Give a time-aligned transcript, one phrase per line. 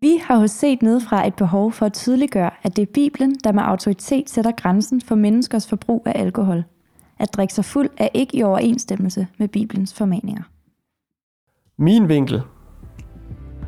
[0.00, 3.52] Vi har hos set nedefra et behov for at tydeliggøre, at det er Bibelen, der
[3.52, 6.64] med autoritet sætter grænsen for menneskers forbrug af alkohol.
[7.18, 10.42] At drikke sig fuld er ikke i overensstemmelse med Bibelens formaninger.
[11.78, 12.42] Min vinkel,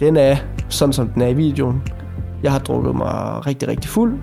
[0.01, 0.37] den er
[0.69, 1.83] sådan som den er i videoen.
[2.43, 4.19] Jeg har drukket mig rigtig, rigtig fuld,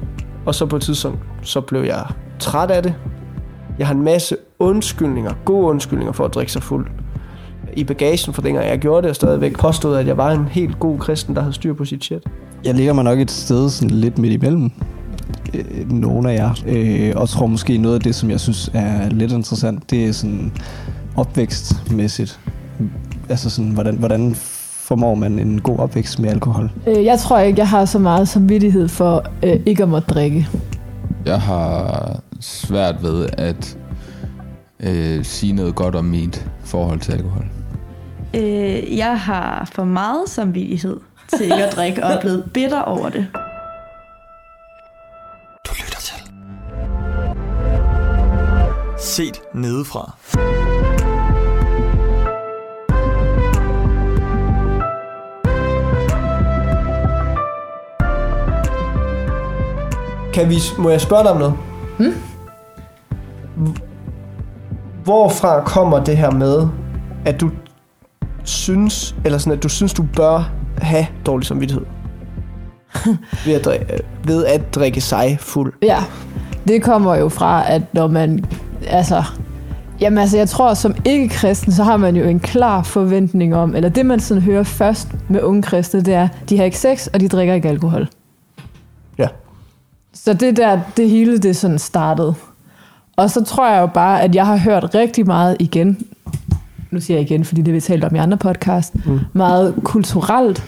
[0.46, 2.06] og så på et tidspunkt, så blev jeg
[2.40, 2.96] træt af det.
[3.80, 6.88] Jeg har en masse undskyldninger, gode undskyldninger for at drikke sig fuld.
[7.76, 10.80] I bagagen for dengang jeg gjorde det, og stadigvæk påstod, at jeg var en helt
[10.80, 12.24] god kristen, der havde styr på sit shit.
[12.66, 14.72] Jeg ligger mig nok et sted sådan lidt midt imellem
[15.54, 16.54] øh, nogle af jer.
[16.68, 20.12] Øh, og tror måske noget af det, som jeg synes er lidt interessant, det er
[20.12, 20.52] sådan
[21.16, 22.40] opvækstmæssigt.
[23.30, 24.36] Altså sådan, hvordan, hvordan
[24.86, 26.72] formår man en god opvækst med alkohol?
[26.88, 30.48] Øh, jeg tror ikke, jeg har så meget samvittighed for øh, ikke at måtte drikke.
[31.26, 33.78] Jeg har svært ved at
[34.80, 37.46] øh, sige noget godt om mit forhold til alkohol.
[38.36, 41.00] Øh, jeg har for meget samvittighed
[41.30, 43.28] til ikke at drikke, og er blevet bitter over det.
[45.68, 46.32] Du lytter til.
[48.98, 50.16] Set nedefra.
[60.34, 61.54] Kan vi, må jeg spørge dig om noget?
[61.98, 62.14] Hmm?
[65.04, 66.68] Hvorfra kommer det her med,
[67.26, 67.52] at du
[68.46, 71.86] synes, eller sådan, at du synes, du bør have dårlig samvittighed?
[73.46, 73.86] ved, at drikke,
[74.24, 75.74] ved at drikke sig fuld.
[75.82, 76.04] Ja,
[76.68, 78.46] det kommer jo fra, at når man...
[78.88, 79.24] Altså,
[80.02, 83.90] jamen altså, jeg tror, som ikke-kristen, så har man jo en klar forventning om, eller
[83.90, 87.20] det man sådan hører først med unge kristne, det er, de har ikke sex, og
[87.20, 88.08] de drikker ikke alkohol.
[89.18, 89.28] Ja.
[90.14, 92.36] Så det der, det hele det sådan startede.
[93.16, 96.08] Og så tror jeg jo bare, at jeg har hørt rigtig meget igen,
[96.96, 99.20] nu siger jeg igen, fordi det vi talt om i andre podcast, mm.
[99.34, 100.64] meget kulturelt,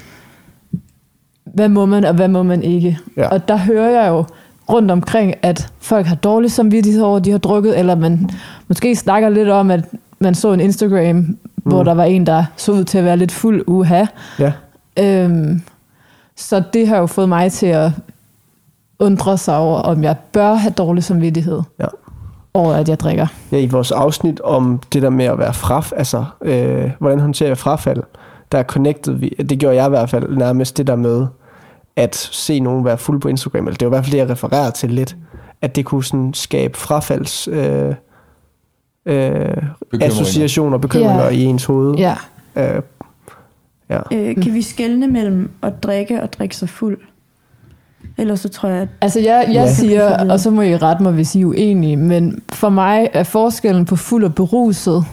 [1.43, 2.99] hvad må man og hvad må man ikke.
[3.17, 3.27] Ja.
[3.27, 4.25] Og der hører jeg jo
[4.69, 8.29] rundt omkring, at folk har dårlig samvittighed over, at de har drukket, eller man
[8.67, 9.85] måske snakker lidt om, at
[10.19, 11.37] man så en Instagram, mm.
[11.63, 14.05] hvor der var en, der så ud til at være lidt fuld uha.
[14.39, 14.51] Ja.
[14.99, 15.61] Øhm,
[16.35, 17.91] så det har jo fået mig til at
[18.99, 21.85] undre sig over, om jeg bør have dårlig samvittighed Ja.
[22.57, 23.27] Over, at jeg drikker.
[23.51, 27.49] ja, i vores afsnit om det der med at være fraf, altså øh, hvordan håndterer
[27.49, 28.03] jeg frafald,
[28.51, 31.27] der connected vi, det gjorde jeg i hvert fald nærmest det der med,
[31.95, 34.29] at se nogen være fuld på Instagram, eller det var i hvert fald det, jeg
[34.29, 35.15] refererer til lidt,
[35.61, 37.93] at det kunne sådan skabe frafalds øh,
[39.05, 39.57] øh,
[40.01, 41.29] associationer, bekymringer Ja.
[41.29, 41.95] i ens hoved.
[41.95, 42.15] Ja.
[42.55, 42.81] Øh,
[43.89, 43.99] ja.
[44.13, 46.97] Øh, kan vi skelne mellem at drikke og drikke sig fuld?
[48.17, 49.73] Ellers så tror jeg, at Altså jeg, jeg Ja.
[49.73, 53.23] siger, og så må I rette mig, hvis I er uenige, men for mig er
[53.23, 55.05] forskellen på fuld og beruset,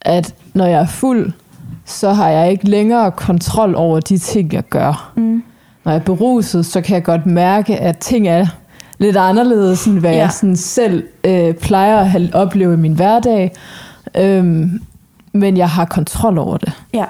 [0.00, 1.32] at når jeg er fuld,
[1.84, 5.12] så har jeg ikke længere kontrol over de ting, jeg gør.
[5.16, 5.42] Mm.
[5.84, 8.46] Når jeg er beruset, så kan jeg godt mærke, at ting er
[8.98, 10.16] lidt anderledes, end hvad ja.
[10.18, 13.52] jeg sådan selv øh, plejer at have, opleve i min hverdag.
[14.16, 14.80] Øhm,
[15.32, 16.72] men jeg har kontrol over det.
[16.94, 17.04] ja,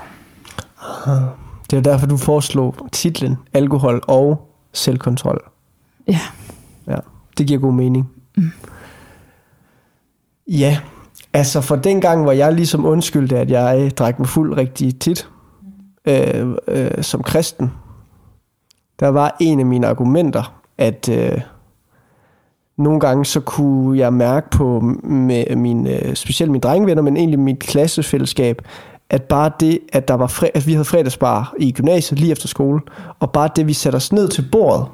[1.71, 4.46] Det er derfor, du foreslog titlen Alkohol og
[4.77, 5.45] selvkontrol.
[6.09, 6.21] Ja.
[6.87, 6.97] Ja,
[7.39, 8.11] det giver god mening.
[8.37, 8.51] Mm.
[10.49, 10.79] Ja,
[11.33, 15.29] altså for den gang, hvor jeg ligesom undskyldte, at jeg drak mig fuld rigtig tit
[16.07, 17.73] øh, øh, som kristen,
[19.01, 21.41] der var en af mine argumenter, at øh,
[22.79, 27.39] nogle gange så kunne jeg mærke på med mine, øh, specielt mine drengvenner, men egentlig
[27.39, 28.63] mit klassefællesskab,
[29.11, 32.49] at bare det, at der var fre- at vi havde fredagsbar i gymnasiet lige efter
[32.49, 32.81] skole,
[33.21, 34.87] og bare det, vi satte os ned til bordet,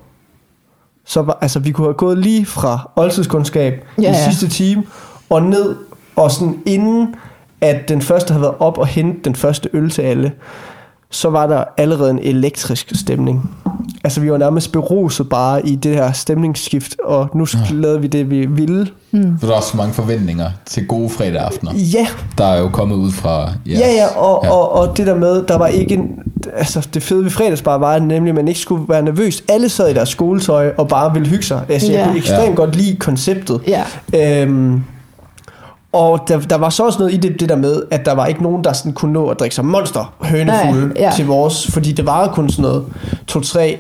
[1.05, 4.85] så var, altså, vi kunne have gået lige fra oldtidskundskab ja, Ja, i sidste time,
[5.31, 5.77] og ned,
[6.17, 7.15] og sådan inden,
[7.61, 10.33] at den første havde været op og hente den første øl til alle,
[11.13, 13.51] så var der allerede en elektrisk stemning.
[14.05, 17.59] Altså, vi var nærmest beruset bare i det her stemningsskift, og nu ja.
[17.75, 18.87] lavede vi det, vi ville.
[19.41, 22.07] For der er også så mange forventninger til gode fredag aftener, Ja,
[22.39, 24.51] der er jo kommet ud fra jeres, Ja, ja, og, ja.
[24.51, 26.09] Og, og det der med, der var ikke en,
[26.57, 29.45] altså det fede ved fredagsbar var nemlig, at man ikke skulle være nervøs.
[29.49, 31.61] Alle sad i deres skoletøj og bare ville hygge sig.
[31.69, 32.07] Altså, jeg Ja.
[32.07, 32.55] kunne ekstremt Ja.
[32.55, 33.61] godt lide konceptet.
[33.67, 34.43] Ja.
[34.43, 34.83] Øhm,
[35.93, 38.27] og der, der var så også noget i det, det der med, at der var
[38.27, 41.13] ikke nogen, der sådan kunne nå at drikke sig monster hønefulde ja.
[41.17, 42.85] til vores, fordi det var kun sådan noget
[43.27, 43.79] to-tre,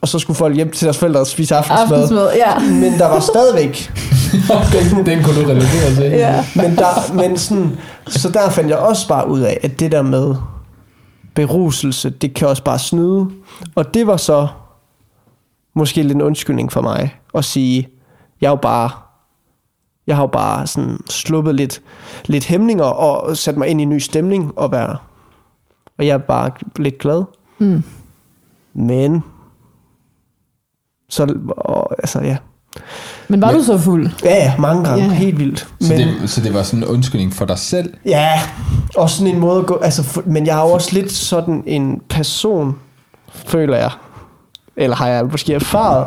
[0.00, 2.02] og så skulle folk hjem til deres forældre og spise aftensmad.
[2.02, 2.58] Aftensmad, ja.
[2.70, 3.92] Men der var stadigvæk
[4.72, 6.04] den, den kunne du relatere til.
[6.04, 6.44] Ja.
[6.54, 10.02] men, der, men sådan, så der fandt jeg også bare ud af, at det der
[10.02, 10.34] med
[11.34, 13.26] beruselse, det kan også bare snyde.
[13.74, 14.46] Og det var så
[15.74, 17.88] måske lidt en undskyldning for mig at sige,
[18.40, 18.90] jeg er jo bare,
[20.06, 21.82] jeg har jo bare sådan sluppet lidt,
[22.26, 24.96] lidt hæmninger og sat mig ind i en ny stemning og være,
[25.98, 27.22] og jeg er bare lidt glad.
[27.58, 27.82] Mm.
[28.74, 29.22] Men,
[31.08, 32.36] så, og, altså ja.
[33.28, 34.10] Men var Men- du så fuld?
[34.24, 35.12] Ja, mange gange, yeah.
[35.12, 35.68] helt vildt.
[35.80, 37.94] Så, det, så det var sådan en undskyldning for dig selv?
[38.04, 38.30] Ja,
[38.96, 41.62] og sådan en måde at gå, altså, for, men jeg er jo også lidt sådan
[41.66, 42.78] en person,
[43.32, 43.90] føler jeg,
[44.76, 46.06] eller har jeg måske erfaret,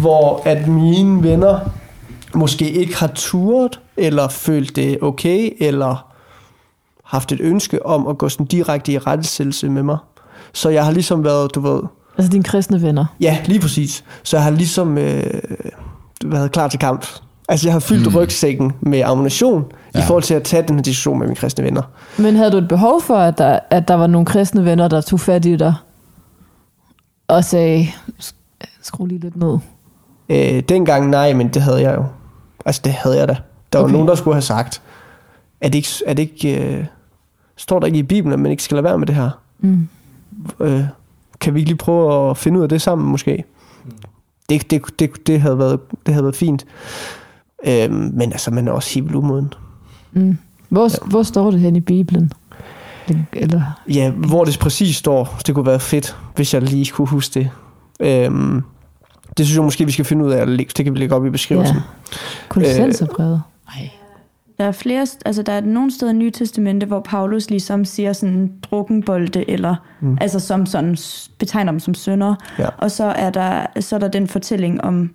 [0.00, 1.60] hvor at mine venner
[2.36, 6.06] måske ikke har turet, eller følt det okay, eller
[7.04, 9.98] haft et ønske om at gå sådan direkte i rettesættelse med mig.
[10.52, 11.80] Så jeg har ligesom været, du ved,
[12.18, 13.04] Altså dine kristne venner.
[13.20, 14.04] ja, lige præcis.
[14.22, 15.24] Så jeg har ligesom øh,
[16.24, 17.06] været klar til kamp.
[17.48, 18.16] Altså jeg har fyldt Mm.
[18.16, 19.64] rygsækken med ammunition,
[19.94, 19.98] ja.
[19.98, 21.82] i forhold til at tage den her diskussion med mine kristne venner.
[22.18, 25.00] Men havde du et behov for, at der, at der var nogle kristne venner, der
[25.00, 25.74] tog fat i dig?
[27.28, 27.88] Og sagde,
[28.22, 29.58] "Sk- skru lige lidt ned.
[30.28, 32.04] Øh, dengang nej, men det havde jeg jo.
[32.64, 33.36] Altså det havde jeg da.
[33.72, 33.92] Der var Okay.
[33.92, 34.82] nogen, der skulle have sagt,
[35.60, 36.84] at det ikke, at det ikke øh,
[37.56, 39.30] står der ikke i Bibelen, at man ikke skal lade være med det her.
[39.60, 39.88] Mm.
[40.60, 40.84] Øh,
[41.40, 43.44] kan vi ikke lige prøve at finde ud af det sammen måske?
[44.48, 46.66] Det, det, det, det, havde, været, det havde været fint.
[47.66, 49.52] Øh, men altså, man er også helt umoden.
[50.12, 50.38] Mm.
[50.68, 51.08] Hvor, ja.
[51.10, 52.32] hvor står det hen i Bibelen?
[53.32, 57.40] Eller, Ja, hvor det præcis står, det kunne være fedt, hvis jeg lige kunne huske
[57.40, 57.50] det.
[58.00, 58.62] Øhm,
[59.38, 60.40] det synes jeg måske, vi skal finde ud af.
[60.40, 61.76] at lægge- Det kan vi lægge op i beskrivelsen.
[61.76, 61.82] ja.
[62.48, 63.42] Kolossenserbrevet?
[63.76, 63.90] Nej.
[64.58, 68.12] Der er flere, altså der er nogle steder i Nye Testamente, hvor Paulus ligesom siger
[68.12, 70.18] sådan drukkenbolde, eller mm.
[70.20, 70.96] altså som sådan
[71.38, 72.34] betegner dem som sønder.
[72.58, 72.68] Ja.
[72.78, 75.10] Og så er der, så er der den fortælling om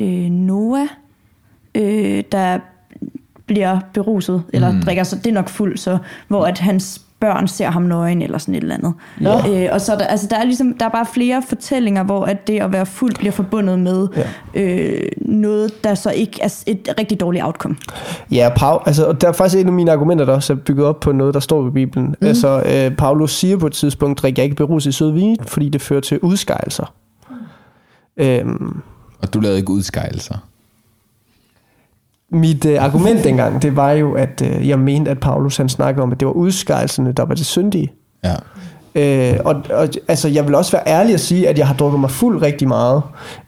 [0.00, 0.86] øh, Noah,
[1.74, 2.58] øh, der
[3.46, 4.76] bliver beruset, eller Mm.
[4.76, 4.82] mm.
[4.82, 5.98] drikker sig, det er nok fuld, så,
[6.28, 8.94] hvor at hans børn ser ham nøgen, eller sådan et eller andet.
[9.20, 9.64] Ja.
[9.64, 12.24] Øh, og så er der, altså der er ligesom, der er bare flere fortællinger, hvor
[12.24, 14.08] at det at være fuld bliver forbundet med
[14.54, 14.62] Ja.
[14.62, 17.76] øh, noget, der så ikke er et rigtig dårligt outcome.
[18.30, 20.86] Ja, Paul, altså, og der er faktisk et af mine argumenter, der også er bygget
[20.86, 22.06] op på noget, der står i Bibelen.
[22.20, 22.26] Mm.
[22.26, 25.68] Altså, øh, Paulus siger på et tidspunkt, drik jeg ikke beruset i sød vin, fordi
[25.68, 26.92] det fører til udskejelser.
[28.16, 28.80] Øhm,
[29.22, 30.34] Og du lavede ikke udskejelser?
[32.36, 36.02] Mit øh, argument dengang, det var jo, at øh, jeg mente, at Paulus han snakkede
[36.02, 37.92] om, at det var udskejelserne, der var det syndige.
[38.24, 38.34] Ja.
[38.94, 42.00] Øh, og, og altså, jeg vil også være ærlig at sige, at jeg har drukket
[42.00, 43.02] mig fuld rigtig meget.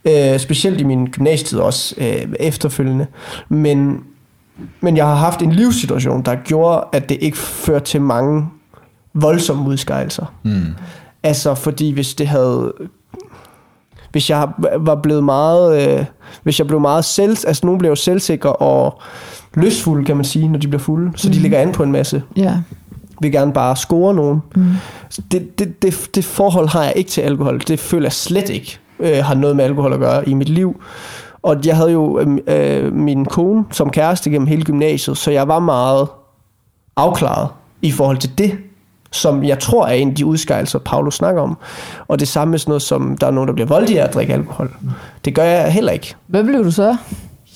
[0.04, 3.06] Øh, specielt i min gymnasietid også øh, efterfølgende.
[3.48, 4.00] Men,
[4.80, 8.46] men jeg har haft en livssituation, der gjorde, at det ikke førte til mange
[9.14, 10.34] voldsomme udskejelser.
[10.42, 10.62] Mm.
[11.22, 12.72] Altså, fordi hvis det havde...
[14.12, 15.98] Hvis jeg var blevet meget...
[15.98, 16.04] Øh,
[16.42, 17.30] hvis jeg blev meget selv...
[17.46, 19.00] Altså, nogen blev jo selvsikre og
[19.54, 21.12] lystfulde, kan man sige, når de bliver fulde.
[21.16, 21.42] Så de Mhm.
[21.42, 22.54] ligger an på en masse Ja.
[23.20, 24.42] vil gerne bare score nogen.
[24.56, 24.64] Mm.
[25.32, 27.60] Det, det, det, det forhold har jeg ikke til alkohol.
[27.68, 30.80] Det føler jeg slet ikke øh, har noget med alkohol at gøre i mit liv.
[31.42, 35.48] Og jeg havde jo øh, øh, min kone som kæreste gennem hele gymnasiet, så jeg
[35.48, 36.08] var meget
[36.96, 37.48] afklaret
[37.82, 38.52] i forhold til det,
[39.12, 41.58] som jeg tror er en af de udskejelser, Paulus snakker om.
[42.08, 44.14] Og det samme med sådan noget som, der er nogen, der bliver voldelige af at
[44.14, 44.74] drikke alkohol.
[45.24, 46.14] Det gør jeg heller ikke.
[46.26, 46.96] Hvad blev du så?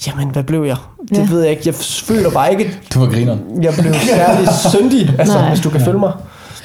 [0.07, 0.77] Jamen, hvad blev jeg?
[1.09, 1.27] Det Ja.
[1.31, 1.63] ved jeg ikke.
[1.67, 3.63] Jeg føler bare ikke, Du var grineren.
[3.63, 5.49] jeg blev særlig syndig, altså, Nej.
[5.49, 6.13] hvis du kan følge mig.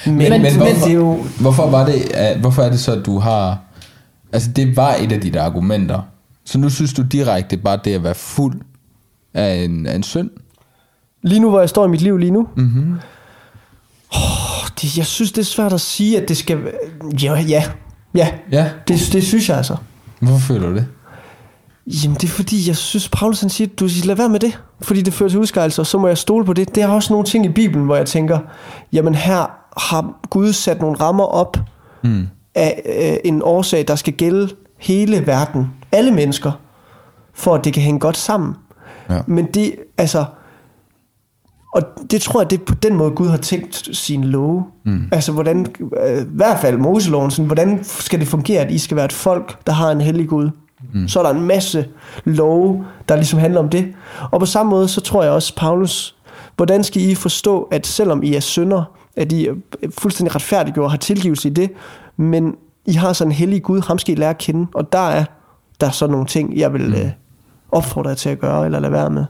[0.06, 1.18] Men, Men- men, men men hvorfor- det er jo...
[1.40, 1.95] Hvorfor, var det,
[2.42, 3.57] hvorfor er det så, at du har...
[4.33, 6.00] Altså, det var et af dine argumenter.
[6.45, 8.62] Så nu synes du direkte bare, det at være fuld
[9.33, 10.30] er en, er en synd?
[11.24, 12.94] Lige nu, hvor jeg står i mit liv lige nu, Mm-hmm.
[14.81, 16.57] Det, jeg synes, det er svært at sige, at det skal...
[17.24, 17.63] Ja, ja,
[18.15, 18.69] ja Ja.
[18.88, 19.75] det, det synes jeg altså.
[20.19, 20.87] Hvorfor føler du det?
[22.04, 24.59] Jamen, det er fordi, jeg synes, Paulus han siger, du skal lade være med det,
[24.81, 26.75] fordi det fører til udskejelser, så må jeg stole på det.
[26.75, 28.40] Det er også nogle ting i Bibelen, hvor jeg tænker,
[28.94, 31.57] jamen her har Gud sat nogle rammer op
[32.04, 32.28] Mm.
[32.56, 34.49] af øh, en årsag, der skal gælde
[34.80, 36.52] hele verden, alle mennesker,
[37.33, 38.56] for at det kan hænge godt sammen.
[39.09, 39.19] Ja.
[39.28, 40.25] Men det, altså,
[41.78, 44.66] og det tror jeg, det er på den måde, Gud har tænkt sin love.
[44.84, 45.10] Mm.
[45.12, 45.68] Altså, hvordan,
[46.04, 49.14] øh, i hvert fald Moseloven, sådan, hvordan skal det fungere, at I skal være et
[49.14, 50.50] folk, der har en hellig Gud?
[50.94, 51.07] Mm.
[51.07, 51.88] Så er der en masse
[52.26, 53.94] love, der ligesom handler om det.
[54.31, 56.16] Og på samme måde, så tror jeg også, Paulus,
[56.56, 58.84] hvordan skal I forstå, at selvom I er synder,
[59.16, 59.54] at I er
[59.98, 61.72] fuldstændig retfærdiggjort og har tilgivelse i det,
[62.18, 62.56] men
[62.86, 65.26] I har sådan en hellig Gud, ham skal I lære at kende, og der er
[65.81, 66.94] der er så nogle ting, jeg vil mm.
[66.94, 67.12] øh,
[67.72, 69.26] opfordre jer til at gøre, eller lade være med.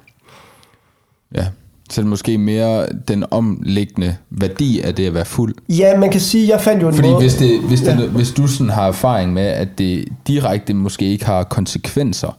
[1.35, 1.47] Ja.
[1.89, 5.55] Så er det måske mere den omliggende værdi af det at være fuld.
[5.69, 7.21] Ja, man kan sige, jeg fandt jo en Fordi måde...
[7.21, 8.07] hvis, det, hvis, det, Ja.
[8.07, 12.37] hvis du sådan har erfaring med, at det direkte måske ikke har konsekvenser,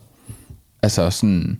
[0.82, 1.58] altså sådan,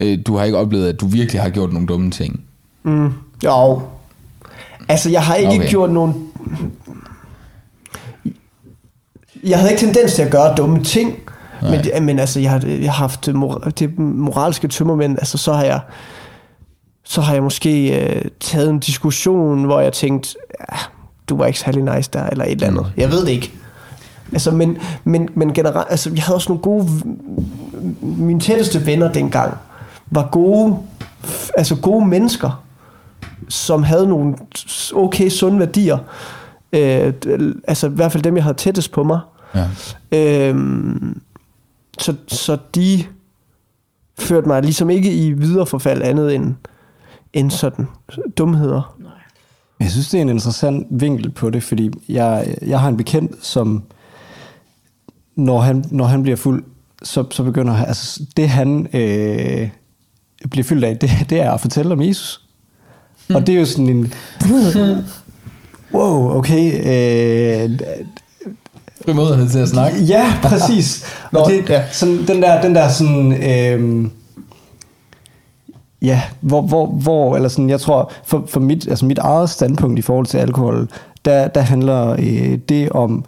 [0.00, 2.40] øh, du har ikke oplevet, at du virkelig har gjort nogle dumme ting.
[2.82, 3.10] Mm,
[3.44, 3.82] jo.
[4.88, 5.68] Altså, jeg har ikke Okay.
[5.70, 6.14] gjort nogen...
[9.44, 11.14] Jeg havde ikke tendens til at gøre dumme ting,
[11.62, 11.82] Nej.
[11.94, 15.64] men, men altså, jeg har, jeg har haft mor- det moralske tømmermænd, altså så har
[15.64, 15.80] jeg
[17.08, 20.76] så har jeg måske øh, taget en diskussion, hvor jeg tænkte, ja,
[21.28, 22.92] du var ikke særlig nice der, eller et eller andet.
[22.96, 23.52] Jeg ved det ikke.
[24.32, 26.88] Altså, men, men, men generelt, altså, jeg havde også nogle gode,
[28.02, 29.56] mine tætteste venner dengang,
[30.10, 30.76] var gode,
[31.56, 32.64] altså gode mennesker,
[33.48, 34.34] som havde nogle
[34.94, 35.98] okay sunde værdier.
[36.72, 37.12] Øh,
[37.68, 39.20] altså i hvert fald dem, jeg havde tættest på mig.
[39.54, 39.68] Ja.
[40.18, 41.20] Øhm,
[41.98, 43.04] så, så de
[44.18, 46.54] førte mig ligesom ikke i videre forfald andet end,
[47.32, 47.86] end sådan
[48.38, 48.98] dumheder.
[49.80, 53.46] Jeg synes, det er en interessant vinkel på det, fordi jeg, jeg har en bekendt,
[53.46, 53.82] som
[55.36, 56.64] når han, når han bliver fuld,
[57.02, 59.68] så, så begynder han, altså det han øh,
[60.50, 62.40] bliver fyldt af, det, det er at fortælle om Jesus.
[63.28, 63.34] Mm.
[63.34, 64.12] Og det er jo sådan en,
[65.94, 67.78] wow, okay, øh,
[69.04, 69.98] Frimodighed til at snakke.
[69.98, 71.04] Ja, præcis.
[71.32, 71.84] Nå, og det, ja.
[71.92, 74.10] sådan, den der, den der sådan, øhm,
[76.02, 79.98] ja, hvor, hvor, hvor, eller sådan, jeg tror, for, for mit, altså mit eget standpunkt
[79.98, 80.88] i forhold til alkohol,
[81.24, 83.24] der, der handler øh, det om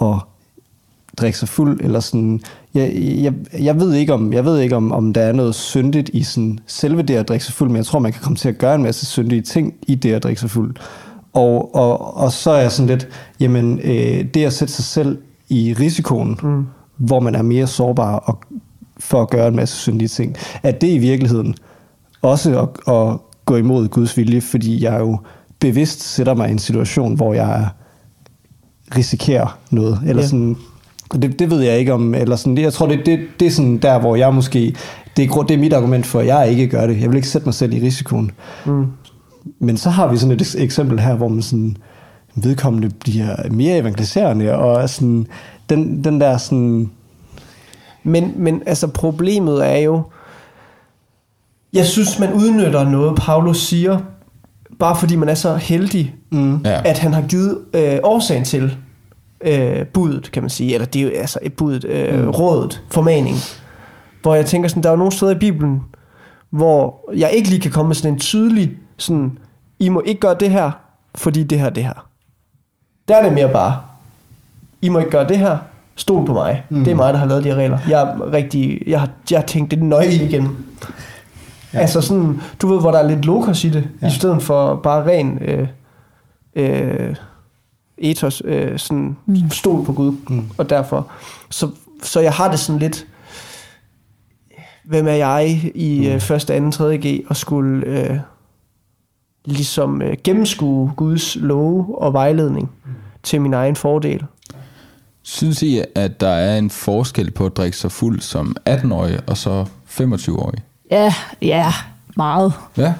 [0.00, 0.14] at
[1.16, 2.40] drikke sig fuld, eller sådan,
[2.74, 6.10] jeg, jeg, jeg ved ikke, om, jeg ved ikke om, om der er noget syndigt
[6.12, 8.48] i sådan, selve det at drikke sig fuld, men jeg tror, man kan komme til
[8.48, 10.74] at gøre en masse syndige ting i det at drikke sig fuld.
[11.32, 13.08] Og, og, og så er jeg sådan lidt,
[13.40, 15.18] jamen, øh, det at sætte sig selv
[15.48, 16.66] i risikoen, mm.
[16.96, 18.38] hvor man er mere sårbar og,
[18.98, 21.54] for at gøre en masse syndige ting, at det i virkeligheden
[22.24, 25.18] også at, at gå imod Guds vilje, fordi jeg jo
[25.60, 27.68] bevidst sætter mig i en situation, hvor jeg
[28.96, 30.28] risikerer noget, eller Ja.
[30.28, 30.56] sådan,
[31.12, 33.78] det, det ved jeg ikke om, eller sådan, jeg tror, det, det, det er sådan
[33.78, 34.74] der, hvor jeg måske,
[35.16, 37.00] det er, det er mit argument for, at jeg ikke gør det.
[37.00, 38.30] Jeg vil ikke sætte mig selv i risikoen.
[38.66, 38.86] Mm.
[39.58, 41.76] Men så har vi sådan et eks- eksempel her, hvor man sådan,
[42.34, 45.26] vedkommende bliver mere evangeliserende, og sådan,
[45.68, 46.90] den, den der sådan,
[48.02, 50.02] Men, men altså problemet er jo,
[51.74, 53.98] jeg synes, man udnytter noget, Paulus siger,
[54.78, 56.80] bare fordi man er så heldig, mm, Ja.
[56.84, 58.76] at han har givet øh, årsagen til
[59.40, 60.74] øh, budet, kan man sige.
[60.74, 62.30] Eller det er jo altså et budet, øh, mm.
[62.30, 63.36] rådet, formaning.
[64.22, 65.82] Hvor jeg tænker sådan, der er jo nogle steder i Bibelen,
[66.50, 69.38] hvor jeg ikke lige kan komme med sådan en tydelig, sådan,
[69.78, 70.70] I må ikke gøre det her,
[71.14, 72.06] fordi det her, det her.
[73.08, 73.76] Der er det mere bare,
[74.82, 75.58] I må ikke gøre det her,
[75.96, 76.62] stol på mig.
[76.70, 76.84] Mm.
[76.84, 77.78] Det er mig, der har lavet de her regler.
[77.88, 80.48] Jeg er rigtig, jeg har, jeg har tænkt det nøje igen.
[81.74, 81.78] Ja.
[81.80, 84.06] Altså sådan, du ved, hvor der er lidt lokos i det, ja.
[84.06, 85.68] i stedet for bare ren øh,
[86.56, 87.16] øh,
[87.98, 89.50] ethos, øh, sådan mm.
[89.50, 90.12] stol på Gud.
[90.28, 90.44] Mm.
[90.58, 91.06] Og derfor,
[91.50, 91.70] så,
[92.02, 93.06] så jeg har det sådan lidt,
[94.84, 98.18] hvem er jeg i øh, første, anden, tredje G, og skulle øh,
[99.44, 102.90] ligesom øh, gennemskue Guds love og vejledning mm.
[103.22, 104.24] til min egen fordel.
[105.22, 109.36] Synes I, at der er en forskel på at drikke sig fuld som 18-årig og
[109.36, 110.62] så 25-årig?
[110.90, 111.66] Ja, ja,
[112.16, 112.52] meget.
[112.78, 112.94] Ja,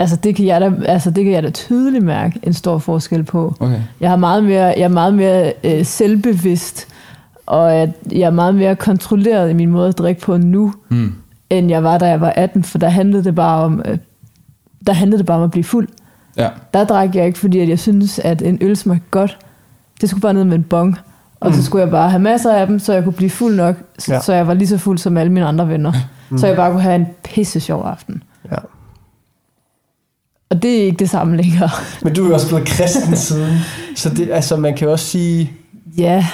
[0.00, 3.24] Altså det kan jeg da, altså det kan jeg da tydeligt mærke en stor forskel
[3.24, 3.54] på.
[3.60, 3.80] okay.
[4.00, 6.88] Jeg, har meget mere, jeg er meget mere øh, selvbevidst,
[7.46, 11.14] og at jeg er meget mere kontrolleret i min måde at drikke på nu, Mm.
[11.50, 13.98] end jeg var, da jeg var 18, for der handlede det bare om, øh,
[14.86, 15.88] der handlede det bare om at blive fuld.
[16.36, 19.38] Ja, Der drak jeg ikke, fordi at jeg synes, at en øl smagte godt.
[20.00, 20.98] Det skulle bare ned med en bong.
[21.40, 21.56] Og mm.
[21.56, 24.12] så skulle jeg bare have masser af dem, så jeg kunne blive fuld nok, så,
[24.12, 24.20] Ja.
[24.20, 25.92] så jeg var lige så fuld som alle mine andre venner.
[26.30, 26.38] Mm.
[26.38, 28.22] Så jeg bare kunne have en pisse sjov aften.
[28.52, 28.56] Ja.
[30.50, 31.70] Og det er ikke det samme længere.
[32.02, 33.58] Men du er jo også blevet kristen siden,
[33.96, 35.52] så det, altså, man kan jo også sige,
[35.98, 36.26] ja,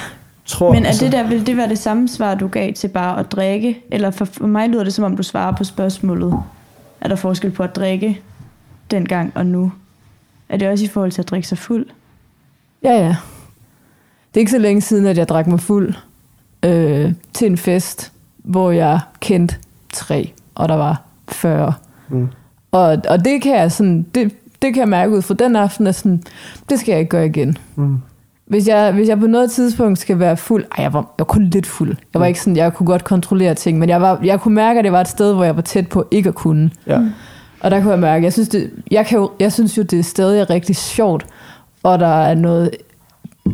[0.45, 2.87] tror, Men er altså, det der, vil det være det samme svar, du gav til
[2.87, 3.81] bare at drikke?
[3.91, 6.33] Eller for, for mig lyder det, som om du svarer på spørgsmålet.
[7.01, 8.21] Er der forskel på at drikke
[8.91, 9.71] dengang og nu?
[10.49, 11.85] Er det også i forhold til at drikke sig fuld?
[12.83, 13.15] ja, ja.
[14.35, 15.93] Det er ikke så længe siden, at jeg drak mig fuld
[16.63, 19.55] øh, til en fest, hvor jeg kendte
[19.93, 21.73] tre, og der var 40.
[22.09, 22.27] Mm.
[22.71, 25.87] Og, og det kan jeg sådan, det, det kan jeg mærke ud fra den aften,
[25.87, 26.23] at sådan,
[26.69, 27.57] det skal jeg ikke gøre igen.
[27.75, 27.97] Mm.
[28.45, 31.25] Hvis jeg, hvis jeg på noget tidspunkt skal være fuld, ej, jeg var, jeg var
[31.25, 31.95] kun lidt fuld.
[32.13, 34.77] Jeg var ikke sådan, jeg kunne godt kontrollere ting, men jeg, var, jeg kunne mærke,
[34.79, 36.71] at det var et sted, hvor jeg var tæt på ikke at kunne.
[36.87, 37.01] Ja.
[37.59, 39.99] Og der kunne jeg mærke, jeg synes, det, jeg, kan jo, jeg synes jo, det
[39.99, 41.25] er stadig rigtig sjovt,
[41.83, 42.71] og der er noget,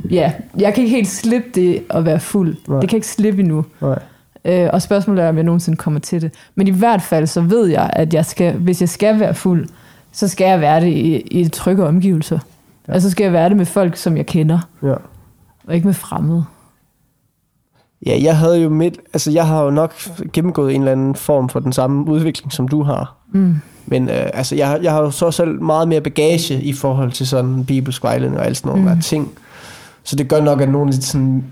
[0.09, 2.55] ja, jeg kan ikke helt slippe det at være fuld.
[2.67, 2.79] Nej.
[2.79, 3.65] Det kan ikke slippe endnu.
[3.81, 3.99] Nej.
[4.45, 6.31] Øh, og spørgsmålet er, om jeg nogensinde kommer til det.
[6.55, 9.67] Men i hvert fald, så ved jeg, at jeg skal, hvis jeg skal være fuld,
[10.11, 12.39] så skal jeg være det i, i trygge omgivelser.
[12.87, 12.93] Ja.
[12.93, 14.93] Altså skal jeg være det med folk, som jeg kender, Ja.
[15.67, 16.45] og ikke med fremmede.
[18.05, 19.93] Ja, jeg havde jo midt, altså jeg har jo nok
[20.33, 23.15] gennemgået en eller anden form for den samme udvikling, som du har.
[23.33, 23.55] Mm.
[23.85, 27.27] Men øh, altså, jeg, jeg har jo så selv meget mere bagage i forhold til
[27.27, 29.01] sådan bibelsk vejledning og alt sådan nogle mm.
[29.01, 29.31] ting.
[30.03, 31.43] Så det gør nok, at nogen lidt sådan...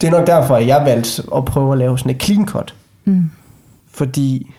[0.00, 2.74] Det er nok derfor, at jeg valgte at prøve at lave sådan et clean cut.
[3.04, 3.30] Mm.
[3.90, 4.54] Fordi...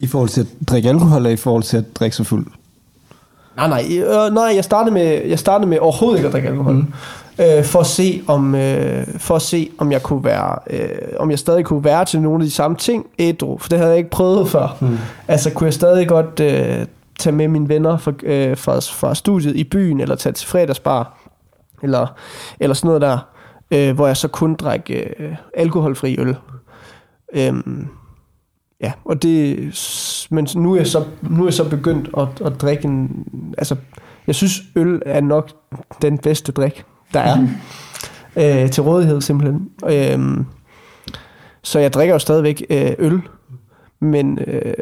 [0.00, 2.46] i forhold til at drikke alkohol, eller i forhold til at drikke sig fuld?
[3.56, 6.74] Nej, nej, øh, nej jeg, startede med, jeg startede med overhovedet ikke at drikke alkohol.
[6.74, 6.86] Mm.
[7.38, 10.88] øh, for at se om øh, for at se om jeg kunne være øh,
[11.18, 13.90] om jeg stadig kunne være til nogle af de samme ting ædru, for det havde
[13.90, 14.76] jeg ikke prøvet før.
[14.80, 14.98] Mm.
[15.28, 16.86] Altså kunne jeg stadig godt øh,
[17.18, 21.18] tage med mine venner fra, øh, fra, fra studiet i byen eller tage til fredagsbar
[21.82, 22.06] eller
[22.60, 23.18] eller sådan noget der,
[23.70, 26.36] øh, hvor jeg så kun drak øh, alkoholfri øl.
[27.34, 27.88] Øhm,
[28.80, 32.60] ja, og det men nu er jeg så nu er jeg så begyndt at, at
[32.60, 33.26] drikke en
[33.58, 33.76] altså
[34.26, 35.50] jeg synes øl er nok
[36.02, 37.46] den bedste drik der er
[38.64, 39.70] øh, til rådighed simpelthen.
[39.84, 40.44] Øh,
[41.62, 43.20] så jeg drikker jo stadigvæk øh, øl,
[44.00, 44.74] men øh,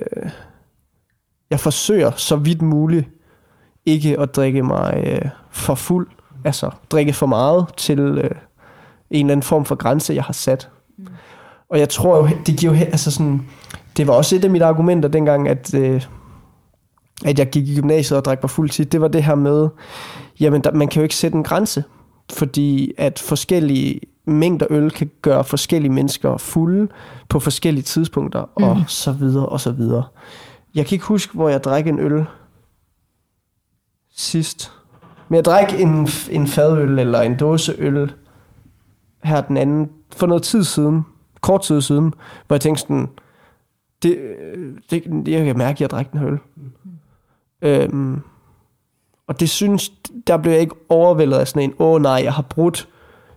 [1.50, 3.08] jeg forsøger så vidt muligt
[3.86, 6.08] ikke at drikke mig øh, for fuld,
[6.44, 8.30] altså drikke for meget til øh,
[9.10, 10.68] en eller anden form for grænse, jeg har sat.
[10.98, 11.06] Mm.
[11.68, 13.46] Og jeg tror jo, det giver jo, altså sådan,
[13.96, 16.02] det var også et af mine argumenter dengang, at, øh,
[17.24, 19.68] at jeg gik i gymnasiet og drak mig fuld tid, det var det her med,
[20.40, 21.84] jamen der, man kan jo ikke sætte en grænse
[22.32, 26.88] fordi at forskellige mængder øl kan gøre forskellige mennesker fulde
[27.28, 28.64] på forskellige tidspunkter, mm.
[28.64, 30.04] og så videre, og så videre.
[30.74, 32.24] Jeg kan ikke huske, hvor jeg drak en øl
[34.16, 34.72] sidst.
[35.28, 38.12] Men jeg drak en, en fadøl eller en dåse øl
[39.25, 41.02] her den anden, for noget tid siden,
[41.40, 42.14] kort tid siden,
[42.47, 43.09] hvor jeg tænkte sådan,
[44.02, 44.19] det,
[44.90, 46.38] det, jeg kan mærke, at jeg drak den her øl.
[46.57, 46.73] Mm.
[47.62, 48.21] Øhm,
[49.26, 49.93] og det synes,
[50.26, 52.88] der blev jeg ikke overvældet af sådan en, åh oh, nej, jeg har brudt,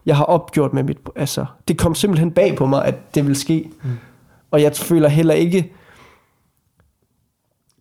[0.06, 3.36] jeg har opgjort med mit, altså, det kom simpelthen bag på mig, at det vil
[3.36, 3.70] ske.
[3.84, 3.90] Mm.
[4.52, 5.74] Og jeg føler heller ikke,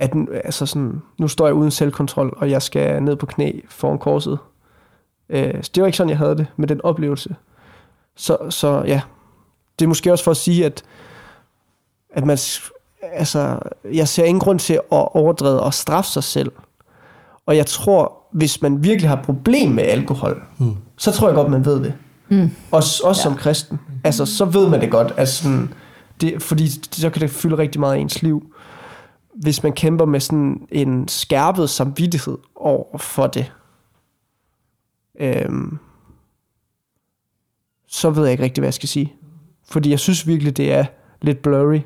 [0.00, 0.12] at
[0.44, 4.38] altså sådan, nu står jeg uden selvkontrol, og jeg skal ned på knæ foran korset.
[5.28, 7.36] Øh, det var ikke sådan, jeg havde det med den oplevelse.
[8.16, 9.00] Så, så ja,
[9.78, 10.82] det er måske også for at sige, at,
[12.10, 12.38] at man,
[13.02, 16.52] altså, jeg ser ingen grund til at overdrive og straffe sig selv.
[17.46, 20.76] Og jeg tror, hvis man virkelig har problem med alkohol, mm.
[20.96, 21.94] så tror jeg godt, man ved det.
[22.28, 22.50] Mm.
[22.70, 23.22] Også, også ja.
[23.22, 23.80] som kristen.
[24.04, 25.14] Altså, så ved man det godt.
[25.16, 25.74] Altså, sådan,
[26.20, 28.52] det, fordi så kan det fylde rigtig meget af ens liv.
[29.42, 33.52] Hvis man kæmper med sådan en skærpet samvittighed over for det,
[35.20, 35.78] øhm,
[37.88, 39.14] så ved jeg ikke rigtig, hvad jeg skal sige.
[39.68, 40.84] Fordi jeg synes virkelig, det er
[41.22, 41.80] lidt blurry.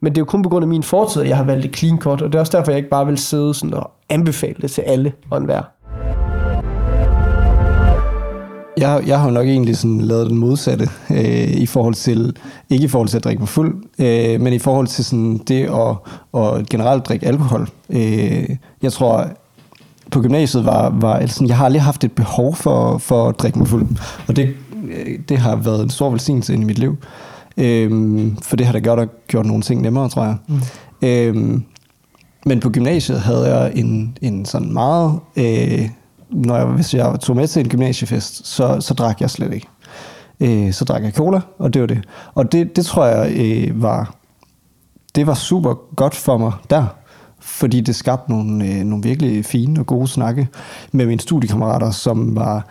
[0.00, 1.76] Men det er jo kun på grund af min fortid, at jeg har valgt et
[1.76, 4.56] clean cut, og det er også derfor, jeg ikke bare vil sidde sådan og anbefale
[4.62, 5.62] det til alle og enhver.
[8.76, 12.36] Jeg, jeg har jo nok egentlig sådan lavet den modsatte øh, i forhold til,
[12.70, 15.62] ikke i forhold til at drikke mig fuld, øh, men i forhold til sådan det
[15.62, 15.96] at,
[16.40, 17.68] at generelt drikke alkohol.
[17.90, 18.48] Øh,
[18.82, 19.26] jeg tror,
[20.10, 23.58] på gymnasiet var, var altså, jeg har aldrig haft et behov for, for at drikke
[23.58, 23.86] mig fuld,
[24.28, 24.54] og det,
[24.88, 26.96] øh, det har været en stor velsignelse ind i mit liv.
[27.56, 30.36] Øhm, for det har da gjort, gjort nogle ting nemmere, tror jeg.
[30.48, 30.60] Mm.
[31.02, 31.64] Øhm,
[32.46, 35.18] men på gymnasiet havde jeg en, en sådan meget...
[35.36, 35.88] Øh,
[36.32, 39.68] når jeg, hvis jeg tog med til en gymnasiefest, så, så drak jeg slet ikke.
[40.40, 42.04] Øh, så drak jeg cola, og det var det.
[42.34, 44.14] Og det, det tror jeg øh, var...
[45.14, 46.86] Det var super godt for mig der,
[47.40, 50.48] fordi det skabte nogle, øh, nogle virkelig fine og gode snakke
[50.92, 52.66] med mine studiekammerater, som var,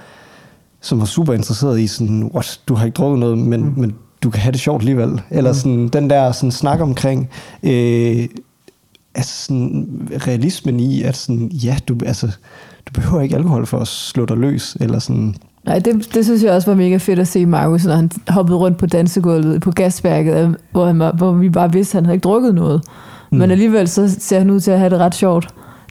[0.82, 3.74] som var super interesseret i sådan, what, du har ikke drukket noget, men, mm.
[3.78, 5.22] men du kan have det sjovt alligevel.
[5.30, 5.58] Eller mm.
[5.58, 7.30] sådan, den der sådan, snak omkring
[7.64, 8.28] øh,
[9.16, 9.88] altså sådan,
[10.28, 12.32] realismen i, at sådan, ja, du, altså,
[12.96, 14.78] du behøver ikke alkohol for at slå dig løs.
[14.80, 17.96] Eller sådan, Nej, det, det synes jeg også var mega fedt at se Markus, når
[17.96, 21.98] han hoppede rundt på dansegulvet på gasværket, hvor, han var, hvor vi bare vidste, at
[21.98, 22.82] han havde ikke drukket noget.
[23.32, 23.38] Mm.
[23.38, 25.48] Men alligevel så ser han ud til at have det ret sjovt.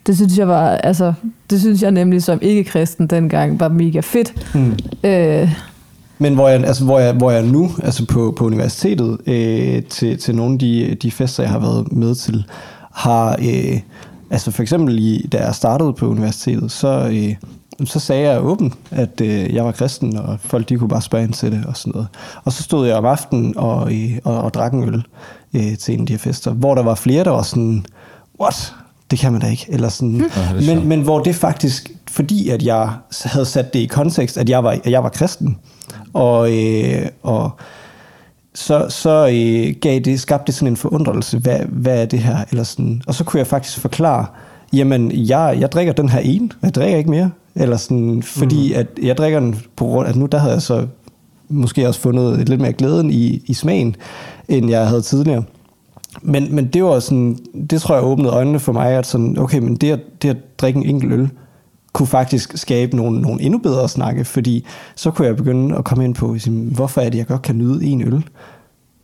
[0.07, 1.13] Det synes jeg var, altså,
[1.51, 4.55] det synes jeg nemlig som ikke-kristen dengang var mega fedt.
[4.55, 4.77] Mm.
[5.05, 5.53] Øh,
[6.19, 10.19] men hvor jeg, altså, hvor jeg, hvor jeg nu, altså på, på universitetet, øh, til,
[10.19, 12.45] til nogle af de, de fester, jeg har været med til,
[12.93, 13.81] har, øh,
[14.31, 17.35] altså for eksempel i, da jeg startede på universitetet, så, øh,
[17.85, 21.25] så sagde jeg åbent, at øh, jeg var kristen, og folk de kunne bare spørge
[21.25, 22.09] ind til det og sådan noget.
[22.45, 25.05] Og så stod jeg om aftenen og, øh, og, og drak en øl
[25.55, 27.87] øh, til en af de her fester, hvor der var flere, der var sådan,
[28.41, 28.75] what?
[29.11, 29.67] Det kan man da ikke.
[29.69, 30.31] Eller sådan.
[30.61, 32.91] Ja, men, men hvor det faktisk, fordi at jeg
[33.25, 35.59] havde sat det i kontekst, at jeg var, at jeg var kristen,
[36.13, 37.51] og, øh, og
[38.55, 42.37] så, så øh, gav det, skabte det sådan en forundrelse, hvad, hvad er det her?
[42.51, 44.27] Eller sådan, og så kunne jeg faktisk forklare,
[44.73, 47.31] jamen, jeg, jeg drikker den her ene, jeg drikker ikke mere.
[47.55, 48.79] Eller sådan, fordi mm.
[48.79, 50.87] at jeg drikker den på grund at nu der havde jeg så
[51.49, 53.97] måske også fundet lidt mere glæden i, i smagen,
[54.49, 55.43] end jeg havde tidligere.
[56.23, 57.39] Men, men det var sådan,
[57.71, 60.59] det tror jeg åbnede øjnene for mig, at sådan, okay, men det at, det at
[60.59, 61.31] drikke en enkelt øl,
[61.93, 66.05] kunne faktisk skabe nogle, nogle endnu bedre snakke, fordi så kunne jeg begynde at komme
[66.05, 68.25] ind på, hvorfor er det, jeg godt kan nyde en øl,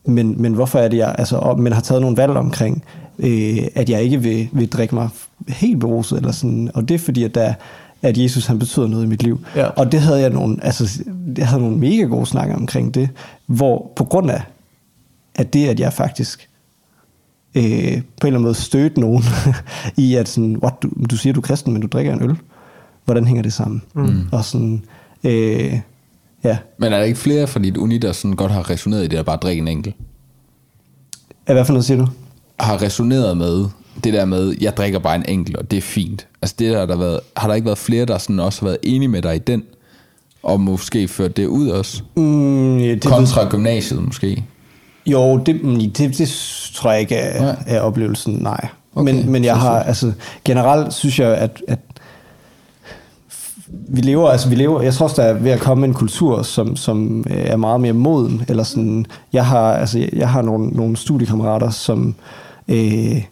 [0.05, 2.85] men, men hvorfor er det, jeg altså, men har taget nogle valg omkring,
[3.19, 5.09] øh, at jeg ikke vil, vil drikke mig
[5.49, 7.55] helt beruset, eller sådan, og det er fordi, at der,
[8.03, 9.41] at Jesus han betyder noget i mit liv.
[9.57, 9.67] Ja.
[9.67, 11.03] Og det havde jeg nogle, altså,
[11.39, 13.09] jeg havde nogle mega gode snakker omkring det,
[13.47, 14.43] hvor på grund af,
[15.35, 16.49] at det, at jeg faktisk
[17.55, 19.25] øh, på en eller anden måde stødte nogen
[19.97, 22.37] i, at sådan, what, du, du siger, du er kristen, men du drikker en øl.
[23.07, 23.83] Hvordan hænger det sammen?
[23.95, 24.29] Mm.
[24.33, 24.85] Og sådan,
[25.25, 25.81] øh,
[26.45, 29.07] ja, Men er der ikke flere fra dit uni, der sådan godt har resoneret i
[29.07, 29.97] det at bare drikke en enkelt?
[31.45, 32.09] hvad for noget siger du?
[32.61, 33.67] Har resoneret med
[34.05, 36.27] det der med, jeg drikker bare en enkelt, og det er fint.
[36.43, 38.67] Altså det der, har der været, har der ikke været flere, der sådan også har
[38.67, 39.63] været enige med dig i den,
[40.43, 42.03] og måske ført det ud også?
[42.17, 44.45] Mm, ja, det, Kontra gymnasiet måske?
[45.07, 46.29] Jo, det, mm, det, det
[46.75, 48.69] tror jeg ikke er, er oplevelsen, nej.
[48.95, 50.13] Okay, men, men jeg har, altså
[50.45, 51.79] generelt synes jeg, at, at
[53.69, 56.43] vi lever, altså vi lever, jeg tror også, der er ved at komme en kultur,
[56.43, 60.69] som, som øh, er meget mere moden, eller sådan, jeg har, altså, jeg har nogle,
[60.69, 62.15] nogle studiekammerater, som,
[62.69, 63.23] øh,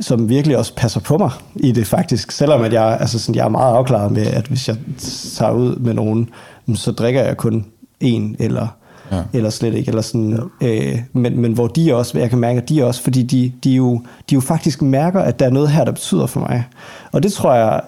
[0.00, 3.44] som virkelig også passer på mig i det faktisk, selvom at jeg, altså sådan, jeg
[3.44, 6.28] er meget afklaret med, at hvis jeg tager ud med nogen,
[6.74, 7.64] så drikker jeg kun
[8.00, 8.66] en, eller
[9.12, 9.22] Ja.
[9.32, 12.68] eller slet ikke, eller sådan, øh, men, men hvor de også, jeg kan mærke, at
[12.68, 15.84] de også, fordi de, de, jo, de jo faktisk mærker, at der er noget her,
[15.84, 16.64] der betyder for mig.
[17.12, 17.80] Og det tror jeg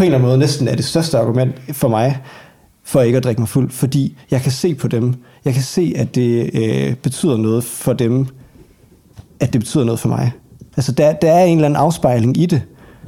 [0.00, 2.18] på en eller anden måde næsten er det største argument for mig,
[2.84, 5.94] for ikke at drikke mig fuld, fordi jeg kan se på dem, jeg kan se,
[5.96, 8.26] at det øh, betyder noget for dem,
[9.40, 10.32] at det betyder noget for mig.
[10.76, 12.62] Altså der, der er en eller anden afspejling i det.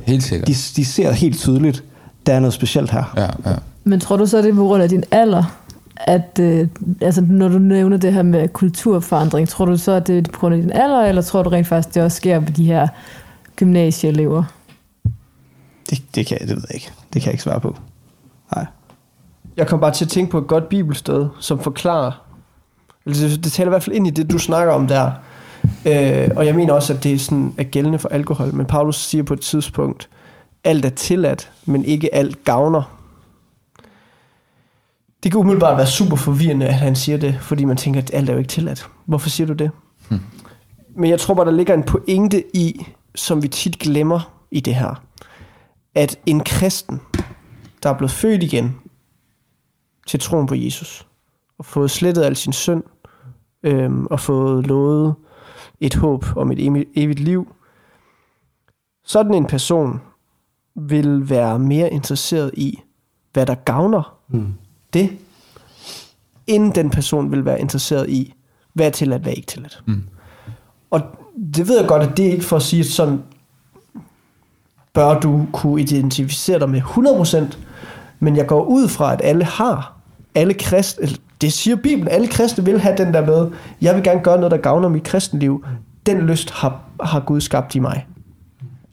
[0.07, 0.49] Helt sikkert.
[0.49, 1.85] De, de ser helt tydeligt,
[2.27, 3.13] der er noget specielt her.
[3.17, 3.57] Ja, ja.
[3.85, 5.59] Men tror du så, det er på grund af din alder,
[5.97, 6.69] at øh,
[7.01, 10.41] altså, når du nævner det her med kulturforandring, tror du så, at det er på
[10.41, 12.89] grund af din alder, eller tror du rent faktisk, det også sker ved de her
[13.57, 14.45] gymnasieelever?
[15.93, 16.93] Det, det, kan jeg, det ved jeg ikke.
[17.13, 17.77] Det kan jeg ikke svare på.
[18.57, 18.67] Nej.
[19.57, 22.13] Jeg kom bare til at tænke på et godt bibelsted, som forklarer,
[23.07, 25.11] eller det, det taler i hvert fald ind i det, du snakker om der.
[25.87, 28.55] Øh, og jeg mener også, at det er, sådan, er gældende for alkohol.
[28.55, 30.09] Men Paulus siger på et tidspunkt,
[30.65, 32.99] alt er tilladt, men ikke alt gavner.
[35.23, 38.29] Det kan umiddelbart være super forvirrende, at han siger det, fordi man tænker, at alt
[38.29, 38.89] er jo ikke tilladt.
[39.05, 39.71] Hvorfor siger du det?
[40.09, 40.21] Hmm.
[40.97, 44.75] Men jeg tror bare, der ligger en pointe i, som vi tit glemmer i det
[44.75, 45.03] her,
[45.95, 47.01] at en kristen,
[47.83, 48.77] der er blevet født igen
[50.07, 51.07] til troen på Jesus,
[51.59, 52.83] og fået slettet al sin synd,
[53.63, 55.15] øhm, og fået lovet
[55.81, 57.55] et håb om et evigt- liv,
[59.05, 60.01] sådan en person
[60.75, 62.83] vil være mere interesseret i,
[63.33, 64.53] hvad der gavner Mm.
[64.93, 65.19] det,
[66.47, 68.35] end den person vil være interesseret i,
[68.73, 69.83] hvad er tilladt, hvad er ikke tilladt.
[69.87, 70.03] Mm.
[70.91, 71.01] Og
[71.55, 73.23] det ved jeg godt, at det er ikke for at sige, at sådan
[74.95, 77.57] bør du kunne identificere dig med 100%,
[78.21, 79.99] men jeg går ud fra, at alle har,
[80.35, 81.09] alle kristne,
[81.41, 83.51] det siger Bibelen, alle kristne vil have den der med,
[83.81, 85.65] jeg vil gerne gøre noget, der gavner mit kristenliv.
[86.07, 88.07] Den lyst har, har Gud skabt i mig.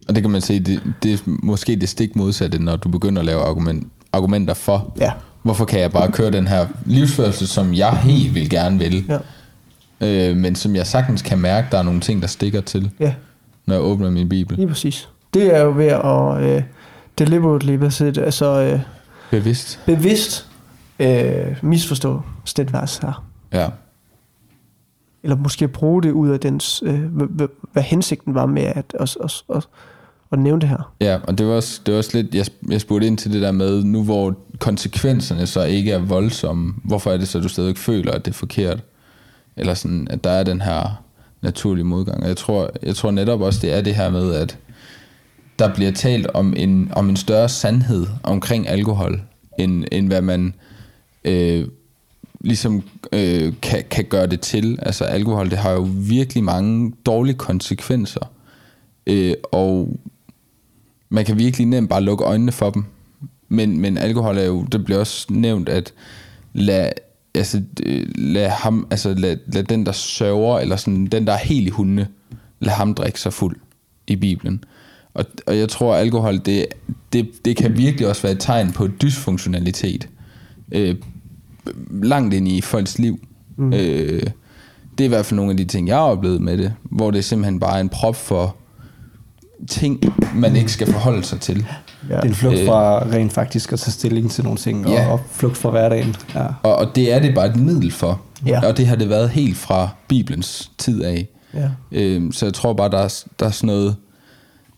[0.08, 3.20] Og det kan man sige, det, det er måske det stik modsatte, når du begynder
[3.20, 5.12] at lave argument, argumenter for, Ja.
[5.44, 9.12] hvorfor kan jeg bare køre den her livsførsel, som jeg helt vil gerne vil,
[10.02, 10.30] Ja.
[10.32, 13.14] øh, men som jeg sagtens kan mærke, der er nogle ting, der stikker til, Ja,
[13.66, 14.58] når jeg åbner min bibel.
[14.58, 15.10] lige præcis.
[15.34, 16.64] Det er jo ved at øh,
[17.20, 18.80] deliberately, hvad siger det, altså øh,
[19.32, 19.80] Bevidst.
[19.86, 20.48] bevidst
[21.00, 22.22] øh, misforstå
[22.58, 23.26] det vers her.
[23.54, 23.70] Ja.
[25.24, 29.18] Eller måske bruge det ud af dens, øh, hvad, hvad, hensigten var med at, at,
[29.24, 29.68] at, at,
[30.32, 30.94] at nævne det her.
[31.02, 33.42] Ja, og det var også, det var også lidt, jeg, jeg spurgte ind til det
[33.42, 37.78] der med, nu hvor konsekvenserne så ikke er voldsomme, hvorfor er det så, du stadig
[37.78, 38.84] føler, at det er forkert?
[39.58, 41.04] Eller sådan, at der er den her
[41.42, 42.24] naturlige modgang.
[42.24, 44.58] Og jeg tror, jeg tror netop også, det er det her med, at
[45.60, 49.22] der bliver talt om en, om en større sandhed omkring alkohol,
[49.60, 50.54] end, end hvad man
[51.24, 51.68] øh,
[52.42, 54.80] ligesom øh, kan, kan gøre det til.
[54.82, 58.32] Altså alkohol, det har jo virkelig mange dårlige konsekvenser.
[59.08, 60.00] Øh, og
[61.10, 62.84] man kan virkelig nemt bare lukke øjnene for dem.
[63.50, 65.94] Men, men alkohol er jo, det bliver også nævnt, at
[66.54, 66.92] lad,
[67.36, 71.38] altså, øh, lad ham, altså lad, lad den, der sørger, eller sådan, den, der er
[71.38, 72.08] helt i hundene,
[72.60, 73.56] lad ham drikke sig fuld
[74.08, 74.64] i Bibelen.
[75.14, 76.66] Og, og jeg tror, at alkohol, det,
[77.14, 80.08] det, det kan virkelig også være et tegn på dysfunktionalitet.
[80.72, 80.96] Øh,
[82.04, 83.20] langt ind i folks liv.
[83.58, 83.74] Mm.
[83.74, 84.24] Øh,
[84.98, 87.12] det er i hvert fald nogle af de ting, jeg har oplevet med det, hvor
[87.12, 88.56] det simpelthen bare er en prop for
[89.68, 90.00] ting,
[90.36, 91.66] man ikke skal forholde sig til.
[92.10, 92.16] Ja.
[92.16, 92.68] Det er en flugt Øh.
[92.68, 95.06] fra rent faktisk at tage stilling til nogle ting, Ja.
[95.08, 96.16] og, og flugt fra hverdagen.
[96.36, 96.46] Ja.
[96.64, 98.22] Og, og det er det bare et middel for.
[98.46, 98.68] Ja.
[98.68, 101.28] Og det har det været helt fra Bibelens tid af.
[101.54, 101.70] Ja.
[101.92, 103.96] Øhm, så jeg tror bare, der er, der er sådan noget...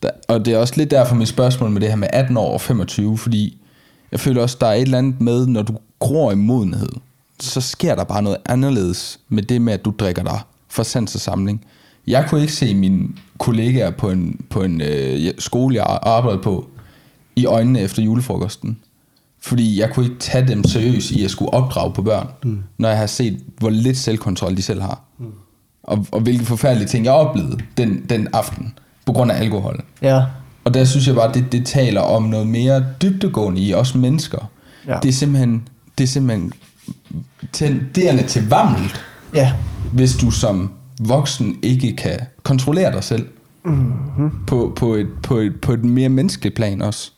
[0.02, 2.52] Der, og det er også lidt derfor mit spørgsmål med det her med 18 år
[2.52, 3.58] og 25, fordi
[4.12, 6.88] jeg føler også, der er et eller andet med, når du gror i modenhed,
[7.40, 11.14] så sker der bare noget anderledes med det med, at du drikker dig for sans
[11.14, 11.64] og samling.
[12.06, 16.68] Jeg kunne ikke se mine kollegaer på en, på en øh, skole, jeg arbejdede på,
[17.36, 18.78] i øjnene efter julefrokosten.
[19.40, 22.62] Fordi jeg kunne ikke tage dem seriøst i at skulle opdrage på børn, mm.
[22.78, 25.02] når jeg har set, hvor lidt selvkontrol de selv har.
[25.18, 25.26] Mm.
[25.82, 28.74] Og, og hvilke forfærdelige ting jeg oplevede den, den aften,
[29.06, 29.84] på grund af alkohol.
[30.02, 30.22] Ja.
[30.64, 34.50] Og der synes jeg bare, det, det taler om noget mere dybdegående i os mennesker.
[34.88, 34.96] Ja.
[35.02, 36.52] Det er simpelthen, det er simpelthen
[37.52, 39.52] tenderende til vammelt, Ja.
[39.92, 43.26] hvis du som voksen ikke kan kontrollere dig selv.
[43.64, 44.30] Mm-hmm.
[44.46, 47.10] På, på, et, på, et, på et mere menneskeligt plan også.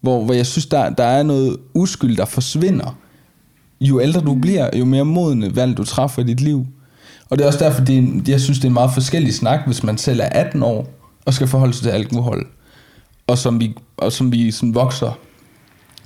[0.00, 2.96] Hvor, hvor jeg synes, der, der er noget uskyld, der forsvinder.
[3.80, 6.66] Jo ældre du bliver, jo mere modne valg du træffer i dit liv.
[7.30, 9.60] Og det er også derfor, det er, jeg synes, det er en meget forskellig snak,
[9.66, 10.88] hvis man selv er 18 år
[11.26, 12.46] og skal forholde sig til alkohol.
[13.26, 15.18] Og som vi, og som vi sådan vokser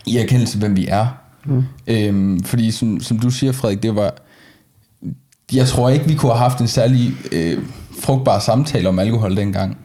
[0.07, 1.07] i erkendelse, hvem vi er.
[1.45, 1.65] Mm.
[1.87, 4.15] Øhm, fordi som, som du siger, Frederik, det var...
[5.53, 7.59] Jeg tror ikke, vi kunne have haft en særlig øh,
[8.01, 9.79] frugtbar samtale om alkohol dengang.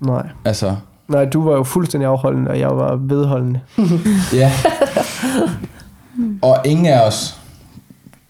[0.00, 0.28] Nej.
[0.44, 0.76] Altså,
[1.08, 3.60] Nej, du var jo fuldstændig afholdende, og jeg var vedholdende.
[4.32, 4.52] ja.
[6.42, 7.40] og ingen af os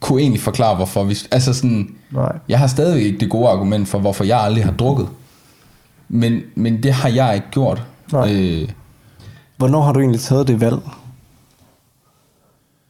[0.00, 1.16] kunne egentlig forklare, hvorfor vi...
[1.30, 2.38] Altså sådan, Nej.
[2.48, 5.08] jeg har stadigvæk ikke det gode argument for, hvorfor jeg aldrig har drukket.
[6.08, 7.82] Men, men det har jeg ikke gjort.
[8.12, 8.32] Nej.
[8.34, 8.68] Øh,
[9.56, 10.78] Hvornår har du egentlig taget det valg?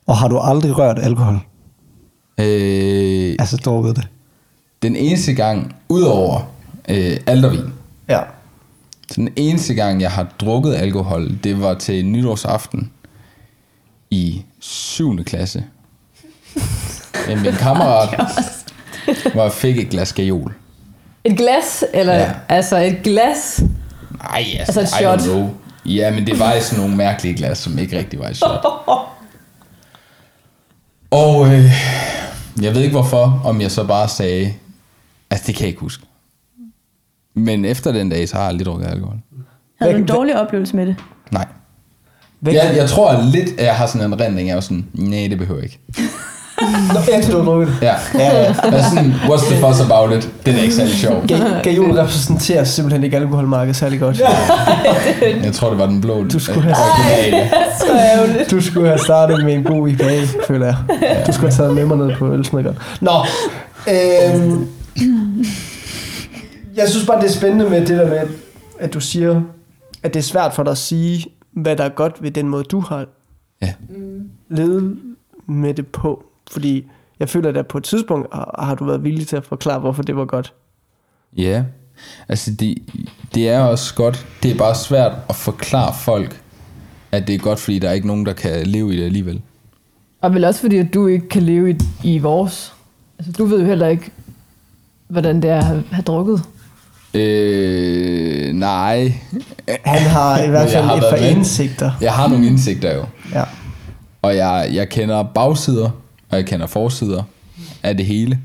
[0.07, 1.35] Og har du aldrig rørt alkohol?
[2.39, 4.09] øh, Altså drukket det?
[4.83, 6.41] den eneste gang, udover
[6.89, 7.73] øh, aldervin,
[8.09, 8.21] Ja.
[9.09, 12.91] Så den eneste gang, jeg har drukket alkohol, det var til nytårsaften
[14.11, 15.25] i 7.
[15.25, 15.65] klasse.
[17.29, 18.21] Med min kammerat,
[19.35, 20.55] jeg fik et glas gajol.
[21.27, 22.31] Et glas, eller Ja.
[22.49, 23.63] altså et glas.
[24.23, 25.37] Nej, altså, Altså et I don't shot.
[25.37, 25.51] know.
[25.85, 28.65] Ja, men det var i sådan nogle mærkelige glas, som ikke rigtig var et shot.
[31.11, 31.65] Og øh,
[32.63, 34.53] jeg ved ikke hvorfor, om jeg så bare sagde,
[35.31, 36.03] altså det kan jeg ikke huske.
[37.35, 39.17] Men efter den dag, så har jeg aldrig drukket alkohol.
[39.81, 40.97] Havde du en dårlig oplevelse med det?
[41.31, 41.47] Nej.
[42.43, 45.39] Jeg, jeg tror lidt, at jeg har sådan en rendring, jeg er sådan, nej, det
[45.39, 45.81] behøver jeg ikke.
[46.95, 47.87] Nå, efter du har drukket det.
[47.87, 48.55] Ja, ja, ja.
[48.63, 50.31] Er sådan, what's the fuss about it?
[50.47, 51.23] Det er ikke særlig sjov.
[51.33, 54.21] Ga- Gajol repræsenterer simpelthen ikke alkoholmarkedet særlig godt.
[55.45, 56.25] Jeg tror, det var den blå.
[56.25, 57.51] Du skulle have- originale.
[57.81, 58.51] Så ærgerligt.
[58.51, 60.77] Du skulle have startet med en god IPA, føler jeg.
[61.27, 62.79] Du skulle have taget med mig ned på ølsmækkeren.
[63.01, 63.11] Nå,
[63.89, 64.69] øhm,
[66.77, 68.19] jeg synes bare, det er spændende med det der med,
[68.81, 69.41] at du siger,
[70.03, 72.65] at det er svært for dig at sige, hvad der er godt ved den måde,
[72.65, 73.05] du har
[73.63, 73.73] Ja.
[74.51, 74.97] levet
[75.49, 76.23] med det på.
[76.51, 76.87] Fordi
[77.21, 80.03] jeg føler, at på et tidspunkt har har du været villig til at forklare, hvorfor
[80.03, 80.53] det var godt.
[81.37, 81.65] Ja,
[82.29, 82.79] altså det,
[83.35, 84.27] det er også godt.
[84.43, 86.43] Det er bare svært at forklare folk,
[87.13, 89.41] at det er godt, fordi der er ikke nogen, der kan leve i det alligevel.
[90.21, 92.75] Og vel også fordi, at du ikke kan leve i, i vores.
[93.19, 94.11] Altså, du ved jo heller ikke,
[95.09, 96.43] hvordan det er at have, have drukket.
[97.15, 99.13] Øh, nej.
[99.85, 101.93] Han har i hvert fald et par indsigter.
[102.01, 103.05] Jeg har nogle indsigter jo.
[103.33, 103.45] Ja.
[104.23, 105.91] Og jeg, jeg kender bagsider,
[106.29, 107.23] og jeg kender forsider
[107.83, 108.41] af det hele.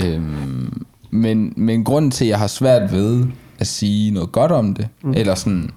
[0.00, 3.26] Øhm, men, men grunden til, at jeg har svært ved
[3.58, 5.14] at sige noget godt om det, mm.
[5.14, 5.70] eller sådan,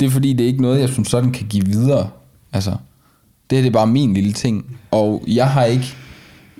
[0.00, 2.10] det er fordi, det er ikke noget, jeg som sådan kan give videre.
[2.52, 2.76] Altså,
[3.50, 4.76] det her det er bare min lille ting.
[4.90, 5.96] Og jeg har ikke,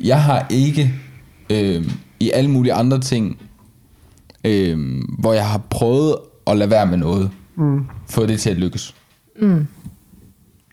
[0.01, 0.95] jeg har ikke
[1.51, 1.90] øhm,
[2.21, 3.38] i alle mulige andre ting,
[4.45, 7.87] øhm, hvor jeg har prøvet at lade være med noget, mm.
[8.09, 8.95] få det til at lykkes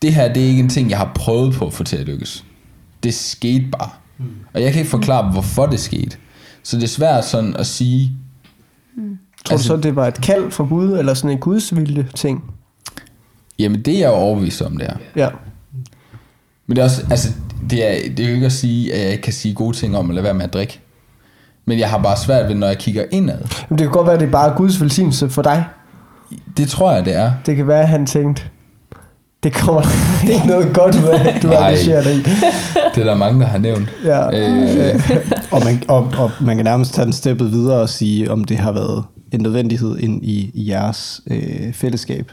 [0.02, 2.06] det her, det er ikke en ting, jeg har prøvet på at få til at
[2.06, 2.44] lykkes.
[3.02, 3.90] Det skete bare.
[4.54, 6.16] Og jeg kan ikke forklare, hvorfor det skete.
[6.62, 8.12] Så det er svært sådan at sige,
[9.44, 12.44] Tror Altså- du så, det var et kald fra Gud, eller sådan en gudsvilje ting?
[13.58, 14.96] jamen det er jeg jo overbevist om, det er.
[15.16, 15.28] Ja.
[16.66, 17.28] Men det er også, altså,
[17.70, 19.96] det er, det er jo ikke at sige, at jeg ikke kan sige gode ting
[19.96, 20.80] om at lade være med at drikke.
[21.64, 23.38] Men jeg har bare svært ved, når jeg kigger indad.
[23.68, 25.64] Men det kan godt være, at det er bare Guds velsignelse for dig.
[26.56, 27.32] Det tror jeg, det er.
[27.46, 28.42] Det kan være, at han tænkte,
[29.42, 29.82] det kommer
[30.34, 32.18] ikke noget godt ud af, at du engagerer dig i.
[32.94, 33.88] Det er der mange, der har nævnt.
[34.04, 34.26] Ja.
[34.48, 35.00] Øh,
[35.50, 38.56] Og man, og, og man kan nærmest tage den steppet videre og sige, om det
[38.58, 42.32] har været en nødvendighed ind i, i jeres øh, fællesskab.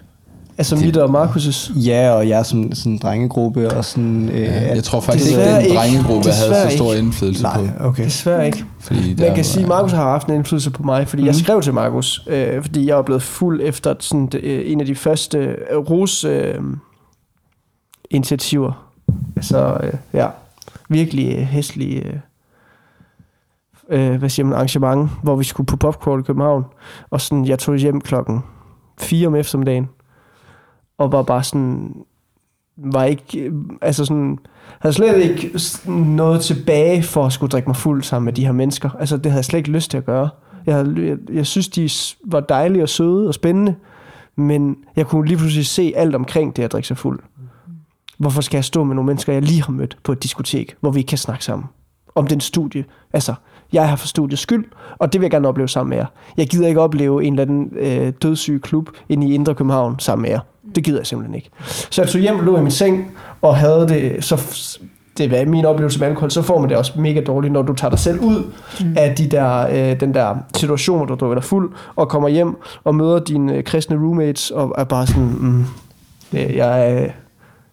[0.57, 4.29] Altså mit og Markus' Ja, og jeg som sådan en drengegruppe og sådan...
[4.29, 5.77] Øh, ja, jeg tror faktisk ikke, at den ikke.
[5.77, 7.05] drengegruppe havde så stor ikke.
[7.05, 7.83] indflydelse Nej, på.
[7.87, 8.03] okay.
[8.03, 8.63] Desværre ikke.
[8.79, 11.21] Fordi Man der kan var- sige, at Markus har haft en indflydelse på mig, fordi
[11.21, 11.27] mm.
[11.27, 14.85] jeg skrev til Markus, øh, fordi jeg var blevet fuld efter sådan, øh, en af
[14.85, 16.53] de første øh, ROS øh,
[18.09, 18.91] initiativer.
[19.35, 20.27] Altså, øh, ja,
[20.89, 22.19] virkelig øh, hæslige øh,
[23.89, 26.65] øh, hvad siger man, arrangement, hvor vi skulle på popcorn i København,
[27.09, 28.39] og sådan, jeg tog hjem klokken
[28.99, 29.89] 4 om eftermiddagen,
[30.97, 31.95] og var bare sådan,
[32.77, 34.39] var ikke, øh, altså sådan,
[34.79, 38.51] havde slet ikke noget tilbage for at skulle drikke mig fuld sammen med de her
[38.51, 38.89] mennesker.
[38.99, 40.29] Altså, det havde jeg slet ikke lyst til at gøre.
[40.65, 41.89] Jeg, havde, jeg, jeg synes, de
[42.25, 43.75] var dejlige og søde og spændende,
[44.35, 47.19] Men jeg kunne lige pludselig se alt omkring det at drikke sig fuld.
[48.19, 50.91] Hvorfor skal jeg stå med nogle mennesker, jeg lige har mødt på et diskotek, hvor
[50.91, 51.67] vi ikke kan snakke sammen?
[52.15, 52.84] Om den studie.
[53.13, 53.34] Altså,
[53.73, 54.65] jeg har for studiets skyld,
[54.99, 56.05] og det vil jeg gerne opleve sammen med jer.
[56.38, 60.21] Jeg gider ikke opleve en eller anden øh, dødssyg klub inde i Indre København sammen
[60.21, 60.39] med jer.
[60.75, 61.49] Det gider jeg simpelthen ikke.
[61.65, 64.41] Så jeg tog hjem, lå i min seng, og havde det, så
[65.17, 67.73] det er min oplevelse med alkohol, så får man det også mega dårligt, når du
[67.73, 68.51] tager dig selv ud
[68.82, 68.93] mm.
[68.97, 72.55] af de der, øh, den der situation, hvor du drikker dig fuld, og kommer hjem
[72.84, 75.65] og møder dine øh, kristne roommates, og er bare sådan, mm,
[76.34, 77.10] jeg, er-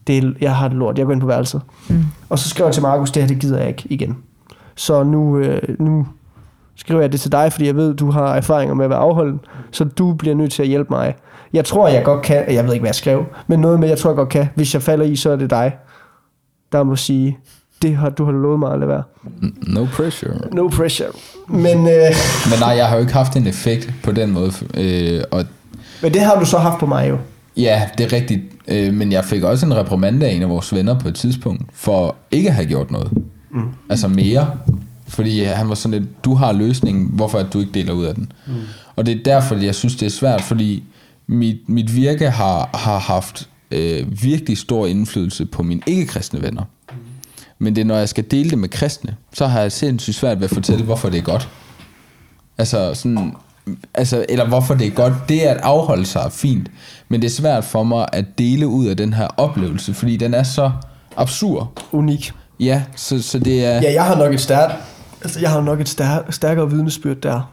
[0.06, 1.60] det, er- jeg har det lort, jeg går ind på værelset.
[1.88, 2.04] Mm.
[2.28, 4.16] Og så skrev jeg til Markus, det her, det gider jeg ikke igen.
[4.76, 6.06] Så nu, øh, nu
[6.76, 9.40] skriver jeg det til dig, fordi jeg ved, du har erfaringer med at være afholden,
[9.70, 11.14] så du bliver nødt til at hjælpe mig.
[11.52, 13.98] Jeg tror, jeg godt kan, jeg ved ikke, hvad jeg skrev, men noget med, jeg
[13.98, 14.48] tror, jeg godt kan.
[14.54, 15.76] Hvis jeg falder i, så er det dig,
[16.72, 17.38] der må sige,
[17.82, 19.02] det har du har lovet mig at lade være.
[19.66, 20.32] No pressure.
[20.52, 21.08] No pressure.
[21.48, 22.12] Men, øh,
[22.50, 24.52] Men nej, jeg har jo ikke haft en effekt på den måde.
[24.74, 25.44] Øh, og
[26.02, 27.18] men det har du så haft på mig jo.
[27.56, 28.42] Ja, det er rigtigt.
[28.68, 31.62] Øh, men jeg fik også en reprimande af en af vores venner på et tidspunkt,
[31.72, 33.12] for ikke at have gjort noget.
[33.50, 33.68] Mm.
[33.88, 34.50] Altså mere.
[35.08, 38.14] Fordi han var sådan lidt, du har løsningen, hvorfor at du ikke deler ud af
[38.14, 38.32] den.
[38.46, 38.54] Mm.
[38.96, 40.84] Og det er derfor, jeg synes, det er svært, fordi
[41.26, 46.62] mit, mit virke har, har haft øh, virkelig stor indflydelse på mine ikke-kristne venner.
[47.58, 50.40] Men det er, når jeg skal dele det med kristne, så har jeg sindssygt svært
[50.40, 51.48] ved at fortælle, hvorfor det er godt.
[52.58, 53.34] Altså sådan,
[53.94, 55.12] altså, eller hvorfor det er godt.
[55.28, 56.68] Det at afholde sig er fint,
[57.08, 60.34] men det er svært for mig at dele ud af den her oplevelse, fordi den
[60.34, 60.70] er så
[61.16, 61.82] absurd.
[61.92, 62.32] Unik.
[62.60, 63.80] Ja, så, så det er...
[63.80, 64.74] Ja, jeg har nok et stærkt,
[65.22, 67.52] altså jeg har nok et stær, stærkere vidnesbyrd der.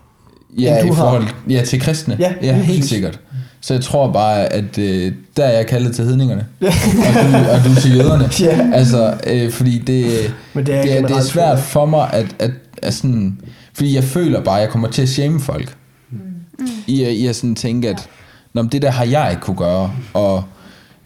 [0.58, 1.04] Ja, end i du har.
[1.04, 2.16] forhold, ja til kristne.
[2.20, 2.86] Ja, ja helt præcis.
[2.90, 3.20] sikkert.
[3.62, 6.46] Så jeg tror bare, at øh, der er jeg kaldet til hedningerne.
[6.62, 8.30] og, du, og du til jøderne.
[8.40, 8.70] Ja.
[8.74, 12.36] Altså, øh, fordi det, Men det er det, er, det er svært for mig, at,
[12.40, 13.40] at, at sådan,
[13.74, 15.76] fordi jeg føler bare, at jeg kommer til at shame folk.
[16.60, 16.66] Mm.
[16.88, 18.10] I, at- I at sådan tænke, at
[18.54, 20.44] Nå, men det der har jeg ikke kunne gøre, og,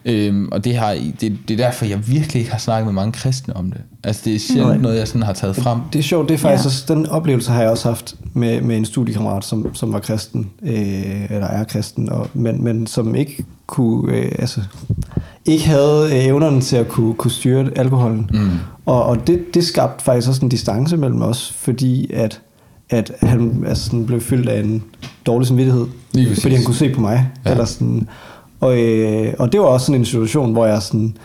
[0.05, 3.11] øhm, og det, har, det, det er derfor, jeg virkelig ikke har snakket med mange
[3.11, 3.81] kristne om det.
[4.03, 4.77] Altså, det er sjældent Nej.
[4.77, 5.79] noget, jeg sådan har taget frem.
[5.93, 6.69] Det er sjovt, det er faktisk Ja.
[6.69, 6.73] ja.
[6.73, 10.49] også, den oplevelse har jeg også haft med, med en studiekammerat, som, som var kristen,
[10.63, 14.61] øh, eller er kristen, og, men, men som ikke kunne, øh, altså,
[15.45, 18.29] ikke havde øh, evnerne til at kunne, kunne styre alkoholen.
[18.33, 18.49] Mm.
[18.85, 22.41] Og, og det, det skabte faktisk også en distance mellem os, fordi at,
[22.89, 24.83] at han altså, sådan blev fyldt af en
[25.25, 26.43] dårlig samvittighed, Lige præcis.
[26.43, 27.29] fordi han kunne se på mig.
[27.45, 27.51] Ja.
[27.51, 28.07] Eller sådan,
[28.59, 31.17] og, øh, og det var også sådan en situation, hvor jeg sådan,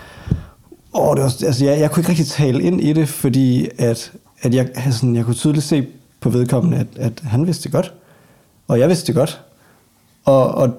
[0.94, 4.12] åh, det var, altså, jeg, jeg kunne ikke rigtig tale ind i det, fordi at,
[4.42, 5.86] at jeg, altså, jeg kunne tydeligt se
[6.20, 7.92] på vedkommende, at, at han vidste det godt,
[8.68, 9.40] og jeg vidste det godt.
[10.24, 10.70] Og, og,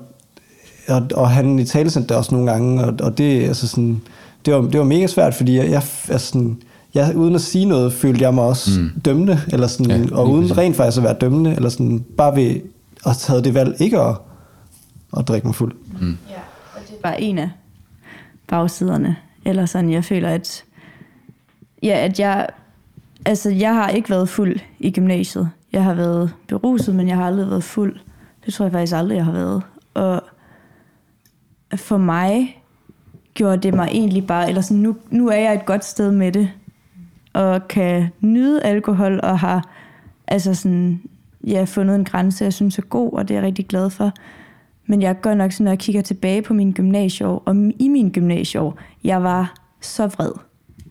[0.88, 4.02] og, og han i tale det også nogle gange, og, og det, altså sådan,
[4.46, 6.62] det, var, det var mega svært, fordi jeg, jeg, altså sådan,
[6.94, 8.86] jeg, uden at sige noget, følte jeg mig også Mm.
[8.86, 9.02] mm.
[9.02, 10.58] dømmende, eller sådan, Ja, og uden præcis.
[10.58, 12.62] rent faktisk at være dømmende, eller sådan, bare ved at
[13.06, 14.16] have taget det valg ikke at,
[15.18, 15.76] at drikke mig fuld.
[16.02, 16.06] Ja,
[16.76, 17.50] og det er bare en af
[18.48, 19.16] bagsiderne.
[19.46, 20.64] Eller sådan, jeg føler, at,
[21.84, 22.48] ja, at jeg,
[23.26, 25.50] altså, jeg har ikke været fuld i gymnasiet.
[25.74, 27.96] Jeg har været beruset, men jeg har aldrig været fuld.
[28.46, 29.62] Det tror jeg faktisk aldrig, jeg har været.
[29.94, 30.22] Og
[31.76, 32.62] for mig
[33.34, 36.32] gjorde det mig egentlig bare, eller sådan, nu, nu er jeg et godt sted med
[36.32, 36.50] det,
[37.34, 39.70] og kan nyde alkohol, og har
[40.28, 41.02] altså sådan,
[41.48, 44.12] ja, fundet en grænse, jeg synes er god, og det er jeg rigtig glad for.
[44.88, 48.10] Men jeg gør nok sådan, når jeg kigger tilbage på min gymnasieår, og i min
[48.12, 50.32] gymnasieår, jeg var så vred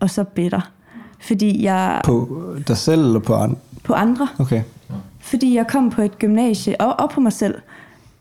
[0.01, 0.71] og så bitter.
[1.21, 3.57] Fordi jeg På dig selv eller på andre?
[3.85, 4.63] på andre, Okay.
[5.21, 7.55] fordi jeg kom på et gymnasie, og, og på mig selv,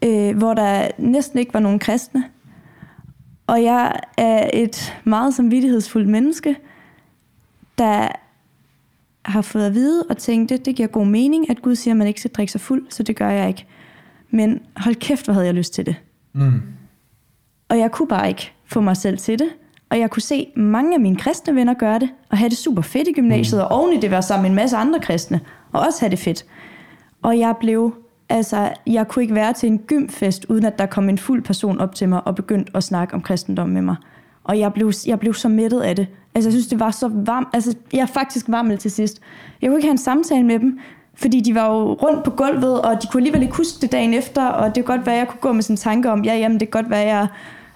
[0.01, 2.23] øh, hvor der næsten ikke var nogen kristne.
[3.47, 6.55] Og jeg er et meget samvittighedsfuldt menneske,
[7.81, 8.07] der
[9.25, 12.07] har fået at vide og tænkte, det giver god mening, at Gud siger, at man
[12.07, 13.65] ikke skal drikke sig fuld, så det gør jeg ikke.
[14.29, 15.95] Men hold kæft, hvor havde jeg lyst til det.
[16.33, 16.61] Mm.
[17.69, 19.49] Og jeg kunne bare ikke få mig selv til det.
[19.89, 22.81] Og jeg kunne se mange af mine kristne venner gøre det, og have det super
[22.81, 23.63] fedt i gymnasiet, mm.
[23.63, 25.39] og oven i det være sammen med en masse andre kristne,
[25.71, 26.45] og også have det fedt.
[27.21, 27.95] Og jeg blev,
[28.29, 31.79] altså, jeg kunne ikke være til en gymfest, uden at der kom en fuld person
[31.79, 33.95] op til mig og begyndte at snakke om kristendom med mig.
[34.43, 36.07] Og jeg blev, jeg blev så mættet af det.
[36.35, 37.47] Altså, jeg synes, det var så varmt.
[37.53, 39.21] Altså, jeg er faktisk varmel til sidst.
[39.61, 40.79] Jeg kunne ikke have en samtale med dem,
[41.15, 44.13] fordi de var jo rundt på gulvet, og de kunne alligevel ikke huske det dagen
[44.13, 46.23] efter, og det kunne godt være, at jeg kunne gå med sådan en tanke om,
[46.23, 47.27] ja, jamen, det kan godt være, at jeg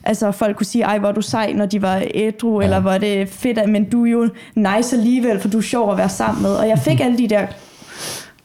[0.08, 2.66] Altså folk kunne sige, ej hvor er du sej, når de var ædru, ja.
[2.66, 5.91] eller hvor er det fedt, men du er jo nice alligevel, for du er sjov
[5.91, 6.56] at være sammen med.
[6.56, 7.47] Og jeg fik alle de der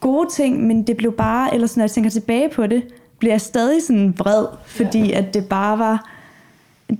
[0.00, 2.82] gode ting, men det blev bare, eller sådan, når jeg tænker tilbage på det,
[3.18, 6.10] bliver jeg stadig sådan vred, fordi at det bare var,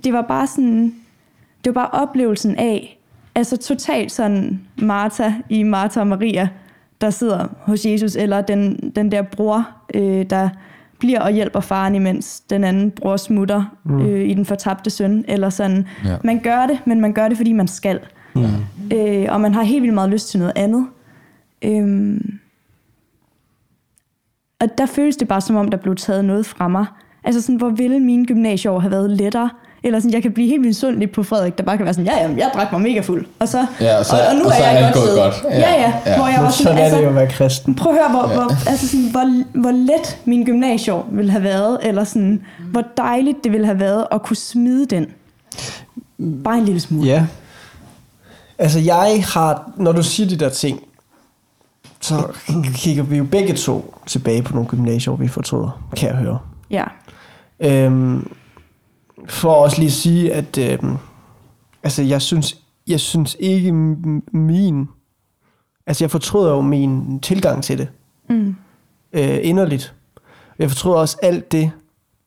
[0.03, 0.95] det var bare sådan,
[1.65, 2.99] det var bare oplevelsen af,
[3.35, 6.49] altså totalt sådan Martha i Martha og Maria,
[7.01, 10.49] der sidder hos Jesus, eller den, den der bror, øh, der
[10.99, 14.01] bliver og hjælper faren, imens den anden bror smutter mm.
[14.01, 15.25] øh, i den fortabte søn.
[15.27, 15.87] Eller sådan.
[16.05, 16.17] Ja.
[16.23, 17.99] Man gør det, men man gør det, fordi man skal.
[18.35, 18.41] Mm.
[18.93, 20.87] Øh, og man har helt vildt meget lyst til noget andet.
[21.61, 22.39] Øhm,
[24.59, 26.85] og der føles det bare som om, der blev taget noget fra mig.
[27.23, 29.49] Altså sådan, hvor ville mine gymnasieår have været lettere?
[29.83, 32.05] Eller sådan, jeg kan blive helt vildt sundelig på Frederik, der bare kan være sådan,
[32.05, 33.25] ja, ja, jeg drak mig mega fuld.
[33.39, 35.43] Og så, Ja, og så- og, og nu og er så jeg er godt godt.
[35.53, 35.93] Ja, Ja, ja.
[36.05, 36.17] ja.
[36.17, 37.75] Hvor jeg var Men sådan, sådan er det altså, jo at være kristen.
[37.75, 41.77] prøv at høre, hvor, hvor, altså sådan, hvor, hvor let min gymnasieår ville have været,
[41.83, 45.07] eller sådan, hvor dejligt det ville have været at kunne smide den.
[46.43, 47.07] Bare en lille smule.
[47.07, 47.25] Ja,
[48.57, 50.79] Altså jeg har, når du siger de der ting,
[52.01, 52.15] så
[52.75, 56.39] kigger vi jo begge to tilbage på nogle gymnasier, vi fortryder, kan jeg høre.
[56.71, 56.83] Ja.
[57.59, 58.31] Øhm,
[59.29, 60.97] for også lige at sige, at øhm,
[61.83, 62.57] altså jeg synes,
[62.87, 63.71] jeg synes ikke
[64.33, 64.87] min,
[65.87, 67.87] altså jeg fortryder jo min tilgang til det,
[68.29, 68.55] Mm.
[69.13, 69.93] øh, inderligt.
[70.59, 71.71] Jeg fortryder også alt det,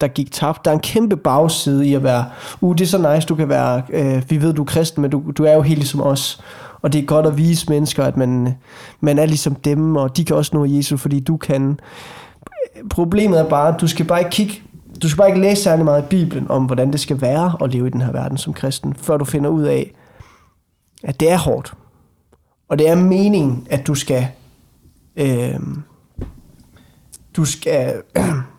[0.00, 0.64] der gik tabt.
[0.64, 2.24] Der er en kæmpe bagside i at være,
[2.60, 5.10] uh, det er så nice, du kan være, øh, vi ved, du er kristen, men
[5.10, 6.40] du, du er jo helt ligesom os.
[6.82, 8.54] Og det er godt at vise mennesker, at man,
[9.00, 11.80] man er ligesom dem, og de kan også nå Jesus, fordi du kan.
[12.90, 14.62] Problemet er bare, at du skal bare ikke kigge,
[15.02, 17.72] du skal bare ikke læse særlig meget i Bibelen om, hvordan det skal være at
[17.72, 19.94] leve i den her verden som kristen, før du finder ud af,
[21.02, 21.74] at det er hårdt.
[22.68, 24.28] Og det er meningen, at du skal,
[25.16, 25.60] øh,
[27.36, 28.02] du skal,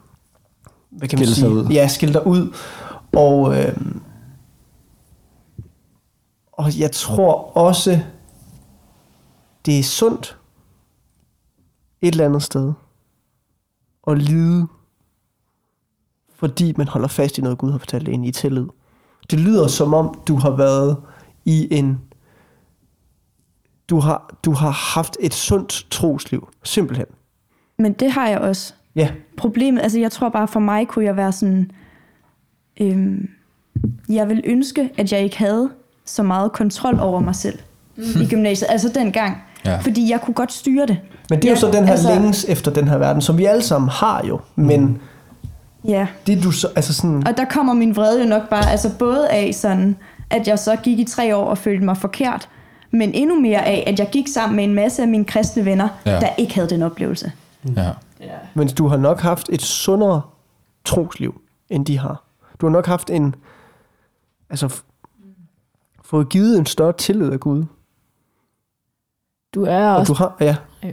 [0.98, 1.36] hvad kan man Skille sige?
[1.36, 1.68] sig ud.
[1.68, 2.56] Ja, skille dig ud.
[3.14, 3.76] Og, øh,
[6.52, 8.00] og jeg tror også,
[9.66, 10.38] det er sundt
[12.02, 12.74] et eller andet sted
[14.08, 14.68] at lide,
[16.50, 18.66] fordi man holder fast i noget, Gud har fortalt ind i tillid.
[19.32, 20.98] Det lyder som om, du har været
[21.46, 22.00] i en...
[23.90, 27.06] Du har, du har haft et sundt trosliv, simpelthen.
[27.80, 28.74] Men det har jeg også.
[28.96, 31.72] Ja, Problemet, altså jeg tror bare for mig kunne jeg være sådan,
[32.82, 33.30] øhm,
[34.10, 35.70] jeg vil ønske, at jeg ikke havde
[36.06, 37.60] så meget kontrol over mig selv
[37.98, 38.04] mm.
[38.22, 39.38] i gymnasiet, altså dengang.
[39.66, 39.78] Ja.
[39.78, 40.98] Fordi jeg kunne godt styre det.
[41.30, 43.38] men det er jo Ja, så den her altså- længes efter den her verden, som
[43.38, 44.40] vi alle sammen har jo.
[44.56, 45.02] Men
[45.88, 48.98] Ja, det du så, altså sådan, og der kommer min vrede jo nok bare, altså
[49.00, 49.98] både af sådan,
[50.30, 52.50] at jeg så gik i tre år og følte mig forkert,
[52.92, 55.88] men endnu mere af, at jeg gik sammen med en masse af mine kristne venner,
[56.06, 56.12] Ja.
[56.12, 56.20] ja.
[56.20, 57.32] der ikke havde den oplevelse.
[57.78, 57.92] Ja.
[58.54, 60.22] mens du har nok haft et sundere
[60.86, 62.24] trosliv, end de har.
[62.62, 63.36] Du har nok haft en,
[64.50, 64.82] altså
[66.04, 67.66] fået givet en større tillid af Gud.
[69.54, 70.14] Du er Og også...
[70.14, 70.90] du har, ja, Ja.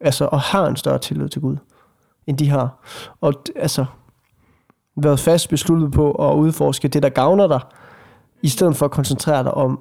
[0.00, 1.56] altså, og har en større tillid til Gud,
[2.26, 2.68] end de har.
[3.20, 3.84] Og altså,
[4.96, 7.60] været fast besluttet på at udforske det, der gavner dig,
[8.42, 9.78] i stedet for at koncentrere dig om,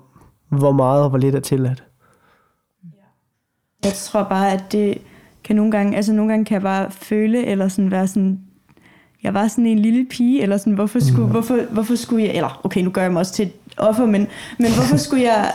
[0.49, 1.84] hvor meget og hvor lidt er tilladt.
[3.84, 4.97] Jeg tror bare, at det
[5.43, 8.39] kan nogle gange, altså nogle gange kan jeg bare føle, eller sådan være sådan,
[9.24, 12.61] jeg var sådan en lille pige, eller sådan, hvorfor skulle, hvorfor, hvorfor skulle jeg, eller
[12.63, 14.28] okay, nu gør jeg mig også til et offer, men,
[14.59, 15.53] men hvorfor skulle jeg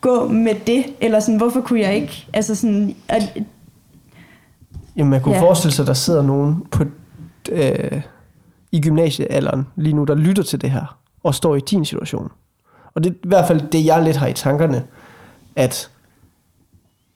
[0.00, 3.42] gå med det, eller sådan, hvorfor kunne jeg ikke, altså sådan, at,
[4.96, 5.42] Jamen, man kunne ja.
[5.42, 6.84] forestille sig, at der sidder nogen på,
[7.52, 8.02] øh,
[8.72, 12.30] i gymnasiealderen lige nu, der lytter til det her, og står i din situation.
[12.94, 14.84] Og det er i hvert fald det, jeg lidt har i tankerne,
[15.56, 15.90] at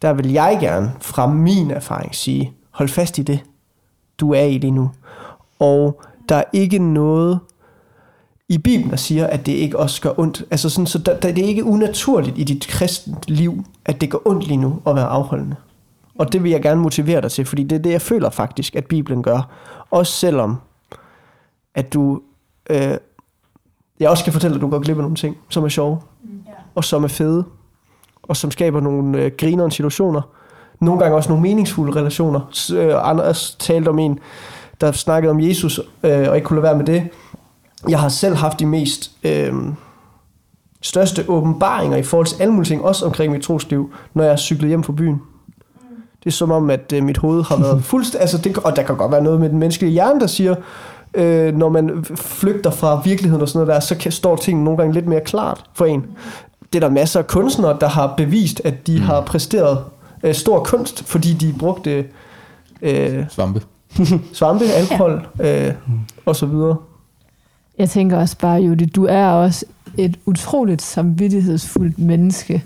[0.02, 3.44] der vil jeg gerne fra min erfaring sige, hold fast i det,
[4.18, 4.90] du er i lige nu.
[5.58, 7.40] Og der er ikke noget
[8.48, 10.44] i Bibelen, der siger, at det ikke også gør ondt.
[10.50, 14.10] Altså sådan, så der, der, det er ikke unaturligt i dit kristent liv, at det
[14.10, 15.56] gør ondt lige nu at være afholdende.
[16.18, 18.76] Og det vil jeg gerne motivere dig til, fordi det er det, jeg føler faktisk,
[18.76, 19.50] at Bibelen gør.
[19.90, 20.56] Også selvom,
[21.74, 22.20] at du...
[22.70, 22.96] Øh,
[24.00, 26.00] jeg også kan fortælle, at du går glip af nogle ting, som er sjove,
[26.74, 27.44] og som er fede,
[28.22, 30.22] og som skaber nogle øh, grinerende situationer.
[30.80, 32.40] Nogle gange også nogle meningsfulde relationer.
[32.74, 34.18] Øh, Anders talte om en,
[34.80, 37.08] der snakkede om Jesus, øh, og ikke kunne lade være med det.
[37.88, 39.52] Jeg har selv haft de mest øh,
[40.82, 44.36] største åbenbaringer i forhold til alle mulige ting, også omkring mit trosliv, når jeg er
[44.36, 45.22] cyklet hjem fra byen.
[46.24, 48.20] Det er som om, at øh, mit hoved har været fuldstændig...
[48.24, 50.54] Altså det, og der kan godt være noget med den menneskelige hjerne, der siger,
[51.14, 54.78] øh, når man flygter fra virkeligheden og sådan noget der, så kan, står tingene nogle
[54.78, 56.04] gange lidt mere klart for en.
[56.72, 59.02] Det er der masser af kunstnere, der har bevist, at de mm.
[59.02, 59.78] har præsteret
[60.22, 62.04] øh, stor kunst, fordi de brugte
[62.82, 63.62] øh, Svampe.
[64.32, 65.72] svampe, alkohol øh,
[66.26, 66.76] og så videre.
[67.78, 69.64] Jeg tænker også bare, Judy, du er også
[69.98, 72.62] et utroligt samvittighedsfuldt menneske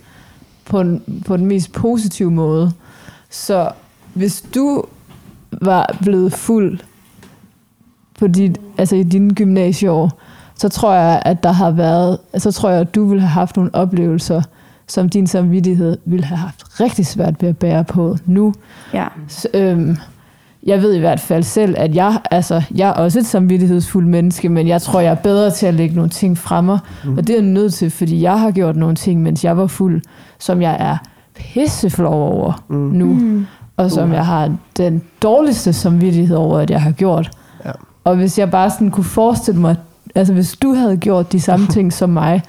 [0.64, 2.72] på, en, på den mest positive måde.
[3.30, 3.70] Så
[4.14, 4.84] hvis du
[5.62, 6.78] var blevet fuld
[8.18, 10.20] på dit, altså i dine gymnasieår,
[10.54, 13.56] så tror jeg, at der har været, så tror jeg, at du ville have haft
[13.56, 14.42] nogle oplevelser,
[14.86, 18.54] som din samvittighed ville have haft rigtig svært ved at bære på nu.
[18.94, 19.06] ja.
[19.28, 19.96] Så, øhm,
[20.66, 24.48] jeg ved i hvert fald selv, at jeg, altså, jeg er også et samvittighedsfuldt menneske,
[24.48, 26.78] men jeg tror, jeg er bedre til at lægge nogle ting fremme.
[27.04, 27.18] Mm.
[27.18, 29.66] Og det er jeg nødt til, fordi jeg har gjort nogle ting, mens jeg var
[29.66, 30.02] fuld,
[30.38, 30.96] som jeg er
[31.34, 32.76] pisseflov over mm.
[32.76, 33.06] nu.
[33.06, 33.46] Mm.
[33.76, 37.30] Og som jeg har den dårligste samvittighed over, at jeg har gjort.
[37.64, 37.70] Ja.
[38.04, 39.76] Og hvis jeg bare sådan kunne forestille mig,
[40.14, 42.42] altså hvis du havde gjort de samme ting som mig,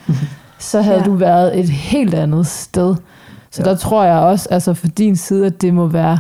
[0.59, 1.03] så havde Ja.
[1.03, 2.95] du været et helt andet sted.
[3.51, 3.69] Så Ja.
[3.69, 6.19] der tror jeg også, altså for din side, at det må være...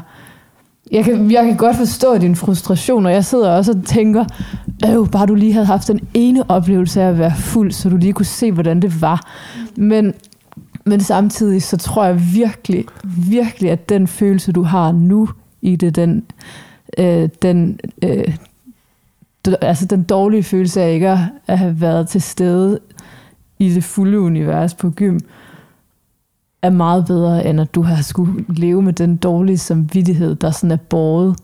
[0.91, 4.25] Jeg kan, jeg kan godt forstå din frustration, og jeg sidder også og tænker,
[4.87, 7.97] øh, bare du lige havde haft den ene oplevelse af at være fuld, så du
[7.97, 9.27] lige kunne se, hvordan det var.
[9.75, 10.13] Men,
[10.85, 12.85] men samtidig, så tror jeg virkelig,
[13.29, 15.29] virkelig, at den følelse, du har nu
[15.61, 16.23] i det, den,
[16.97, 18.35] øh, den, øh,
[19.61, 21.09] altså den dårlige følelse af ikke
[21.47, 22.79] at- have været til stede
[23.59, 25.19] i det fulde univers på gym,
[26.61, 30.71] er meget bedre, end at du har skulle leve med den dårlige samvittighed, der sådan
[30.71, 31.35] er båret,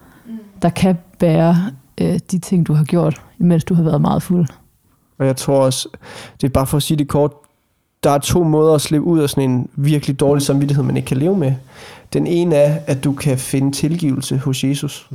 [0.62, 1.56] der kan bære
[2.02, 4.48] øh, de ting, du har gjort, imens du har været meget fuld.
[5.20, 5.90] Og jeg tror også,
[6.42, 7.32] det er bare for at sige det kort,
[8.04, 11.08] der er to måder at slippe ud af sådan en virkelig dårlig samvittighed, man ikke
[11.08, 11.54] kan leve med.
[12.14, 15.10] Den ene er, at du kan finde tilgivelse hos Jesus,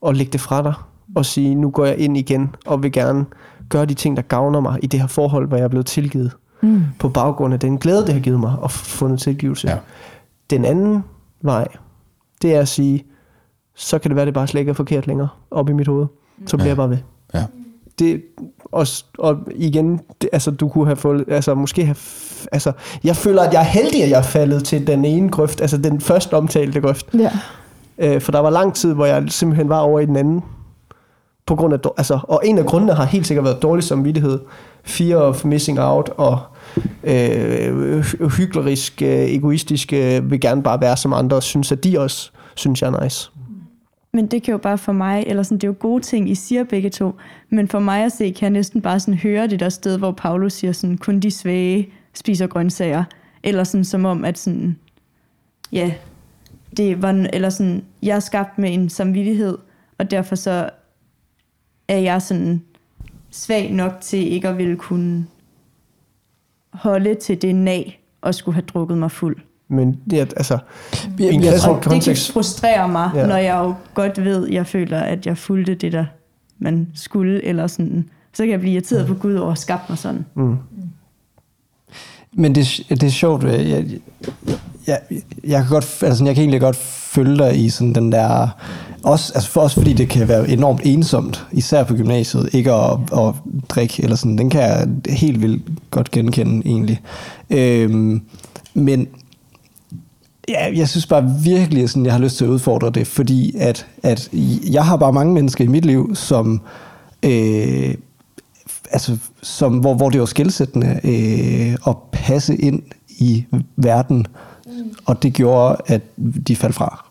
[0.00, 0.74] og lægge det fra dig,
[1.14, 3.24] og sige, nu går jeg ind igen, og vil gerne
[3.68, 6.32] gøre de ting, der gavner mig i det her forhold, hvor jeg er blevet tilgivet,
[6.64, 6.82] Mm.
[6.98, 9.68] på baggrund af den glæde, det har givet mig, at få fundet tilgivelse.
[9.70, 9.76] Ja.
[10.50, 11.04] Den anden
[11.40, 11.68] vej,
[12.42, 13.04] det er at sige,
[13.76, 16.06] så kan det være, det bare slet ikke er forkert længere op i mit hoved.
[16.46, 16.68] Så bliver Ja.
[16.70, 16.98] jeg bare ved.
[17.34, 17.44] Ja.
[17.98, 18.22] Det,
[18.72, 18.86] og,
[19.18, 21.96] og igen, det, altså du kunne have fået, altså måske have,
[22.52, 22.72] altså
[23.04, 25.78] jeg føler, at jeg er heldig, at jeg er faldet til den ene grøft, altså
[25.78, 27.06] den første omtalte grøft.
[27.18, 27.30] Ja.
[27.98, 30.42] Øh, for der var lang tid, hvor jeg simpelthen var over i den anden.
[31.46, 34.40] På grund af, altså, og en af grundene har helt sikkert været dårlig samvittighed.
[34.84, 36.38] Fear of missing out og
[37.04, 38.04] øh,
[38.38, 42.30] hyklerisk, øh, egoistisk, øh, vil gerne bare være som andre og synes, at de også
[42.54, 43.30] synes, jeg er nice.
[44.14, 46.34] Men det kan jo bare for mig, eller sådan, det er jo gode ting, I
[46.34, 47.14] siger begge to,
[47.50, 50.12] men for mig at se, kan jeg næsten bare sådan høre det der sted, hvor
[50.12, 53.04] Paulus siger sådan, kun de svage spiser grøntsager,
[53.42, 54.76] eller sådan som om, at sådan,
[55.72, 55.92] ja,
[56.76, 59.58] det var, eller sådan, jeg er skabt med en samvittighed,
[59.98, 60.70] og derfor så
[61.92, 62.62] er jeg sådan
[63.30, 65.26] svag nok til ikke at ville kunne
[66.72, 69.36] holde til det nag og skulle have drukket mig fuld.
[69.68, 70.58] Men det er, altså,
[71.18, 73.26] i en jeg kristen Og det kan kontekst, frustrere mig, Ja.
[73.26, 76.04] når jeg jo godt ved, jeg føler, at jeg fulgte det, der
[76.58, 78.08] man skulle, eller sådan.
[78.32, 80.24] Så kan jeg blive irriteret på Gud over at skabe mig sådan.
[80.34, 80.56] mm,
[82.32, 83.44] Men det, det er sjovt.
[83.44, 84.00] Jeg, jeg,
[84.86, 85.00] jeg,
[85.44, 88.48] jeg, kan godt, altså, jeg kan egentlig godt følge dig i sådan den der...
[89.04, 92.98] Også, altså for, også fordi det kan være enormt ensomt, især på gymnasiet, ikke at,
[93.12, 93.34] at
[93.68, 94.38] drikke eller sådan.
[94.38, 97.00] Den kan jeg helt vildt godt genkende egentlig.
[97.50, 98.22] Øhm,
[98.74, 99.08] men
[100.48, 103.86] Ja, jeg synes bare virkelig, sådan, jeg har lyst til at udfordre det, fordi at,
[104.02, 104.28] at
[104.70, 106.60] jeg har bare mange mennesker i mit liv, som,
[107.22, 107.94] øh,
[108.90, 113.44] altså, som hvor, hvor det var skældsættende øh, at passe ind i
[113.76, 114.26] verden,
[115.06, 116.00] og det gjorde, at
[116.48, 117.04] de faldt fra.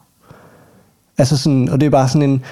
[1.17, 2.43] Altså sådan, og det er bare sådan en,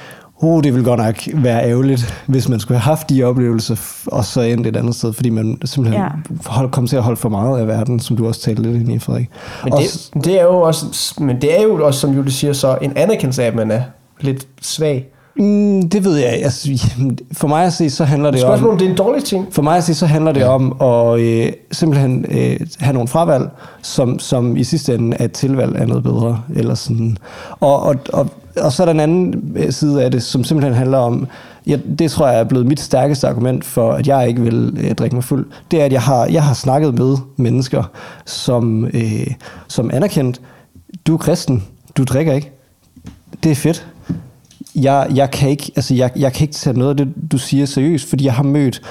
[0.42, 3.76] oh, det ville godt nok være ærgerligt, hvis man skulle have haft de oplevelser,
[4.08, 6.10] og så endte et andet sted, fordi man simpelthen Ja.
[6.46, 8.92] hold, kom til at holde for meget af verden, som du også talte lidt ind
[8.92, 9.30] i, Frederik.
[9.64, 12.54] men Også- det, det er jo også, men det er jo også, som Julie siger,
[12.54, 13.82] så en anerkendelse af, at man er
[14.22, 15.08] lidt svag.
[15.40, 16.30] Mm, det ved jeg.
[16.30, 16.90] Altså,
[17.32, 18.72] for mig at se, så handler det Spørgsmålet om...
[18.72, 19.48] om det er en dårlig ting.
[19.52, 23.50] For mig at se, så handler det om at øh, simpelthen øh, have nogle fravalg,
[23.82, 26.42] som, som i sidste ende er et tilvalg af noget bedre.
[26.56, 27.18] Eller sådan.
[27.60, 30.74] Og, og, og, og så er der en anden øh, side af det, som simpelthen
[30.74, 31.28] handler om,
[31.68, 34.96] ja, det tror jeg er blevet mit stærkeste argument for, at jeg ikke vil øh,
[34.96, 37.84] drikke mig fuld, det er, at jeg har, jeg har snakket med mennesker,
[38.26, 39.28] som, øh,
[39.68, 40.42] som anerkendt,
[41.08, 41.64] du er kristen,
[41.98, 42.52] du drikker ikke.
[43.44, 43.88] Det er fedt
[44.76, 47.66] jeg, jeg, kan ikke, altså jeg, jeg kan ikke tage noget af det, du siger
[47.66, 48.82] seriøst, fordi jeg har mødt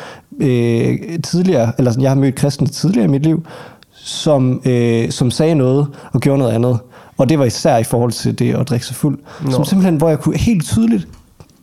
[0.40, 3.46] øh, tidligere, eller sådan, jeg har mødt kristne tidligere i mit liv,
[3.92, 6.78] som, øh, som sagde noget og gjorde noget andet.
[7.18, 9.18] Og det var især i forhold til det at drikke sig fuld.
[9.44, 9.50] Nå.
[9.50, 11.08] Som simpelthen, hvor jeg kunne helt tydeligt,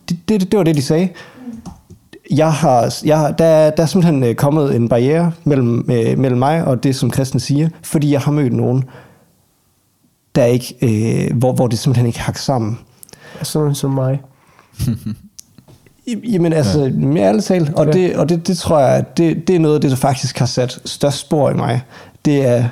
[0.09, 1.09] det, det, det var det, de sagde.
[2.31, 6.39] Jeg har, jeg, har- der, der er simpelthen øh, kommet en barriere mellem, øh, mellem
[6.39, 8.83] mig og det, som kristne siger, fordi jeg har mødt nogen,
[10.35, 12.79] der ikke, øh, hvor, hvor det simpelthen ikke hak sammen.
[13.43, 14.21] Sådan som mig.
[16.23, 16.89] Jamen altså, ja.
[16.89, 17.91] med ærligt talt, og, Ja.
[17.91, 20.39] det, og det, det tror jeg, at det, det er noget af det, der faktisk
[20.39, 21.81] har sat størst spor i mig.
[22.25, 22.69] Det er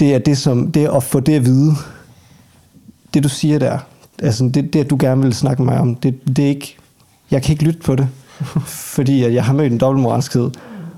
[0.00, 1.72] det, er det, som, det er at få det at vide.
[3.14, 3.78] Det du siger der,
[4.22, 6.76] altså det, det du gerne vil snakke med mig om, det, det er ikke,
[7.30, 8.08] jeg kan ikke lytte på det,
[8.96, 10.50] fordi jeg har mødt en dobbeltmoralskhed.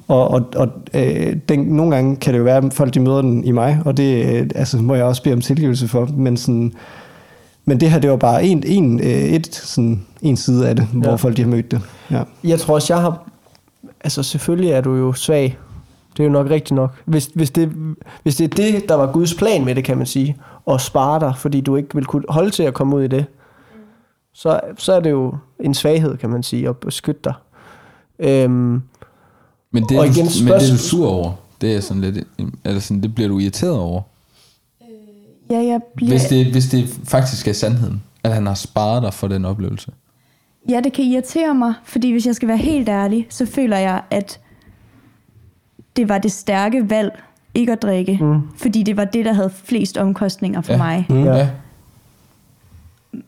[0.09, 3.23] Og, og, og øh, den, nogle gange kan det jo være, at folk de møder
[3.23, 6.37] den i mig, og det øh, altså, må jeg også bede om tilgivelse for, men
[6.37, 6.73] sådan,
[7.65, 10.89] Men det her, det var bare en, en, øh, et, sådan, en side af det,
[10.95, 10.99] ja.
[10.99, 11.81] hvor folk de har mødt det.
[12.11, 12.23] Ja.
[12.45, 13.29] Jeg tror også, jeg har...
[14.01, 15.59] Altså, selvfølgelig er du jo svag.
[16.17, 16.95] Det er jo nok rigtigt nok.
[17.05, 17.73] Hvis, hvis, det,
[18.23, 20.37] hvis det er det, der var Guds plan med det, kan man sige,
[20.67, 23.25] og spare dig, fordi du ikke vil kunne holde til at komme ud i det,
[24.35, 27.35] så, så er det jo en svaghed, kan man sige, at beskytte dig.
[28.19, 28.83] Øhm,
[29.73, 31.33] Men det, er Og igen, men det er spørgsmål- du sur over.
[31.61, 32.27] Det er sådan lidt,
[32.65, 34.03] eller sådan, det bliver du irriteret over.
[35.53, 36.11] Ja, jeg bliver...
[36.11, 39.93] Hvis det, hvis det faktisk er sandheden, at han har sparet dig for den oplevelse.
[40.69, 44.03] Ja, det kan irritere mig, fordi hvis jeg skal være helt ærlig, så føler jeg,
[44.11, 44.41] at
[45.97, 47.23] det var det stærke valg
[47.55, 48.41] ikke at drikke, mm.
[48.57, 50.79] fordi det var det, der havde flest omkostninger for Ja.
[50.79, 51.07] mig.
[51.11, 51.25] Mm.
[51.25, 51.49] Ja.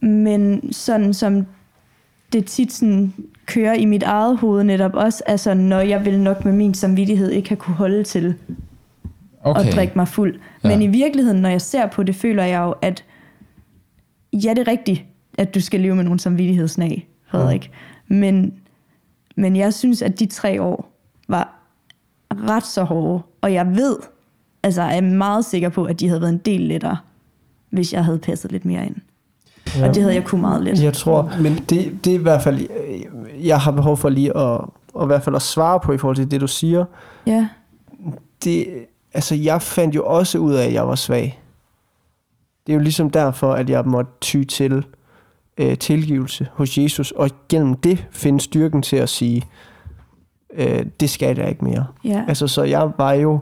[0.01, 1.47] Men sådan som
[2.33, 3.13] det tit sådan
[3.47, 7.31] kører i mit eget hoved netop også, altså når jeg vil nok med min samvittighed
[7.31, 8.35] ikke have kunne holde til
[9.45, 9.69] Okay.
[9.69, 10.41] at drikke mig fuld.
[10.65, 10.69] Ja.
[10.69, 13.05] Men i virkeligheden, når jeg ser på det, føler jeg jo, at
[14.33, 15.05] ja, det er rigtigt,
[15.39, 17.71] at du skal leve med nogle samvittighedsnag, Frederik.
[18.09, 18.55] Men,
[19.37, 20.93] men jeg synes, at de tre år
[21.29, 21.61] var
[22.31, 23.97] ret så hårde, og jeg ved,
[24.63, 26.97] altså jeg er meget sikker på, at de havde været en del lettere,
[27.71, 28.97] hvis jeg havde passet lidt mere ind.
[29.77, 29.89] Ja.
[29.89, 30.83] Og det havde jeg kunne meget let.
[30.83, 32.61] Jeg tror, men det, det er i hvert fald,
[33.43, 34.61] jeg har behov for lige at,
[34.97, 36.85] at i hvert fald at svare på i forhold til det, du siger.
[37.27, 37.49] Ja,
[38.45, 38.67] Det,
[39.15, 41.41] altså, jeg fandt jo også ud af, at jeg var svag.
[42.67, 44.85] Det er jo ligesom derfor, at jeg måtte ty til
[45.59, 49.43] øh, tilgivelse hos Jesus, og gennem det finde styrken til at sige,
[50.55, 51.87] øh, det skal jeg ikke mere.
[52.05, 52.25] ja.
[52.29, 53.41] Altså, så jeg var jo,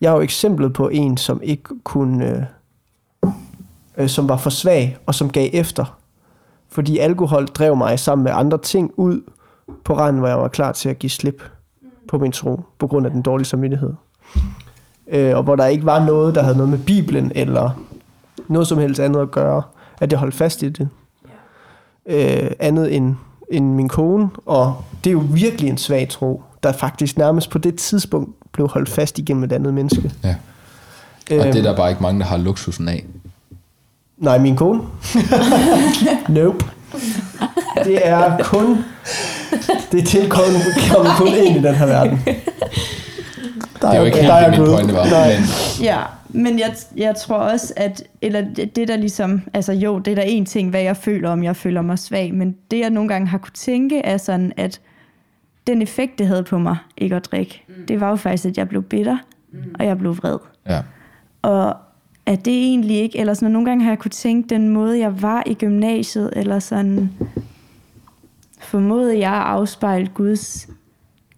[0.00, 2.48] jeg er jo eksemplet på en, som ikke kunne,
[3.24, 3.30] øh,
[3.96, 5.98] øh, som var for svag, og som gav efter.
[6.68, 9.20] Fordi alkohol drev mig sammen med andre ting ud
[9.84, 11.42] på randen, hvor jeg var klar til at give slip
[12.08, 13.92] på min tro, på grund af den dårlige samvittighed.
[15.08, 17.70] Øh, og hvor der ikke var noget, der havde noget med Bibelen, eller
[18.48, 19.62] noget som helst andet at gøre,
[20.00, 20.88] at jeg holdt fast i det.
[22.06, 23.14] Øh, andet end,
[23.50, 27.58] end min kone, og det er jo virkelig en svag tro, der faktisk nærmest på
[27.58, 30.12] det tidspunkt blev holdt fast igennem et andet menneske.
[30.24, 30.34] Ja.
[31.30, 33.04] Og det er der bare ikke mange, der har luksusen af.
[34.18, 34.82] Nej, min kone?
[36.28, 36.64] nope.
[37.84, 38.84] Det er kun...
[39.92, 42.20] Det er tilkommet kommet kun ind i den her verden.
[43.86, 45.04] Der Det er jo ikke helt der er det, min pointe var.
[45.04, 45.36] Nej.
[45.36, 45.44] Men,
[45.82, 50.10] Ja, men jeg, jeg tror også, at eller det, det der ligesom, altså jo, det
[50.10, 52.90] er der en ting, hvad jeg føler om, jeg føler mig svag, men det jeg
[52.90, 54.80] nogle gange har kunne tænke, er sådan, at
[55.66, 57.86] den effekt, det havde på mig, ikke at drikke, mm.
[57.88, 59.16] det var jo faktisk, at jeg blev bitter,
[59.52, 59.58] mm.
[59.78, 60.38] og jeg blev vred.
[60.68, 60.80] ja.
[61.42, 61.76] Og
[62.26, 65.22] at det egentlig ikke, eller sådan, nogle gange har jeg kunne tænke, den måde, jeg
[65.22, 67.10] var i gymnasiet, eller sådan,
[68.60, 70.68] formåede jeg at afspejle Guds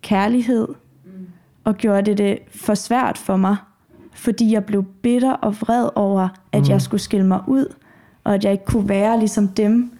[0.02, 0.68] kærlighed,
[1.68, 3.56] og gjorde det det for svært for mig,
[4.14, 6.68] fordi jeg blev bitter og vred over, at mm.
[6.68, 7.74] jeg skulle skille mig ud,
[8.24, 9.98] og at jeg ikke kunne være ligesom dem,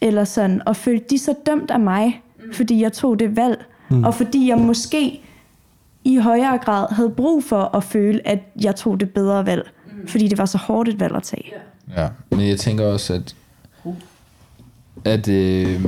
[0.00, 4.04] eller sådan, og følte de så dømt af mig, fordi jeg tog det valg, mm.
[4.04, 5.20] og fordi jeg måske
[6.04, 10.08] i højere grad havde brug for at føle, at jeg tog det bedre valg, mm.
[10.08, 11.52] fordi det var så hårdt et valg at tage.
[11.96, 13.36] Ja, men jeg tænker også, at,
[15.04, 15.84] at øh,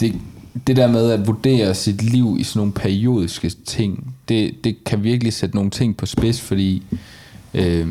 [0.00, 0.20] det,
[0.66, 5.02] det der med at vurdere sit liv i sådan nogle periodiske ting, det, det kan
[5.04, 6.82] virkelig sætte nogle ting på spids, fordi
[7.54, 7.88] øh,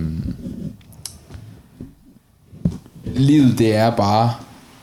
[3.05, 4.34] livet det er bare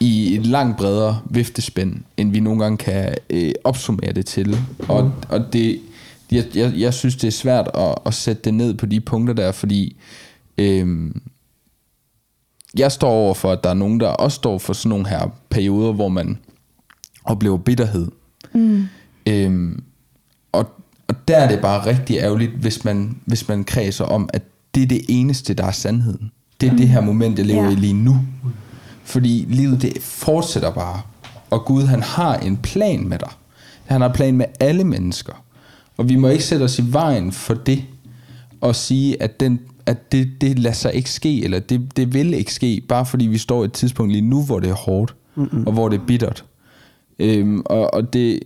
[0.00, 4.58] i et langt bredere viftespænd, end vi nogle gange kan øh, opsummere det til.
[4.88, 5.80] Og, og det,
[6.30, 9.34] jeg, jeg, jeg synes, det er svært at, at sætte det ned på de punkter
[9.34, 9.96] der, fordi
[10.58, 11.10] øh,
[12.78, 15.28] jeg står over for, at der er nogen, der også står for sådan nogle her
[15.50, 16.38] perioder, hvor man
[17.28, 18.06] oplever bitterhed.
[18.54, 18.84] Mm.
[19.26, 19.82] Øhm,
[20.52, 20.68] og,
[21.08, 24.42] og der er det bare rigtig ærgerligt, hvis man, hvis man kredser om, at
[24.74, 26.30] det er det eneste, der er sandheden.
[26.60, 27.70] Det er det her moment, jeg lever Ja.
[27.70, 28.16] i lige nu.
[29.04, 31.00] Fordi livet, det fortsætter bare.
[31.50, 33.28] Og Gud, han har en plan med dig.
[33.84, 35.32] Han har en plan med alle mennesker.
[35.96, 37.84] Og vi må ikke sætte os i vejen for det,
[38.60, 42.34] og sige, at, den, at det, det lader sig ikke ske, eller det, det vil
[42.34, 45.14] ikke ske, bare fordi vi står i et tidspunkt lige nu, hvor det er hårdt,
[45.34, 45.66] Mm-mm.
[45.66, 46.44] og hvor det er bittert.
[47.18, 48.40] Øhm, og og det,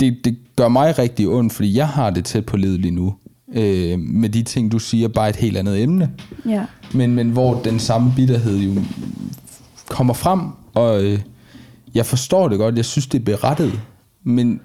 [0.00, 3.14] det, det gør mig rigtig ondt, fordi jeg har det tæt på livet lige nu.
[3.54, 6.10] Øh, med de ting, du siger, bare et helt andet emne.
[6.46, 6.64] Ja.
[6.94, 8.82] Men, men hvor den samme bitterhed jo
[9.88, 10.40] kommer frem,
[10.74, 11.18] og øh,
[11.94, 13.80] jeg forstår det godt, jeg synes, det er berettet,
[14.24, 14.60] men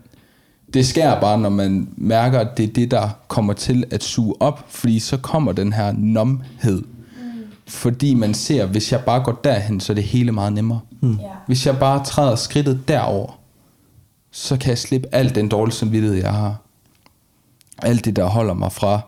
[0.74, 4.36] det sker bare, når man mærker, at det er det, der kommer til at suge
[4.40, 6.84] op, fordi så kommer den her nomhed.
[7.72, 10.80] Fordi man ser, hvis jeg bare går derhen, så er det hele meget nemmere.
[11.02, 11.20] Mm.
[11.48, 13.40] Hvis jeg bare træder skridtet derover,
[14.32, 16.56] så kan jeg slippe alt den dårlige samvittighed, jeg har.
[17.78, 19.02] Alt det, der holder mig fra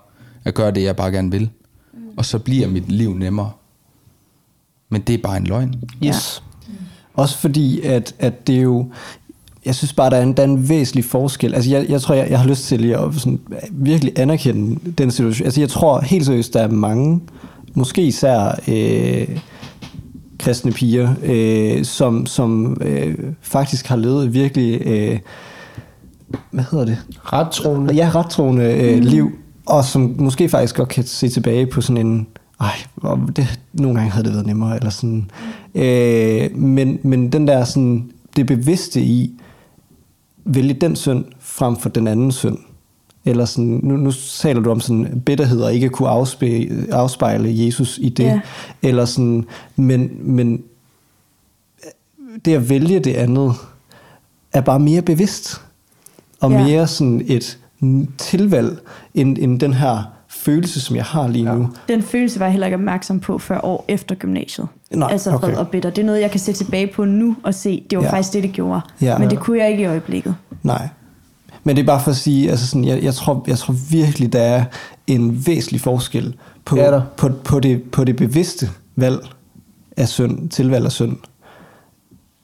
[0.44, 1.50] at gøre det, jeg bare gerne vil.
[2.18, 3.52] Og så bliver mit liv nemmere.
[4.90, 5.84] Men det er bare en løgn.
[6.06, 6.44] Yes.
[7.14, 8.92] Også fordi, at, at det er jo...
[9.66, 11.54] Jeg synes bare, der er en, der er en væsentlig forskel.
[11.54, 13.40] Altså, jeg, jeg tror, jeg, jeg har lyst til lige at sådan,
[13.72, 15.46] virkelig anerkende den situation.
[15.46, 17.22] Altså, jeg tror helt seriøst, der er mange,
[17.74, 19.40] måske især øh,
[20.40, 24.82] kristne piger, øh, som, som øh, faktisk har levet et virkelig...
[24.86, 25.20] Øh,
[26.52, 26.98] hvad hedder det?
[27.24, 27.94] Ret troende.
[27.94, 29.06] Ja, rettroende øh, mm.
[29.06, 29.32] liv,
[29.66, 32.28] og som måske faktisk godt kan se tilbage på sådan en,
[32.60, 32.74] ej,
[33.36, 35.32] det, nogle gange havde det været nemmere, eller sådan.
[35.76, 39.42] Øh, men, men den der sådan, det bevidste i,
[40.46, 42.58] vælge den synd frem for den anden synd.
[43.26, 48.00] Eller sådan, nu, nu taler du om sådan bitterhed og ikke kunne afspejle, afspejle Jesus
[48.02, 48.24] i det.
[48.24, 48.40] Ja.
[48.82, 49.46] Eller sådan,
[49.76, 50.64] men, men
[52.46, 53.54] det at vælge det andet
[54.54, 55.62] er bare mere bevidst.
[56.42, 56.64] Og Ja.
[56.64, 57.60] mere sådan et
[58.18, 58.78] tilvalg,
[59.14, 61.70] end, end den her følelse, som jeg har lige nu.
[61.88, 64.68] Den følelse var jeg heller ikke opmærksom på før år efter gymnasiet.
[64.92, 65.58] Nej, altså vred okay.
[65.58, 65.90] og bitter.
[65.90, 68.10] Det er noget, jeg kan se tilbage på nu og se, det var Ja.
[68.10, 68.14] ja.
[68.16, 68.82] faktisk det, det gjorde.
[69.02, 69.18] Ja.
[69.18, 70.36] Men det kunne jeg ikke i øjeblikket.
[70.64, 70.88] Nej.
[71.64, 74.34] Men det er bare for at sige, altså sådan, jeg, jeg, tror, jeg tror virkelig,
[74.34, 74.66] der er
[75.08, 76.36] en væsentlig forskel
[76.66, 77.02] på, Det der.
[77.18, 79.20] på, på, det, på det bevidste valg
[79.98, 81.18] af synd, tilvalg af synd,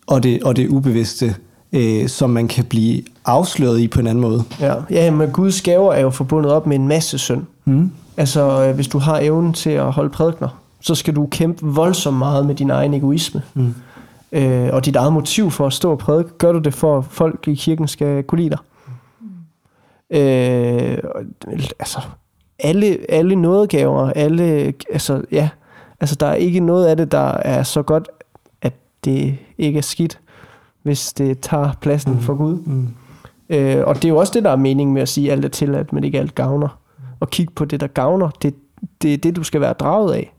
[0.07, 1.35] og det, og det ubevidste,
[1.73, 4.43] øh, som man kan blive afsløret i på en anden måde.
[4.59, 7.43] Ja, ja men Guds gaver er jo forbundet op med en masse synd.
[7.65, 7.91] Mm.
[8.17, 12.17] Altså, øh, hvis du har evnen til at holde prædikner, så skal du kæmpe voldsomt
[12.17, 13.41] meget med din egen egoisme.
[13.53, 13.73] Mm.
[14.31, 17.05] Øh, og dit eget motiv for at stå og prædike, gør du det for, at
[17.09, 18.57] folk i kirken skal kunne lide dig.
[20.09, 20.97] Øh,
[21.79, 22.01] altså,
[22.59, 25.49] alle, alle nådegaver, alle, altså, ja,
[25.99, 28.09] altså, der er ikke noget af det, der er så godt,
[28.61, 28.73] at
[29.05, 30.19] det ikke er skidt,
[30.83, 32.19] hvis det tager pladsen mm.
[32.19, 32.55] for Gud.
[32.55, 32.87] Mm.
[33.49, 35.45] Øh, og det er jo også det, der er meningen med at sige, at alt
[35.45, 36.79] er tilladt, men ikke alt gavner.
[37.19, 38.29] Og kigge på det, der gavner.
[38.29, 38.55] Det,
[39.01, 40.33] det er det, du skal være draget af.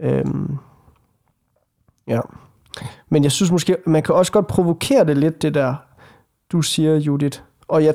[0.00, 0.56] Øhm,
[2.08, 2.20] ja.
[3.08, 5.74] Men jeg synes måske, man kan også godt provokere det lidt, det der,
[6.52, 7.40] du siger, Judith.
[7.70, 7.94] Og jeg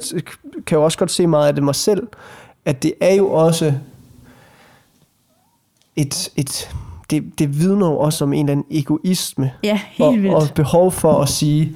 [0.65, 2.07] kan jo også godt se meget af det mig selv,
[2.65, 3.73] at det er jo også
[5.95, 6.75] et, et
[7.09, 10.35] det, det vidner jo også om en eller anden egoisme Ja, helt og, vildt.
[10.35, 11.75] og behov for at sige,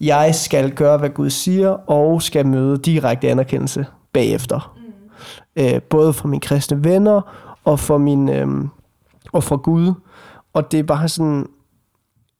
[0.00, 4.76] jeg skal gøre, hvad Gud siger, og skal møde direkte anerkendelse bagefter.
[5.56, 5.62] Mm.
[5.62, 7.20] Øh, både fra mine kristne venner,
[7.64, 8.48] og fra, min, øh,
[9.32, 9.92] og fra Gud.
[10.52, 11.46] Og det er bare sådan,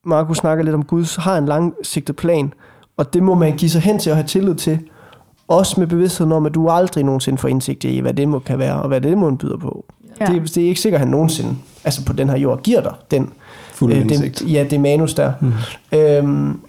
[0.05, 2.53] Markus snakker lidt om, Gud har en langsigtet plan,
[2.97, 4.79] og det må man give sig hen til at have tillid til.
[5.49, 8.59] Også med bevidstheden om, at du aldrig nogensinde får indsigt i, hvad det må kan
[8.59, 9.85] være, og hvad det må byder på.
[10.21, 10.27] Ja.
[10.27, 12.93] Det, det er ikke sikkert, at han nogensinde, altså på den her jord, giver dig
[13.11, 13.33] den
[13.73, 14.39] Fuld øh, indsigt.
[14.39, 15.33] Det, ja, det manus der.
[15.41, 15.53] Mm.
[15.99, 16.61] Øhm,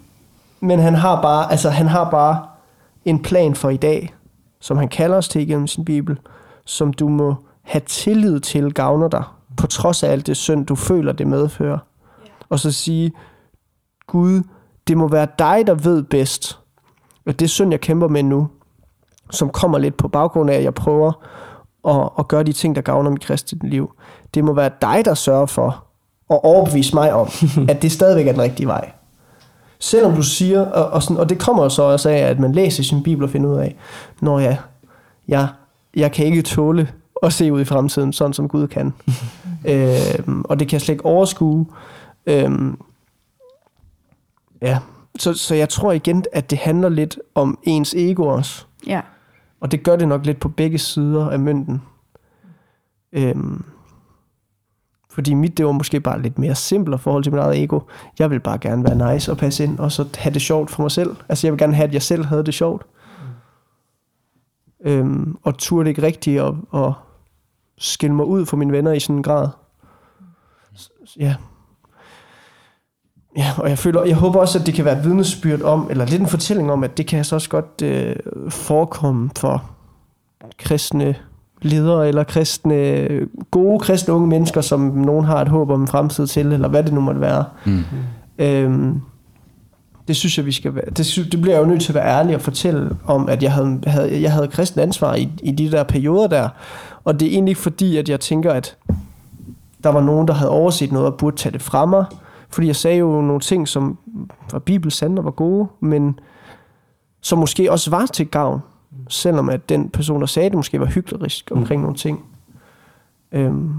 [0.60, 2.46] men han har bare, altså han har bare
[3.06, 4.14] en plan for i dag,
[4.60, 6.18] som han kalder os til igennem sin bibel,
[6.66, 9.24] som du må have tillid til gavner dig,
[9.58, 11.78] på trods af alt det synd, du føler, det medfører.
[12.50, 13.12] Og så sige,
[14.08, 14.42] Gud,
[14.88, 16.60] det må være dig, der ved bedst,
[17.26, 18.48] og det synd, jeg kæmper med nu,
[19.32, 21.12] som kommer lidt på baggrund af, at jeg prøver
[21.88, 23.92] at, at gøre de ting, der gavner mit kristne liv.
[24.34, 25.84] Det må være dig, der sørger for
[26.30, 27.28] at overbevise mig om,
[27.70, 28.92] at det stadigvæk er den rigtige vej.
[29.80, 32.84] Selvom du siger, og, og, sådan, og det kommer så også af, at man læser
[32.84, 33.76] sin bibel og finder ud af,
[34.22, 34.58] når jeg,
[35.28, 35.48] jeg,
[35.96, 36.90] jeg kan ikke tåle
[37.24, 38.94] at se ud i fremtiden, sådan som Gud kan.
[39.72, 41.66] øhm, og det kan jeg slet ikke overskue.
[42.26, 42.78] Øhm,
[44.62, 44.80] ja,
[45.20, 48.66] så, så jeg tror igen, at det handler lidt om ens ego også.
[48.88, 49.02] Ja.
[49.62, 51.82] Og det gør det nok lidt på begge sider af mønten.
[53.12, 53.64] Øhm,
[55.10, 57.80] fordi mit, det var måske bare lidt mere simpelt i forhold til mit eget ego.
[58.20, 60.82] Jeg vil bare gerne være nice og passe ind, og så have det sjovt for
[60.84, 61.16] mig selv.
[61.30, 62.86] Altså jeg vil gerne have, at jeg selv havde det sjovt.
[64.82, 66.94] Øhm, og turde ikke rigtigt at, at
[67.78, 69.48] skille mig ud for mine venner i sådan en grad.
[70.78, 71.36] S- Ja.
[73.38, 76.22] Ja, og jeg føler, jeg håber også, at det kan være vidnesbyrd om, eller lidt
[76.22, 78.16] en fortælling om, at det kan så også godt øh,
[78.50, 79.64] forekomme for
[80.60, 81.16] kristne
[81.62, 83.08] ledere, eller kristne,
[83.52, 86.84] gode kristne unge mennesker, som nogen har et håb om en fremtid til, eller hvad
[86.84, 87.44] det nu måtte være.
[87.66, 87.84] Mm.
[88.40, 89.02] Øhm,
[90.08, 90.86] det synes jeg, vi skal være.
[90.98, 93.44] Det, sy- det bliver jeg jo nødt til at være ærlig og fortælle om, at
[93.44, 96.50] jeg havde, havde, jeg havde kristen ansvar i, i de der perioder der.
[97.04, 98.78] Og det er egentlig ikke fordi, at jeg tænker, at
[99.84, 102.06] der var nogen, der havde overset noget og burde tage det fra mig.
[102.50, 103.98] Fordi jeg sagde jo nogle ting, som
[104.52, 106.20] var bibelsande og var gode, men
[107.22, 108.62] som måske også var til gavn.
[109.10, 112.26] Selvom at den person, der sagde det, måske var hyklerisk omkring nogle ting.
[113.32, 113.74] Øhm,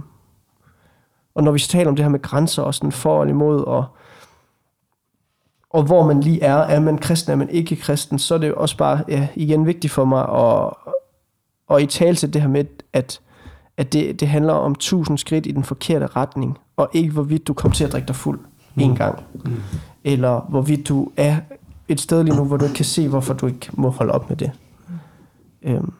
[1.34, 3.64] og når vi så taler om det her med grænser og sådan for og imod,
[3.66, 3.86] og,
[5.70, 8.48] og hvor man lige er, er man kristen, er man ikke kristen, så er det
[8.48, 10.72] jo også bare ja, igen vigtigt for mig at,
[11.76, 13.20] at i tale til det her med, at,
[13.76, 17.54] at det, det handler om tusind skridt i den forkerte retning, og ikke hvorvidt du
[17.54, 18.40] kommer til at drikke dig fuld
[18.80, 19.18] en gang.
[20.04, 21.36] Eller hvorvidt du er
[21.88, 24.28] et sted lige nu, hvor du ikke kan se, hvorfor du ikke må holde op
[24.28, 24.50] med det.
[25.62, 25.92] Øhm.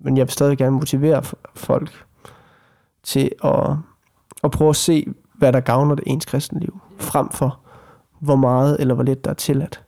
[0.00, 1.22] Men jeg vil stadig gerne motivere
[1.54, 2.04] folk
[3.02, 3.70] til at,
[4.44, 7.58] at prøve at se, hvad der gavner det ens kristenliv, frem for
[8.20, 9.80] hvor meget eller hvor lidt der er tilladt.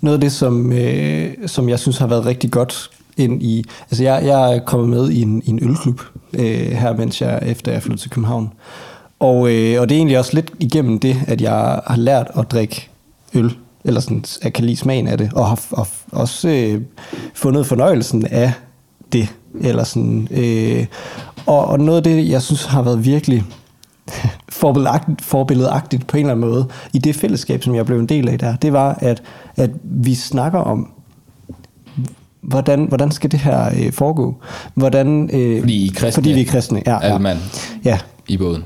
[0.00, 3.64] Noget af det, som, øh, som jeg synes har været rigtig godt ind i...
[3.80, 6.00] Altså, jeg, jeg er kommet med i en, i en ølklub
[6.34, 8.52] øh, her, mens jeg, efter jeg flyttede til København.
[9.20, 12.50] Og, øh, og det er egentlig også lidt igennem det, at jeg har lært at
[12.50, 12.88] drikke
[13.34, 16.82] øl, eller sådan, at kan lide smagen af det, og har og også øh,
[17.34, 18.52] fundet fornøjelsen af
[19.12, 19.28] det.
[19.60, 20.86] Eller sådan, øh,
[21.46, 23.44] og, og noget af det, jeg synes har været virkelig
[24.48, 28.28] forbilledagtigt, forbilledagtigt på en eller anden måde, i det fællesskab, som jeg blev en del
[28.28, 29.22] af der, det var, at,
[29.56, 30.92] at vi snakker om,
[32.40, 34.36] hvordan, hvordan skal det her øh, foregå?
[34.74, 36.22] Hvordan, øh, Fordi I er kristne.
[36.22, 37.06] Fordi vi er kristne, ja.
[37.06, 37.18] Ja.
[37.18, 37.38] mand
[37.84, 37.98] ja.
[38.28, 38.64] i båden.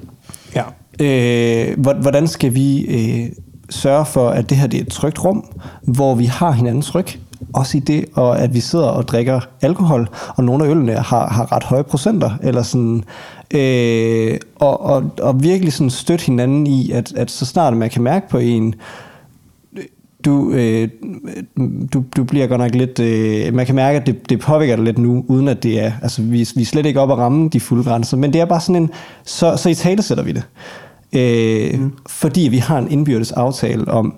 [0.55, 0.65] Ja.
[1.01, 3.29] Øh, hvordan skal vi øh,
[3.71, 5.45] sørge for, at det her det er et trygt rum,
[5.83, 7.07] hvor vi har hinandens ryg,
[7.53, 11.29] også i det, og at vi sidder og drikker alkohol, og nogle af ølene har,
[11.29, 13.05] har ret høje procenter, eller sådan,
[13.51, 18.03] øh, og, og, og virkelig sådan støtte hinanden i, at, at så snart man kan
[18.03, 18.75] mærke på en,
[20.25, 20.89] du, øh,
[21.93, 22.99] du, du bliver godt nok lidt...
[22.99, 25.93] Øh, man kan mærke, at det, det påvirker dig lidt nu, uden at det er...
[26.03, 28.45] Altså, vi, vi er slet ikke op at ramme de fulde grænser, men det er
[28.45, 28.91] bare sådan en...
[29.25, 30.45] Så, så i tale sætter vi det.
[31.13, 31.93] Øh, mm.
[32.09, 34.15] Fordi vi har en indbyrdes aftale om,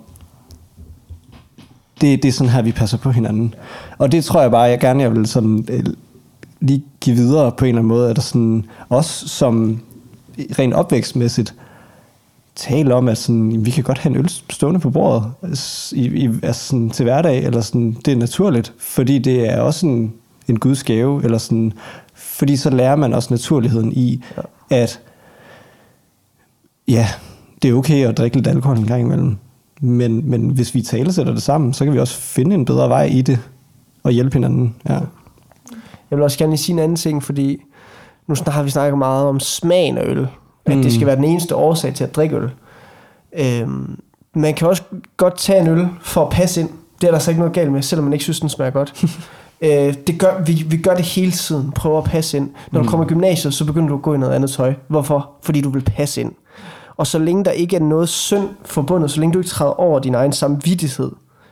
[2.01, 3.53] det, det er sådan her, vi passer på hinanden.
[3.97, 5.83] Og det tror jeg bare, jeg gerne jeg vil sådan, øh,
[6.59, 9.79] lige give videre på en eller anden måde, at der sådan, også som
[10.59, 11.55] rent opvækstmæssigt,
[12.55, 15.31] tale om, at sådan, vi kan godt have en øl stående på bordet
[15.91, 19.85] i, i, altså sådan, til hverdag, eller sådan, det er naturligt, fordi det er også
[19.85, 20.13] en,
[20.47, 21.73] en guds gave, eller sådan,
[22.15, 24.41] fordi så lærer man også naturligheden i, ja.
[24.69, 24.99] at
[26.87, 27.07] ja,
[27.61, 29.37] det er okay at drikke lidt alkohol en gang imellem,
[29.81, 32.89] men, men hvis vi taler sætter det sammen, så kan vi også finde en bedre
[32.89, 33.39] vej i det,
[34.03, 34.75] og hjælpe hinanden.
[34.89, 34.99] Ja.
[36.11, 37.61] Jeg vil også gerne sige en anden ting, fordi
[38.27, 40.27] nu har vi snakket meget om smagen af øl.
[40.65, 42.51] At det skal være den eneste årsag til at drikke øl.
[43.37, 43.99] Øhm,
[44.33, 44.83] man kan også
[45.17, 46.69] godt tage en øl for at passe ind.
[47.01, 49.05] Det er der så ikke noget galt med, selvom man ikke synes, den smager godt.
[49.61, 51.71] øh, det gør, vi, vi gør det hele tiden.
[51.71, 52.49] Prøver at passe ind.
[52.71, 54.73] Når du kommer i gymnasiet, så begynder du at gå i noget andet tøj.
[54.87, 55.31] Hvorfor?
[55.41, 56.31] Fordi du vil passe ind.
[56.97, 59.99] Og så længe der ikke er noget synd forbundet, så længe du ikke træder over
[59.99, 61.11] din egen samvittighed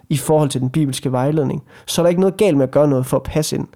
[0.09, 2.87] i forhold til den bibelske vejledning, så er der ikke noget galt med at gøre
[2.87, 3.67] noget for at passe ind.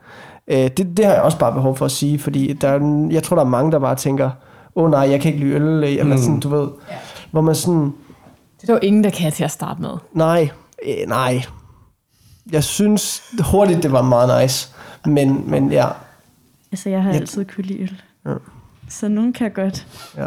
[0.48, 3.24] Øh, det, det har jeg også bare behov for at sige, fordi der er, jeg
[3.24, 4.30] tror, der er mange, der bare tænker,
[4.78, 6.17] åh oh, nej, jeg kan ikke lide øl, eller mm.
[6.21, 6.67] sådan, du ved,
[7.32, 9.89] hvor man sådan, Det er der jo ingen, der kan til at starte med.
[10.13, 10.49] nej,
[10.88, 11.41] øh, nej.
[12.51, 14.69] Jeg synes hurtigt, det var meget nice,
[15.05, 15.86] men, men ja,
[16.71, 18.01] Altså, jeg har Jeg- altid kunne lide øl.
[18.25, 18.32] Ja.
[18.89, 19.88] Så nogen kan godt.
[20.17, 20.25] ja.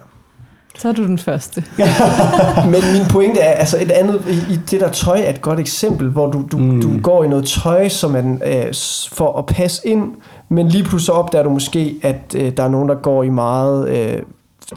[0.79, 1.65] Så er du den første.
[2.73, 5.61] Men min pointe er, altså et andet, i, i det der tøj er et godt
[5.61, 6.81] eksempel, hvor du, du, mm.
[6.81, 8.75] du går i noget tøj, som er den, øh,
[9.13, 10.13] for at passe ind,
[10.49, 13.89] men lige pludselig opdager du måske, at øh, der er nogen, der går i meget,
[13.89, 14.23] øh,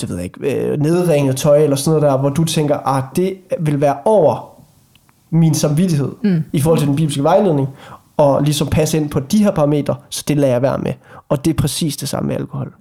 [0.01, 3.03] det ved jeg ikke, øh, nedringet tøj, eller sådan noget der, hvor du tænker, ah,
[3.15, 4.49] det vil være over
[5.29, 6.43] min samvittighed, mm.
[6.53, 7.67] i forhold til den bibelske vejledning,
[8.17, 10.93] og ligesom passe ind på de her parametre, så det lader jeg være med.
[11.29, 12.73] Og det er præcis det samme med alkohol.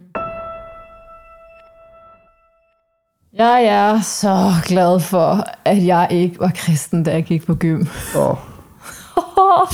[3.39, 7.87] Jeg er så glad for, at jeg ikke var kristen, da jeg gik på gym.
[8.15, 8.39] Og,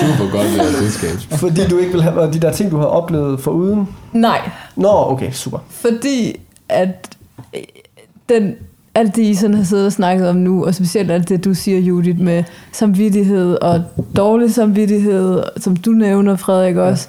[0.00, 1.38] Super godt ved selskab.
[1.38, 3.88] fordi du ikke vil have de der ting, du har oplevet for uden.
[4.12, 5.58] Nej, Nå, okay, super.
[5.68, 7.16] fordi at
[7.54, 7.62] øh,
[8.28, 8.54] den,
[8.94, 11.54] alt det, I sådan har siddet og snakket om nu, og specielt alt det, du
[11.54, 13.84] siger, Judith, med samvittighed og
[14.16, 17.08] dårlig samvittighed, som du nævner, Frederik, også,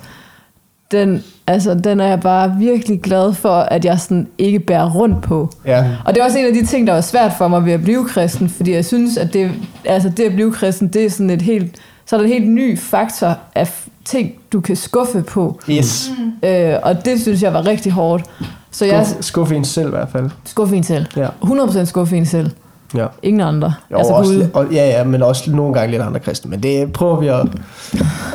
[0.91, 5.23] den, altså, den er jeg bare virkelig glad for, at jeg sådan ikke bærer rundt
[5.23, 5.49] på.
[5.65, 5.85] Ja.
[6.05, 7.81] Og det er også en af de ting, der var svært for mig ved at
[7.83, 9.51] blive kristen, fordi jeg synes, at det,
[9.85, 11.75] altså det at blive kristen, det er sådan et helt,
[12.05, 15.59] så er der en helt ny faktor af ting, du kan skuffe på.
[15.69, 16.09] Yes.
[16.43, 18.23] Øh, og det synes jeg var rigtig hårdt.
[18.71, 20.29] Så jeg Skuff, skuffe en selv i hvert fald.
[20.45, 21.05] skuffe en selv.
[21.15, 21.27] Ja.
[21.43, 22.49] 100% skuffe en selv.
[22.95, 23.07] Ja.
[23.23, 23.73] Ingen andre.
[23.91, 24.45] Jo, altså også, Gud.
[24.53, 26.51] og, ja, ja, men også nogle gange lidt andre kristne.
[26.51, 27.47] Men det prøver vi at,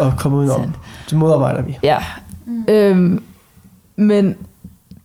[0.01, 0.61] at komme ud om.
[0.61, 0.75] Sandt.
[1.11, 1.79] Det modarbejder vi.
[1.83, 1.99] Ja.
[2.69, 3.23] Øhm,
[3.97, 4.37] men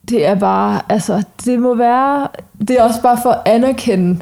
[0.08, 2.28] det er bare, altså, det må være,
[2.60, 4.20] det er også bare for at anerkende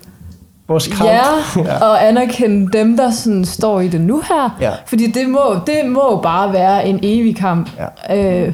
[0.69, 1.05] Vores kamp.
[1.11, 1.23] Ja,
[1.65, 1.85] ja.
[1.85, 4.57] og anerkende dem, der sådan står i det nu her.
[4.61, 4.71] Ja.
[4.87, 7.71] Fordi det må, det må bare være en evig kamp.
[8.09, 8.45] Ja.
[8.47, 8.53] Øh,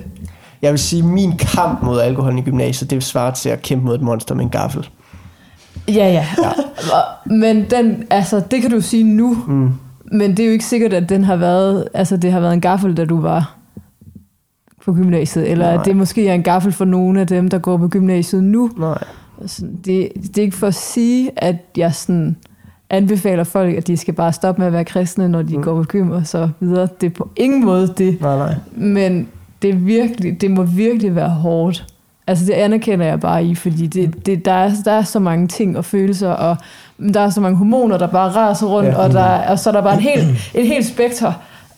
[0.62, 3.62] Jeg vil sige, at min kamp mod alkohol i gymnasiet, det vil svare til at
[3.62, 4.88] kæmpe mod et monster med en gaffel.
[5.88, 6.26] ja, ja.
[6.42, 6.50] ja.
[7.44, 9.36] Men den, altså, det kan du sige nu.
[9.46, 9.70] Mm.
[10.12, 12.60] Men det er jo ikke sikkert, at den har været, altså, det har været en
[12.60, 13.54] gaffel, da du var
[14.84, 15.74] på gymnasiet, eller Nej.
[15.74, 18.70] at det måske er en gaffel for nogle af dem, der går på gymnasiet nu.
[18.78, 18.98] Nej.
[19.40, 22.36] Altså, det, det er ikke for at sige, at jeg sådan
[22.90, 25.62] anbefaler folk, at de skal bare stoppe med at være kristne, når de mm.
[25.62, 26.88] går på gym og så videre.
[27.00, 28.20] Det er på ingen måde det.
[28.20, 28.54] Nej, nej.
[28.76, 29.28] Men
[29.62, 31.86] det, er virkelig, det må virkelig være hårdt.
[32.26, 35.48] Altså det anerkender jeg bare i, fordi det, det, der, er, der er så mange
[35.48, 36.56] ting og følelser, og
[37.14, 38.96] der er så mange hormoner, der bare raser rundt, Ja.
[38.98, 41.32] og, der, er- og så er der bare en helt, et helt spekter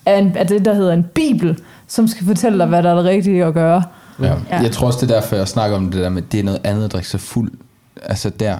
[0.05, 1.57] af, en, af det, der hedder en bibel,
[1.87, 3.83] som skal fortælle dig, hvad der er det rigtige at gøre.
[4.27, 4.33] Ja.
[4.49, 4.61] Ja.
[4.61, 6.59] Jeg tror også, det er derfor, jeg snakker om det der med, det er noget
[6.63, 7.51] andet at drikke sig fuld.
[8.03, 8.57] Altså der.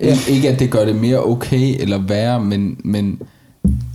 [0.00, 0.06] Ja.
[0.06, 0.16] Ja.
[0.28, 3.22] Ikke at det gør det mere okay eller værre, men, men,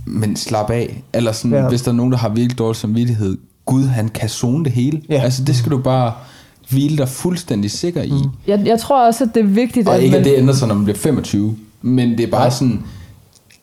[0.06, 1.02] men slap af.
[1.12, 1.62] Eller sådan, Ja.
[1.62, 1.68] ja.
[1.68, 5.02] hvis der er nogen, der har virkelig dårlig samvittighed, Gud han kan zone det hele.
[5.08, 5.20] Ja.
[5.22, 6.12] Altså det skal du bare
[6.70, 8.10] hvile dig fuldstændig sikker i.
[8.10, 8.30] Mm.
[8.46, 10.20] Jeg, jeg tror også, at det er vigtigt, Og at ikke man...
[10.20, 11.56] at det ændrer sig, når man bliver 25.
[11.82, 12.82] Men det er bare sådan,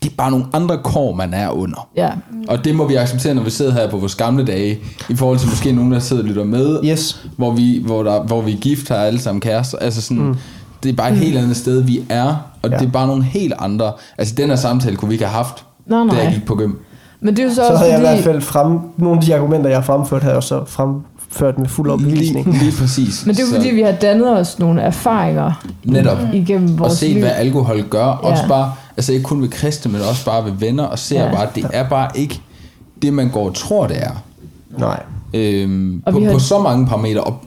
[0.04, 1.88] det er bare nogle andre kår, man er under.
[1.98, 2.10] Ja,
[2.48, 4.80] Og det må vi acceptere, når vi sidder her på vores gamle dage,
[5.10, 7.28] i forhold til måske nogen, der sidder og lytter med, Yes.
[7.38, 9.78] hvor, vi, hvor, der, hvor vi er gift, har alle sammen kærester.
[9.78, 10.36] Altså sådan, mm.
[10.84, 12.78] det er bare et helt andet sted, vi er, og Ja.
[12.78, 13.92] det er bare nogle helt andre.
[14.18, 16.16] Altså den her samtale kunne vi ikke have haft, Nej, nej.
[16.16, 16.72] da jeg gik på gym.
[17.22, 18.14] men det er jo så, Så også havde jeg i fordi...
[18.24, 21.68] hvert fald frem, nogle af de argumenter, jeg har fremført, havde jeg også fremført med
[21.68, 22.46] fuld overbevisning.
[22.52, 23.26] Lige, lige præcis.
[23.26, 26.18] Men det er jo Så fordi, vi har dannet os nogle erfaringer Netop.
[26.34, 27.20] igennem Og vores se, liv.
[27.20, 28.06] hvad alkohol gør.
[28.06, 28.12] Ja.
[28.12, 31.26] Også bare, altså ikke kun ved kristne, men også bare ved venner, og ser Ja.
[31.26, 31.32] ja.
[31.36, 32.42] bare, at det er bare ikke
[33.02, 34.24] det, man går og tror, det er.
[34.78, 35.04] Nej.
[35.34, 37.22] Øhm, Og på, har- på så mange parametre.
[37.24, 37.38] Og,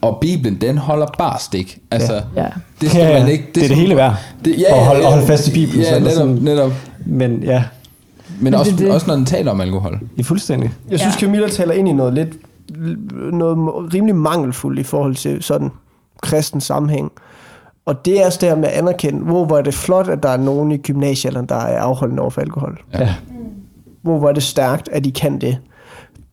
[0.00, 1.78] og Bibelen, den holder bare stik.
[1.90, 2.46] Altså, Ja.
[2.80, 3.18] det skal Ja, ja.
[3.20, 3.44] man ikke...
[3.54, 4.14] Det er det hele værd.
[4.44, 6.72] Det, ja, At holde- ja, holde fast i Bibelen, Ja, så det netop, sådan- netop.
[7.06, 7.64] Men ja,
[8.40, 8.90] Men, det er også, det.
[8.90, 10.00] også når den taler om alkohol.
[10.16, 10.70] i fuldstændig.
[10.90, 11.20] Jeg synes, Ja.
[11.20, 12.28] Camilla taler ind i noget lidt
[13.32, 13.58] noget
[13.94, 15.70] rimelig mangelfuldt i forhold til sådan
[16.22, 17.10] kristen sammenhæng.
[17.86, 20.22] Og det er også det her med at anerkende, hvor hvor er det flot, at
[20.22, 22.78] der er nogen i gymnasiealderen, der er afholdende over for alkohol.
[22.94, 23.14] Ja.
[24.02, 25.58] Hvor hvor er det stærkt, at de kan det.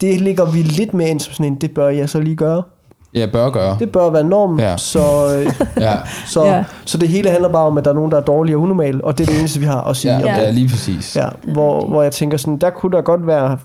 [0.02, 2.64] Det ligger vi lidt mere ind som sådan en, det bør jeg så lige gøre.
[3.14, 3.76] Ja, bør gøre.
[3.80, 4.78] Det bør være normen, Ja.
[4.78, 5.00] så,
[5.38, 5.94] øh, Ja,
[6.28, 6.64] så, Ja.
[6.86, 9.04] så det hele handler bare om, at der er nogen, der er dårlige og unormale,
[9.06, 10.36] og det er det eneste, vi har at sige ja, om ja.
[10.36, 10.42] det.
[10.42, 11.16] ja, lige præcis.
[11.16, 13.58] Ja, hvor, hvor jeg tænker sådan, der kunne der godt være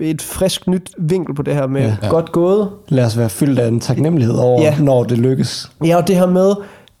[0.00, 2.08] et frisk nyt vinkel på det her med Ja.
[2.08, 2.68] godt gået.
[2.88, 4.74] Lad os være fyldt af en taknemmelighed over, ja.
[4.78, 5.70] når det lykkes.
[5.84, 6.52] Ja, og det her med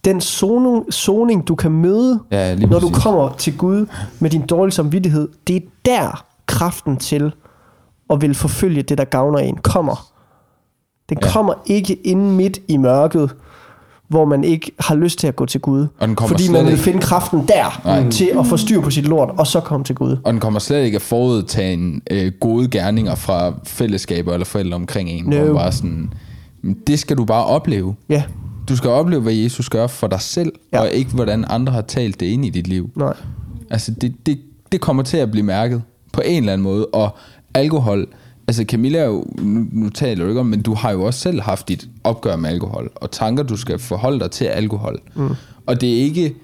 [0.04, 3.02] den zoning, zoning du kan møde, Ja, når du præcis.
[3.04, 3.86] kommer til Gud
[4.20, 7.32] med din dårlige samvittighed, det er der kraften til
[8.10, 10.12] at vil forfølge det, der gavner en, kommer.
[11.08, 11.28] Den Ja.
[11.32, 13.30] kommer ikke ind midt i mørket,
[14.08, 15.86] hvor man ikke har lyst til at gå til Gud.
[16.00, 18.10] Og den fordi man vil finde kraften der Nej.
[18.10, 20.16] til at få styr på sit lort, og så komme til Gud.
[20.24, 25.08] Og den kommer slet ikke af forudtagen øh, gode gerninger fra fællesskaber eller forældre omkring
[25.10, 25.24] en.
[25.24, 25.36] No.
[25.36, 26.12] Hvor man bare sådan,
[26.62, 27.94] "Men det skal du bare opleve.
[28.08, 28.22] Ja,
[28.68, 30.80] Du skal opleve, hvad Jesus gør for dig selv, Ja.
[30.80, 32.90] og ikke hvordan andre har talt det ind i dit liv.
[32.96, 33.14] nej.
[33.70, 34.38] Altså, det, det,
[34.72, 35.82] det kommer til at blive mærket
[36.12, 36.86] på en eller anden måde.
[36.86, 37.16] Og
[37.54, 38.06] alkohol,
[38.48, 41.20] altså Camilla er jo, nu, nu taler du ikke om, men du har jo også
[41.20, 45.00] selv haft dit opgør med alkohol, og tanker, du skal forholde dig til alkohol.
[45.14, 45.28] Mm.
[45.66, 46.34] Og det er ikke,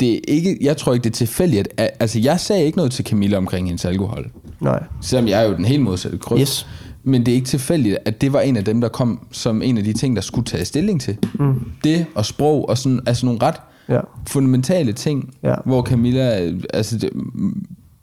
[0.00, 1.68] det er ikke, jeg tror ikke, det er tilfældigt.
[1.76, 4.30] At, altså, jeg sagde ikke noget til Camilla omkring hendes alkohol.
[4.60, 4.82] Nej.
[5.02, 6.40] Selvom jeg er jo den helt modsatte grøft.
[6.40, 6.66] Yes.
[7.08, 9.78] Men det er ikke tilfældigt, at det var en af dem, der kom som en
[9.78, 11.16] af de ting, der skulle tage stilling til.
[11.34, 11.54] Mm.
[11.84, 13.54] Det og sprog og sådan, altså nogle ret
[13.88, 14.00] Ja.
[14.26, 15.54] fundamentale ting, Ja.
[15.64, 17.10] hvor Camilla, altså det,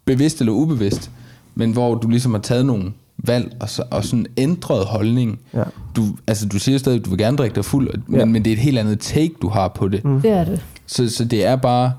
[0.05, 1.11] bevidst eller ubevidst,
[1.55, 5.39] men hvor du ligesom har taget nogle valg og, så, og sådan ændret holdning.
[5.53, 5.63] Ja.
[5.95, 8.25] Du, altså du siger stadig, at du vil gerne drikke dig fuld, men, Ja.
[8.25, 10.05] men det er et helt andet take, du har på det.
[10.05, 10.21] Mm.
[10.21, 10.61] Det er det.
[10.87, 11.91] Så, så det er bare,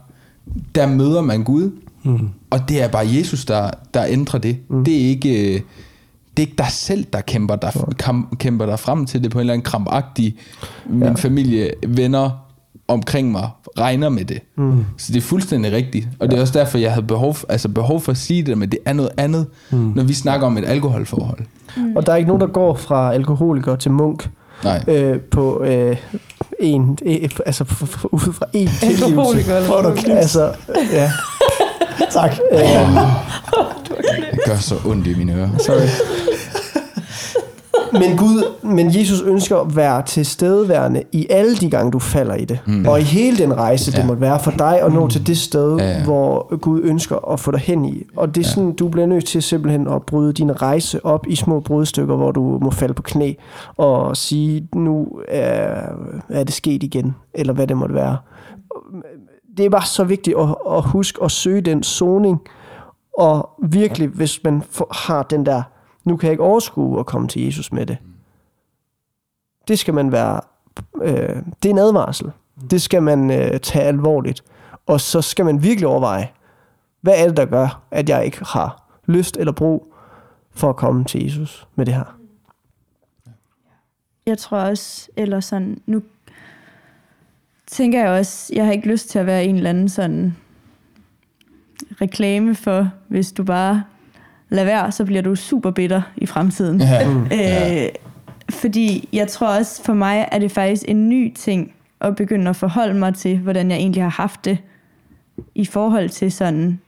[0.75, 1.71] der møder man Gud,
[2.05, 2.29] mm.
[2.51, 4.57] og det er bare Jesus, der, der ændrer det.
[4.71, 4.85] Mm.
[4.85, 5.55] Det er ikke...
[5.55, 5.61] øh,
[6.37, 9.39] Det er ikke dig selv, der kæmper dig, kam, kæmper dig frem til det på
[9.39, 10.37] en eller anden krampagtig,
[10.87, 11.13] min Ja.
[11.13, 12.31] familie, venner
[12.89, 14.39] omkring mig regner med det.
[14.57, 14.85] Mm.
[14.99, 16.09] Så det er fuldstændig rigtigt.
[16.21, 18.59] Og det er også derfor, jeg havde behov, for, altså behov for at sige det,
[18.59, 19.93] men det er noget andet, mm.
[19.95, 21.39] når vi snakker om et alkoholforhold.
[21.97, 24.31] Og der er ikke nogen, der går fra alkoholiker til munk
[24.65, 24.85] Nej.
[24.89, 25.97] øh, på øh,
[26.61, 27.65] en, øh, altså
[28.13, 29.05] ud fra en tilgivelse.
[29.05, 30.09] Alkoholiker eller munk.
[30.09, 30.53] Altså,
[30.93, 31.11] ja.
[32.11, 32.37] tak.
[32.53, 32.61] Øh,
[34.33, 35.49] Det gør så ondt i mine ører.
[35.59, 35.89] sorry.
[37.93, 42.45] Men Gud, men Jesus ønsker at være tilstedeværende i alle de gange, du falder i
[42.45, 42.59] det.
[42.67, 42.87] Mm.
[42.89, 44.07] Og i hele den rejse, det Ja.
[44.07, 46.05] måtte være for dig at nå til det sted, Ja, ja.
[46.05, 48.03] hvor Gud ønsker at få dig hen i.
[48.17, 51.37] Og det er sådan, du bliver nødt til simpelthen at bryde din rejse op i
[51.37, 53.33] små brudstykker, hvor du må falde på knæ
[53.77, 55.81] og sige, nu er,
[56.29, 58.17] er det sket igen, eller hvad det måtte være.
[59.57, 62.39] Det er bare så vigtigt at, at huske at søge den zoning,
[63.19, 65.63] og virkelig, hvis man har den der,
[66.05, 67.99] nu kan jeg ikke overskue at komme til Jesus med det.
[69.69, 70.41] Det skal man være,
[71.03, 72.33] øh, det er en advarsel.
[72.71, 74.45] Det skal man øh, tage alvorligt.
[74.87, 76.29] Og så skal man virkelig overveje,
[77.01, 79.95] hvad er det, der gør, at jeg ikke har lyst eller brug
[80.51, 82.19] for at komme til Jesus med det her.
[84.27, 86.03] jeg tror også, eller sådan, nu
[87.67, 90.37] tænker jeg også, jeg har ikke lyst til at være en eller anden sådan
[92.01, 93.83] reklame for, hvis du bare
[94.49, 96.81] lader være, så bliver du super bitter i fremtiden.
[96.81, 97.09] Ja.
[97.85, 97.89] Øh,
[98.51, 102.57] fordi jeg tror også, for mig er det faktisk en ny ting at begynde at
[102.57, 104.59] forholde mig til, hvordan jeg egentlig har haft det
[105.55, 106.81] i forhold til sådan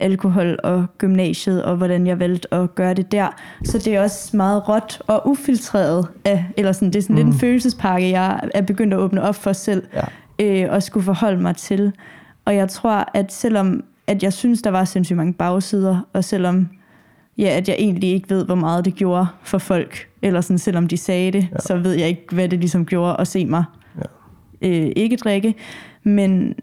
[0.00, 3.28] alkohol og gymnasiet, og hvordan jeg valgte at gøre det der.
[3.64, 7.22] Så det er også meget råt og ufiltreret, af, eller sådan, det er sådan mm.
[7.22, 10.64] lidt en følelsespakke, jeg er begyndt at åbne op for selv, Ja.
[10.64, 11.92] øh, og skulle forholde mig til.
[12.44, 16.68] Og jeg tror, at selvom at jeg synes, der var sindssygt mange bagside, og selvom
[17.38, 20.88] ja, at jeg egentlig ikke ved, hvor meget det gjorde for folk, eller sådan, selvom
[20.88, 21.58] de sagde det, ja.
[21.58, 23.64] så ved jeg ikke, hvad det ligesom gjorde at se mig
[24.62, 24.68] Ja.
[24.68, 25.54] øh, ikke drikke.
[26.02, 26.54] Men,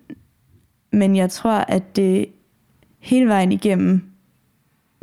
[0.94, 2.26] men jeg tror, at det
[3.00, 4.02] hele vejen igennem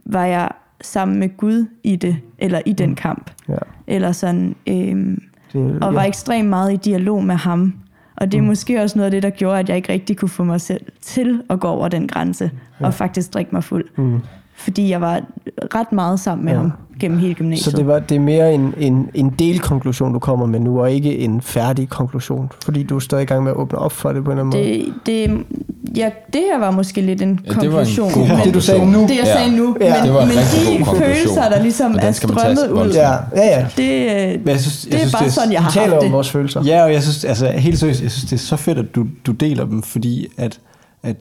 [0.06, 0.48] var jeg
[0.80, 3.30] sammen med Gud i det, eller i den kamp.
[3.48, 3.56] Ja.
[3.86, 5.22] Eller sådan, øhm,
[5.52, 6.08] Det, og var ja.
[6.08, 7.74] ekstremt meget i dialog med ham.
[8.16, 8.48] Og det er mm.
[8.48, 10.82] måske også noget af det, der gjorde, at jeg ikke rigtig kunne få mig selv
[11.00, 12.50] til at gå over den grænse,
[12.80, 12.86] ja.
[12.86, 13.84] og faktisk drikke mig fuld.
[13.96, 14.20] Mm.
[14.56, 15.20] Fordi jeg var
[15.74, 16.58] ret meget sammen med Ja.
[16.58, 17.64] ham gennem hele gymnasiet.
[17.72, 20.92] Så det, var, det er mere en, en, en delkonklusion, du kommer med nu, og
[20.92, 24.12] ikke en færdig konklusion, fordi du er stadig i gang med at åbne op for
[24.12, 24.92] det på en eller anden måde.
[25.06, 25.46] det,
[25.86, 28.12] det, ja, det her var måske lidt en Ja, det var en konklusion.
[28.12, 29.00] god men- Det, du sagde nu.
[29.02, 29.32] Det, jeg Ja.
[29.36, 29.76] sagde nu.
[29.80, 29.94] Ja.
[29.94, 30.96] Men, Det var en men de konklusion.
[30.98, 32.92] følelser, der ligesom er strømmet ud.
[32.94, 33.16] Ja, ja,
[33.58, 33.66] ja.
[33.76, 33.90] det,
[34.34, 36.12] øh, Men jeg synes, det er jeg synes, bare sådan, jeg har haft om det.
[36.12, 36.62] vores følelser.
[36.64, 39.06] Ja, og jeg synes, altså helt seriøst, jeg synes, det er så fedt, at du,
[39.26, 40.60] du deler dem, fordi at,
[41.02, 41.16] at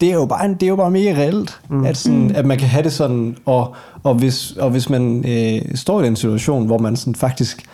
[0.00, 1.84] det er jo bare, det er jo bare mega reelt, mm.
[1.84, 5.76] at, sådan, at man kan have det sådan, og, og, hvis, og hvis man øh,
[5.76, 7.64] står i den situation, hvor man sådan faktisk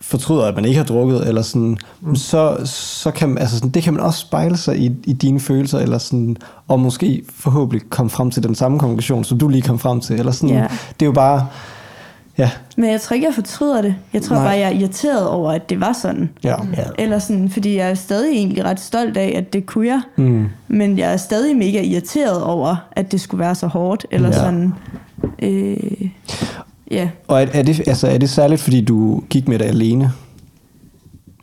[0.00, 2.16] fortryder, at man ikke har drukket, eller sådan, mm.
[2.16, 5.78] så, så kan, altså sådan, det kan man også spejle sig i, i dine følelser,
[5.78, 6.36] eller sådan,
[6.68, 10.18] og måske forhåbentlig komme frem til den samme konklusion, som du lige kom frem til.
[10.18, 10.62] Eller sådan, Ja.
[11.00, 11.46] Det er jo bare,
[12.38, 13.94] ja, Men jeg tror ikke, jeg fortryder det.
[14.12, 14.44] Jeg tror Nej.
[14.44, 16.30] bare, jeg er irriteret over, at det var sådan.
[16.44, 16.54] ja.
[16.76, 16.84] Ja.
[16.98, 20.00] Eller sådan, fordi jeg er stadig egentlig ret stolt af, at det kunne jeg.
[20.16, 20.46] Mm.
[20.68, 24.06] Men jeg er stadig mega irriteret over, at det skulle være så hårdt.
[24.10, 24.34] Eller Ja.
[24.34, 24.72] sådan...
[25.42, 25.76] Øh,
[26.90, 27.08] ja.
[27.28, 30.12] Og er, er, det, altså, er det særligt, fordi du gik med det alene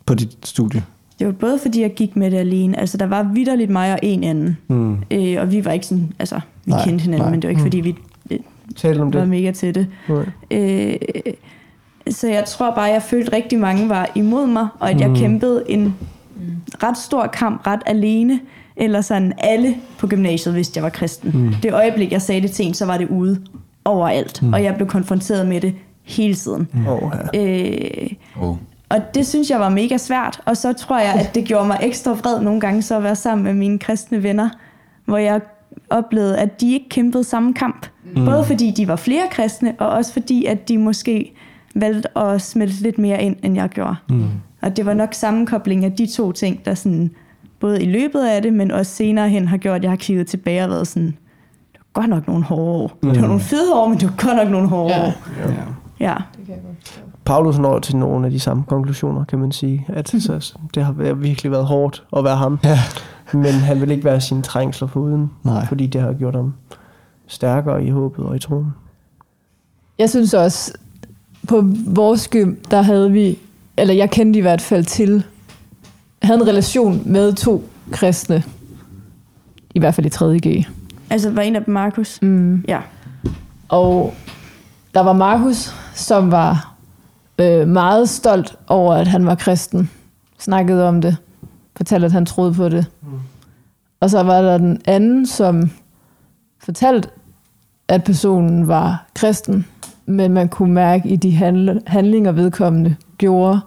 [0.06, 0.82] på dit studie?
[1.18, 2.80] Det var både fordi, jeg gik med det alene.
[2.80, 4.56] Altså, der var vidderligt mig og en anden.
[4.68, 4.96] Mm.
[5.10, 6.12] Øh, og vi var ikke sådan...
[6.18, 7.26] Altså, vi Nej, kendte hinanden, nej.
[7.26, 7.30] nej.
[7.30, 7.94] men det var ikke, fordi vi
[8.70, 9.28] øh, Tal om var det.
[9.28, 9.86] mega til det.
[10.08, 10.24] Nej.
[10.50, 10.94] Øh,
[12.10, 15.64] så jeg tror bare, jeg følte rigtig mange var imod mig, og at jeg kæmpede
[15.68, 15.94] en
[16.82, 18.40] ret stor kamp ret alene.
[18.76, 21.30] Eller sådan alle på gymnasiet vidste, jeg var kristen.
[21.34, 21.54] Mm.
[21.62, 23.40] Det øjeblik, jeg sagde det til en, så var det ude
[23.84, 24.42] overalt.
[24.42, 24.52] Mm.
[24.52, 26.68] Og jeg blev konfronteret med det hele tiden.
[26.72, 26.86] Mm.
[26.86, 27.40] Oh, ja.
[27.60, 28.10] Øh,
[28.40, 28.56] Oh.
[28.88, 30.40] og det synes jeg var mega svært.
[30.46, 33.16] Og så tror jeg, at det gjorde mig ekstra vred nogle gange så at være
[33.16, 34.48] sammen med mine kristne venner,
[35.04, 35.40] hvor jeg
[35.90, 37.86] oplevede, at de ikke kæmpede samme kamp.
[38.16, 38.24] Mm.
[38.24, 41.32] Både fordi de var flere kristne, og også fordi, at de måske
[41.74, 43.94] valgte at smelte lidt mere ind, end jeg gjorde.
[44.08, 44.24] Mm.
[44.62, 47.10] Og det var nok sammenkobling af de to ting, der sådan,
[47.60, 50.26] både i løbet af det, men også senere hen har gjort, at jeg har kigget
[50.26, 51.06] tilbage og været sådan,
[51.72, 52.98] det var godt nok nogle hårde år.
[53.02, 53.10] Mm.
[53.10, 55.06] Det var nogle fede år, men det var godt nok nogle hårde Ja.
[55.06, 55.12] år.
[56.00, 56.14] Ja.
[57.24, 59.84] Paulus når til nogle af de samme konklusioner, kan man sige.
[59.88, 62.58] At så, det har virkelig været hårdt at være ham.
[62.64, 62.78] Ja.
[63.32, 65.66] Men han vil ikke være sine trængsler foruden, Nej.
[65.66, 66.54] fordi det har gjort ham
[67.26, 68.74] stærkere i håbet og i troen.
[69.98, 70.72] Jeg synes også,
[71.48, 73.38] på vores gym, der havde vi,
[73.76, 75.24] eller jeg kendte i hvert fald til,
[76.22, 78.42] havde en relation med to kristne.
[79.74, 80.66] I hvert fald i 3.G.
[81.10, 82.22] Altså, var en af dem Markus?
[82.22, 82.64] Mm.
[82.68, 82.80] Ja.
[83.68, 84.14] Og
[84.94, 86.74] der var Markus, som var
[87.38, 89.90] øh, meget stolt over, at han var kristen.
[90.38, 91.16] Snakkede om det.
[91.76, 92.86] Fortalte, at han troede på det.
[94.00, 95.70] Og så var der den anden, som
[96.58, 97.08] fortalte,
[97.88, 99.66] at personen var kristen.
[100.06, 103.60] Men man kunne mærke i de handl- handlinger, vedkommende gjorde,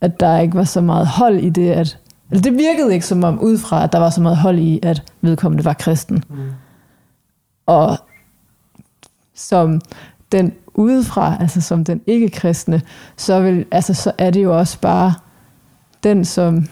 [0.00, 1.98] at der ikke var så meget hold i det, at
[2.30, 5.12] eller det virkede ikke som om udefra, at der var så meget hold i, at
[5.20, 6.24] vedkommende var kristen.
[6.28, 6.36] Mm.
[7.66, 7.96] Og
[9.34, 9.80] som
[10.32, 12.82] den udefra, altså som den ikke-kristne,
[13.16, 15.14] så, vil, altså, så er det jo også bare
[16.02, 16.66] den, som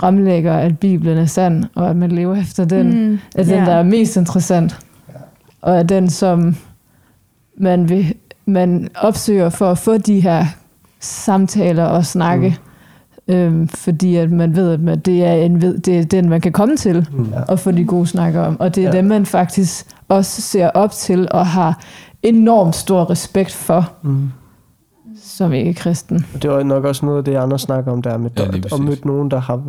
[0.00, 3.64] fremlægger, at Bibelen er sand, og at man lever efter den, Mm, er den, ja.
[3.64, 4.78] der er mest interessant.
[5.62, 6.56] Og er den, som
[7.58, 8.14] man, vil,
[8.46, 10.44] man opsøger for at få de her
[11.00, 12.56] samtaler og snakke,
[13.28, 13.34] mm.
[13.34, 16.40] øhm, fordi at man ved, at man, det, er en, ved- det er den, man
[16.40, 17.32] kan komme til Mm.
[17.48, 18.60] og få de gode snakker om.
[18.60, 18.96] Og det er ja.
[18.96, 21.80] dem, man faktisk også ser op til og har
[22.22, 24.30] enormt stor respekt for, Mm.
[25.22, 26.26] Som ikke er kristen.
[26.34, 28.50] Og det var nok også noget af det, andre snakker om, der med Ja, ja,
[28.60, 28.78] præcis.
[28.78, 29.62] møde nogen, der har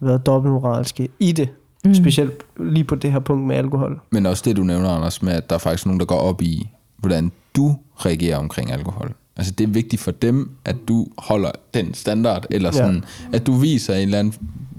[0.00, 1.48] været dobbeltmoralske i det.
[1.84, 1.94] Mm.
[1.94, 4.00] Specielt lige på det her punkt med alkohol.
[4.10, 6.42] Men også det, du nævner, Anders, med at der er faktisk nogen, der går op
[6.42, 9.12] i, hvordan du reagerer omkring alkohol.
[9.36, 12.72] Altså det er vigtigt for dem, at du holder den standard, eller Ja.
[12.72, 14.34] sådan, at du viser en eller anden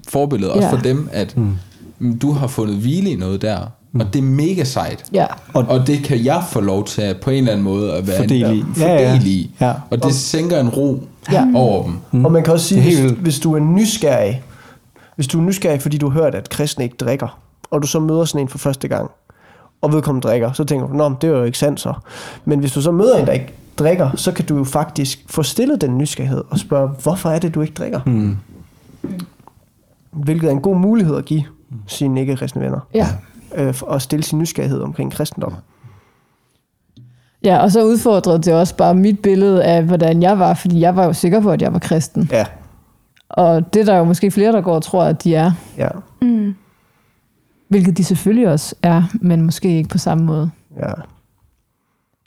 [0.07, 0.73] forbillede, også Ja.
[0.73, 2.19] for dem, at mm.
[2.19, 3.59] du har fundet hvile i noget der,
[3.99, 5.03] og det er mega sejt.
[5.13, 5.25] Ja.
[5.53, 8.07] Og, og det kan jeg få lov til at på en eller anden måde at
[8.07, 8.63] være Fordele i.
[8.79, 9.19] Ja, ja.
[9.61, 9.73] Ja.
[9.89, 11.47] Og det sænker en ro Ja.
[11.55, 11.93] over dem.
[12.11, 12.25] Mm.
[12.25, 14.43] Og man kan også sige, hvis, hvis du er nysgerrig,
[15.15, 17.39] hvis du er nysgerrig, fordi du har hørt, at kristne ikke drikker,
[17.71, 19.11] og du så møder sådan en for første gang,
[19.81, 21.93] og vedkommende drikker, så tænker du, nå, det er jo ikke sandt så.
[22.45, 25.43] Men hvis du så møder en, der ikke drikker, så kan du jo faktisk få
[25.43, 27.99] stillet den nysgerrighed og spørge, hvorfor er det, du ikke drikker?
[28.05, 28.37] Mm.
[30.11, 31.43] Hvilket er en god mulighed at give
[31.87, 32.79] sine ikke-kristne venner.
[32.93, 33.07] Ja.
[33.55, 35.53] Øh, at stille sin nysgerrighed omkring kristendom.
[37.43, 40.95] ja, og så udfordrede det også bare mit billede af, hvordan jeg var, fordi jeg
[40.95, 42.29] var jo sikker på, at jeg var kristen.
[42.31, 42.45] Ja,
[43.29, 45.51] Og det er der jo måske flere, der går og tror, at de er.
[45.77, 45.89] ja,
[46.21, 46.55] Mm.
[47.67, 50.51] Hvilket de selvfølgelig også er, men måske ikke på samme måde.
[50.79, 50.91] ja.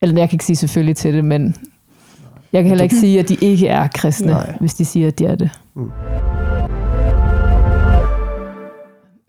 [0.02, 1.56] Eller jeg kan ikke sige selvfølgelig til det, men
[2.52, 4.56] jeg kan heller ikke sige, at de ikke er kristne, Nej.
[4.60, 5.50] hvis de siger, at de er det.
[5.74, 5.90] Mm.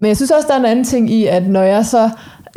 [0.02, 2.10] Men jeg synes også, der er en anden ting i, at når jeg så...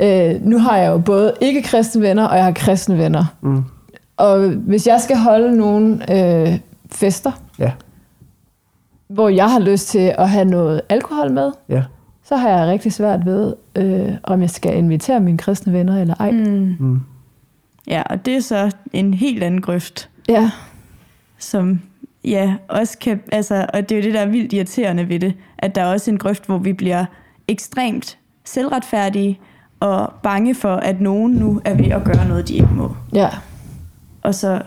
[0.03, 3.25] Øh, nu har jeg jo både ikke-kristne venner, og jeg har kristne venner.
[3.41, 3.65] Mm.
[4.17, 6.59] Og hvis jeg skal holde nogle øh,
[6.93, 7.73] fester, Ja,
[9.09, 11.83] hvor jeg har lyst til at have noget alkohol med, ja.
[12.25, 16.15] så har jeg rigtig svært ved, øh, om jeg skal invitere mine kristne venner eller
[16.21, 16.31] ej.
[16.31, 16.77] Mm.
[16.81, 17.01] Mm.
[17.87, 20.51] Ja, og det er så en helt anden grøft, Ja,
[21.39, 21.81] som
[22.25, 25.35] ja, også kan, altså, og det er jo det, der er vildt irriterende ved det,
[25.59, 27.05] at der er også en grøft, hvor vi bliver
[27.49, 29.41] ekstremt selvretfærdige
[29.81, 32.97] og bange for, at nogen nu er ved at gøre noget, de ikke må.
[33.13, 33.29] ja,
[34.23, 34.63] Og så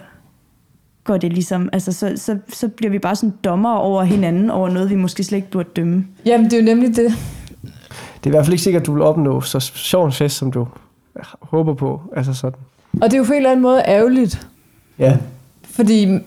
[1.04, 4.70] går det ligesom, altså så, så, så bliver vi bare sådan dommer over hinanden, over
[4.70, 6.06] noget, vi måske slet ikke burde dømme.
[6.26, 7.12] Jamen, det er jo nemlig det.
[8.18, 10.38] Det er i hvert fald ikke sikkert, at du vil opnå så sjov en fest,
[10.38, 10.68] som du
[11.42, 12.02] håber på.
[12.16, 12.60] Altså sådan.
[13.02, 14.48] Og det er jo på en eller anden måde ærgerligt.
[15.00, 15.18] Ja.
[15.64, 16.20] Fordi øh,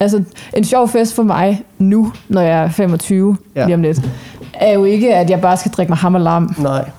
[0.00, 0.24] altså,
[0.56, 3.60] en sjov fest for mig nu, når jeg er 25 Ja.
[3.60, 3.66] ja.
[3.66, 4.10] lige om lidt,
[4.60, 6.54] er jo ikke, at jeg bare skal drikke mig ham og lam.
[6.58, 6.90] Nej.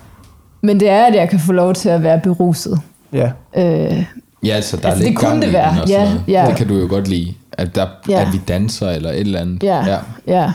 [0.62, 2.82] Men det er, at jeg kan få lov til at være beruset.
[3.14, 3.32] Ja.
[3.58, 4.06] Øh,
[4.44, 5.76] Ja, altså der Altså, er det lidt kunne gang det være.
[5.88, 6.46] Ja, ja.
[6.50, 7.34] Det kan du jo godt lide.
[7.52, 8.22] At, der, Ja.
[8.22, 9.64] at vi danser eller et eller andet.
[9.64, 9.98] ja, ja.
[10.28, 10.54] ja.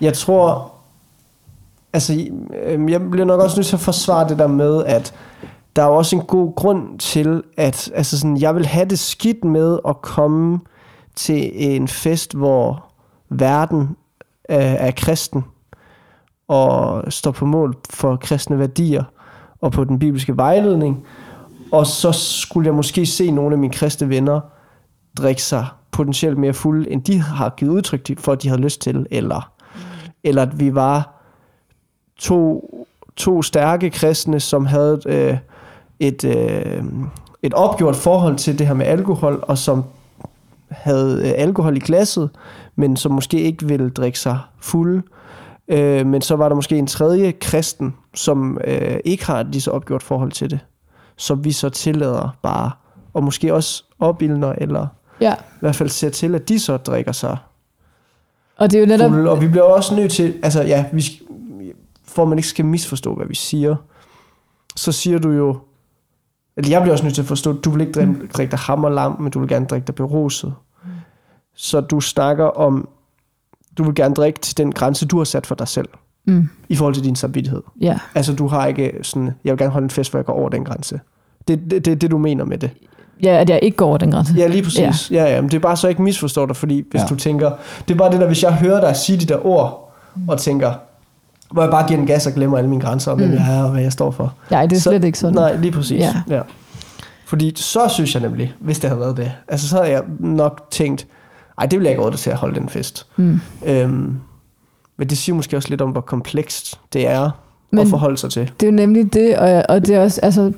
[0.00, 0.72] Jeg tror,
[1.92, 2.26] altså,
[2.66, 5.14] øhm, jeg bliver nok også nødt til at forsvare det der med, at
[5.76, 9.44] der er også en god grund til, at altså sådan, jeg vil have det skidt
[9.44, 10.60] med at komme
[11.16, 12.84] til en fest, hvor
[13.30, 13.88] verden
[14.48, 15.44] er, er kristen
[16.48, 19.04] og står på mål for kristne værdier
[19.60, 21.06] og på den bibelske vejledning.
[21.72, 24.40] Og så skulle jeg måske se nogle af mine kristne venner
[25.18, 28.80] drikke sig potentielt mere fulde, end de har givet udtryk for, at de havde lyst
[28.80, 29.52] til, eller,
[30.24, 31.22] eller at vi var
[32.18, 32.68] to,
[33.16, 35.38] to stærke kristne, som havde øh,
[36.00, 36.84] et, øh,
[37.42, 39.84] et opgjort forhold til det her med alkohol, og som
[40.70, 42.30] havde øh, alkohol i glasset,
[42.76, 44.96] men som måske ikke ville drikke sig fulde.
[44.96, 45.21] Øh,
[46.06, 49.70] men så var der måske en tredje kristen, som øh, ikke har et lige så
[49.70, 50.60] opgjort forhold til det,
[51.16, 52.70] som vi så tillader bare,
[53.14, 54.86] og måske også opildner, eller
[55.20, 55.34] ja.
[55.34, 57.36] i hvert fald ser til, at de så drikker sig
[58.56, 59.10] Og det er jo netop...
[59.10, 59.30] fulde.
[59.30, 61.04] Og vi bliver også nødt til, altså ja, vi,
[62.04, 63.76] for at man ikke skal misforstå, hvad vi siger,
[64.76, 65.58] så siger du jo,
[66.56, 68.84] eller jeg bliver også nødt til at forstå, du vil ikke drikke, drikke dig ham
[68.84, 70.54] og lam, men du vil gerne drikke dig beruset.
[71.54, 72.88] Så du snakker om,
[73.78, 75.88] du vil gerne drikke til den grænse, du har sat for dig selv,
[76.26, 77.62] Mm, i forhold til din samvittighed.
[77.80, 77.98] ja.
[78.14, 80.48] Altså du har ikke sådan, jeg vil gerne holde en fest, hvor jeg går over
[80.48, 81.00] den grænse.
[81.48, 82.70] Det er det, det, det, du mener med det.
[83.22, 84.34] ja, at jeg ikke går over den grænse.
[84.36, 85.10] Ja, lige præcis.
[85.10, 85.24] Ja.
[85.24, 87.06] Ja, ja, men det er bare så ikke misforstår dig, fordi hvis ja.
[87.06, 87.50] Du tænker,
[87.88, 89.92] det er bare det der, hvis jeg hører dig sige de der ord,
[90.28, 90.72] og tænker,
[91.52, 93.34] hvor jeg bare giver den gas og glemmer alle mine grænser, og hvem Mm.
[93.34, 94.34] jeg er, og hvad jeg står for.
[94.50, 95.34] Nej, det er Så- slet ikke sådan.
[95.34, 96.00] Nej, lige præcis.
[96.00, 96.14] Ja.
[96.28, 96.34] Ja.
[96.36, 96.42] ja.
[97.26, 100.66] Fordi så synes jeg nemlig, hvis det havde været det, altså så havde jeg nok
[100.70, 101.06] tænkt,
[101.58, 103.06] ej, det vil jeg ikke råde til at holde den fest.
[103.16, 103.40] Mm.
[103.66, 104.16] Øhm,
[104.96, 107.30] men det siger måske også lidt om, hvor komplekst det er
[107.70, 108.50] Men- at forholde sig til.
[108.60, 110.52] Det er jo nemlig det, og, og det er også, altså,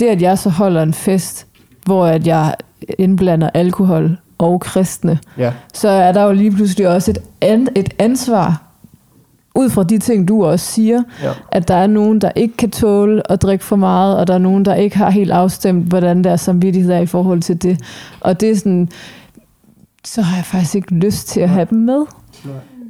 [0.00, 1.46] det at jeg så holder en fest,
[1.86, 2.54] hvor at jeg
[2.98, 7.94] indblander alkohol og kristne, Ja, så er der jo lige pludselig også et, an, et
[7.98, 8.60] ansvar,
[9.54, 11.30] ud fra de ting, du også siger, ja.
[11.52, 14.38] at der er nogen, der ikke kan tåle at drikke for meget, og der er
[14.38, 17.80] nogen, der ikke har helt afstemt, hvordan deres samvittighed er i forhold til det.
[18.20, 18.88] Og det er sådan,
[20.04, 22.04] så har jeg faktisk ikke lyst til at have dem med.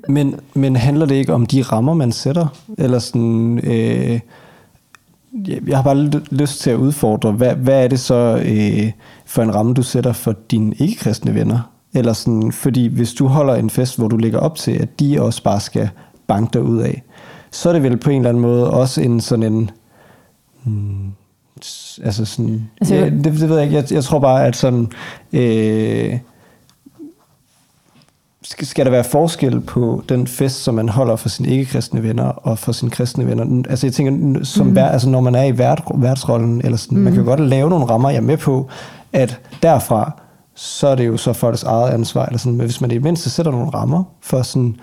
[0.08, 2.46] Men, men handler det ikke om de rammer, man sætter?
[2.78, 3.58] Eller sådan...
[3.64, 4.20] Øh,
[5.48, 8.92] jeg- har bare lyst til at udfordre, hvad, hvad er det så øh,
[9.26, 11.70] for en ramme, du sætter for dine ikke-kristne venner?
[11.94, 15.22] Eller sådan, fordi hvis du holder en fest, hvor du lægger op til, at de
[15.22, 15.88] også bare skal
[16.26, 17.02] banke dig ud af,
[17.50, 19.70] så er det vel på en eller anden måde også en sådan en...
[20.64, 21.12] Hmm,
[22.04, 22.68] altså sådan...
[22.80, 23.76] Altså, ja, jeg- det, det ved jeg ikke.
[23.76, 24.88] Jeg, jeg tror bare, at sådan...
[25.32, 26.18] Øh,
[28.44, 32.24] skal, skal der være forskel på den fest, som man holder for sine ikke-kristne venner
[32.24, 33.62] og for sine kristne venner?
[33.70, 34.78] Altså jeg tænker, som mm.
[34.78, 37.04] altså, når man er i vært, værtsrollen, eller sådan, mm.
[37.04, 38.68] man kan godt lave nogle rammer, jeg er med på,
[39.12, 40.20] at derfra,
[40.54, 43.02] så er det jo så folks eget ansvar, eller sådan, men hvis man i det
[43.02, 44.76] mindste sætter nogle rammer for sådan,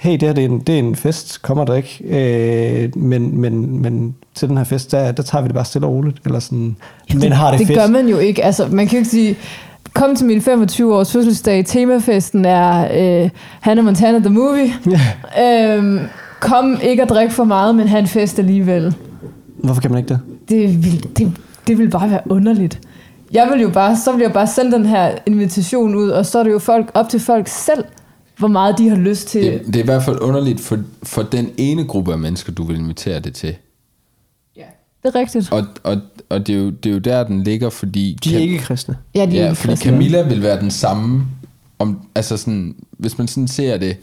[0.00, 3.40] hey, det her det er, en, det er en fest, kommer der ikke, øh, men,
[3.40, 6.18] men, men til den her fest, der, der tager vi det bare stille og roligt,
[6.24, 6.76] eller sådan,
[7.14, 7.78] men har det, det fedt.
[7.78, 8.44] gør man jo ikke.
[8.44, 9.36] Altså, man kan jo ikke sige,
[9.94, 12.88] kom til min 25-års fødselsdag, temafesten er
[13.24, 13.30] øh,
[13.60, 14.72] Hannah Montana The Movie.
[15.42, 15.98] øhm,
[16.40, 18.94] kom ikke at drikke for meget, men have en fest alligevel.
[19.56, 20.20] Hvorfor kan man ikke det?
[20.48, 21.32] Det vil, det,
[21.66, 22.80] det vil bare være underligt.
[23.32, 26.38] Jeg vil jo bare, så vil jeg bare sende den her invitation ud, og så
[26.38, 27.84] er det jo folk, op til folk selv,
[28.38, 29.42] hvor meget de har lyst til.
[29.44, 32.64] Det, det er i hvert fald underligt for, for den ene gruppe af mennesker, du
[32.64, 33.56] vil invitere det til.
[35.04, 35.52] Det er rigtigt.
[35.52, 35.96] Og, og,
[36.28, 38.18] og det, er jo, det er jo der, den ligger, fordi...
[38.24, 38.96] De er ikke kristne.
[39.14, 39.90] Ja, de er ja, ikke fordi kristne.
[39.90, 41.26] Camilla vil være den samme,
[41.78, 43.96] om, altså sådan, hvis man sådan ser det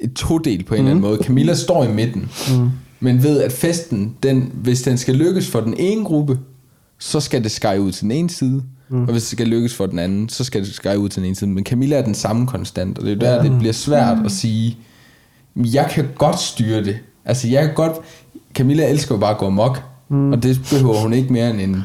[0.00, 1.18] et todel på en eller anden måde.
[1.22, 2.70] Camilla står i midten, mm.
[3.00, 6.38] men ved at festen, den, hvis den skal lykkes for den ene gruppe,
[6.98, 9.02] så skal det skære ud til den ene side, mm.
[9.02, 11.26] og hvis det skal lykkes for den anden, så skal det skære ud til den
[11.26, 11.50] ene side.
[11.50, 14.32] Men Camilla er den samme konstant, og det er jo der, det bliver svært at
[14.32, 14.76] sige,
[15.56, 16.98] jeg kan godt styre det.
[17.24, 17.92] Altså, jeg kan godt...
[18.54, 20.32] Camilla elsker jo bare at gå amok, mm.
[20.32, 21.84] og det behøver hun ikke mere end en...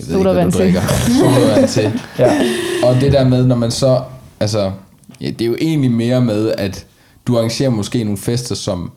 [0.00, 0.80] Jeg ved ikke, hvad Sodavand til.
[1.18, 2.00] Sodavand til.
[2.18, 2.40] Ja.
[2.88, 4.02] Og det der med, når man så...
[4.40, 4.72] Altså,
[5.20, 6.86] ja, det er jo egentlig mere med, at
[7.26, 8.92] du arrangerer måske nogle fester, som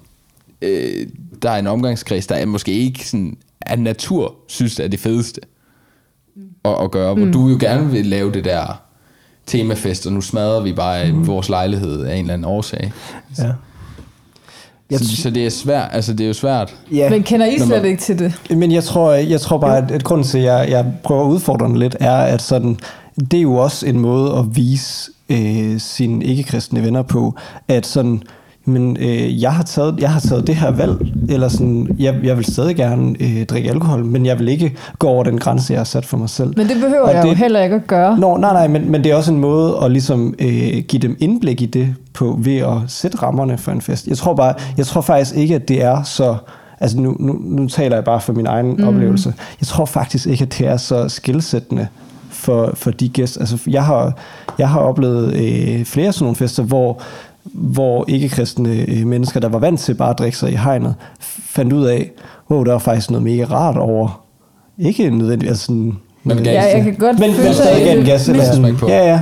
[0.62, 1.08] øh,
[1.42, 5.42] der er en omgangskreds, der er måske ikke sådan, af natur synes er det fedeste
[6.66, 7.14] at, at gøre.
[7.14, 8.82] Hvor du jo gerne vil lave det der
[9.46, 11.28] temafest, og nu smadrer vi bare mm.
[11.28, 12.94] vores lejlighed af en eller anden årsag.
[13.38, 13.52] Ja.
[14.92, 16.76] Jeg Så, t- så det er svært, altså det er jo svært.
[16.92, 17.10] ja.
[17.10, 18.34] Men kender I slet ikke til det?
[18.58, 21.30] Men jeg tror, jeg tror bare, at, at grunden til, at jeg, jeg prøver at
[21.30, 22.78] udfordre den lidt, er, at sådan,
[23.32, 27.36] det er jo også en måde at vise øh, sine ikke-kristne venner på,
[27.68, 28.24] at sådan,
[28.66, 30.92] men øh, jeg, har taget, jeg har taget det her valg,
[31.30, 35.08] eller sådan, jeg, jeg vil stadig gerne øh, drikke alkohol, men jeg vil ikke gå
[35.08, 36.54] over den grænse, jeg har sat for mig selv.
[36.58, 38.20] Men det behøver Og jeg jo det- heller ikke at gøre.
[38.20, 41.18] Nå, nej, nej, men, men det er også en måde at ligesom øh, give dem
[41.20, 44.08] indblik i det på ved at sætte rammerne for en fest.
[44.08, 46.36] Jeg tror bare, jeg tror faktisk ikke, at det er så
[46.80, 48.88] altså nu, nu, nu taler jeg bare for min egen mm.
[48.88, 49.34] oplevelse.
[49.62, 51.88] Jeg tror faktisk ikke, at det er så skilsættende
[52.30, 53.40] for, for de gæster.
[53.40, 54.14] Altså, jeg har,
[54.58, 57.02] jeg har oplevet øh, flere sådan nogle fester, hvor,
[57.54, 61.74] hvor ikke-kristne øh, mennesker, der var vant til bare at drikke sig i hegnet, fandt
[61.74, 62.12] ud af,
[62.52, 64.24] wow, der var faktisk noget mega rart over.
[64.78, 66.48] Ikke nødvendigt, altså sådan, Men gas.
[66.48, 68.06] Ja, jeg kan godt men, føle men sig stadig i en det.
[68.06, 68.30] gas.
[68.30, 68.88] Eller Men- sådan, på.
[68.88, 69.22] ja, ja.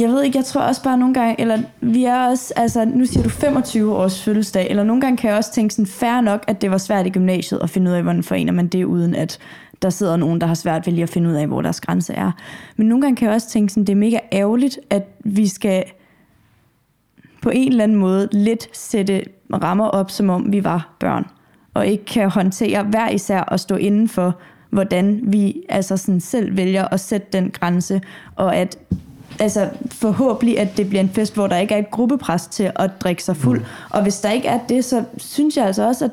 [0.00, 3.04] Jeg ved ikke, jeg tror også bare nogle gange, eller vi er også, altså nu
[3.06, 6.44] siger du 25 års fødselsdag, eller nogle gange kan jeg også tænke sådan, fair nok,
[6.48, 9.14] at det var svært i gymnasiet at finde ud af, hvordan forener man det, uden
[9.14, 9.38] at
[9.82, 12.12] der sidder nogen, der har svært ved lige at finde ud af, hvor deres grænse
[12.12, 12.30] er.
[12.76, 15.84] Men nogle gange kan jeg også tænke sådan, det er mega ærgerligt, at vi skal
[17.46, 21.26] på en eller anden måde lidt sætte rammer op, som om vi var børn,
[21.74, 24.36] og ikke kan håndtere hver især og stå inden for,
[24.70, 28.00] hvordan vi altså sådan selv vælger at sætte den grænse,
[28.36, 28.78] og at
[29.40, 32.90] altså forhåbentlig, at det bliver en fest, hvor der ikke er et gruppepres til at
[33.00, 33.58] drikke sig fuld.
[33.58, 33.66] Mm.
[33.90, 36.10] Og hvis der ikke er det, så synes jeg altså også, at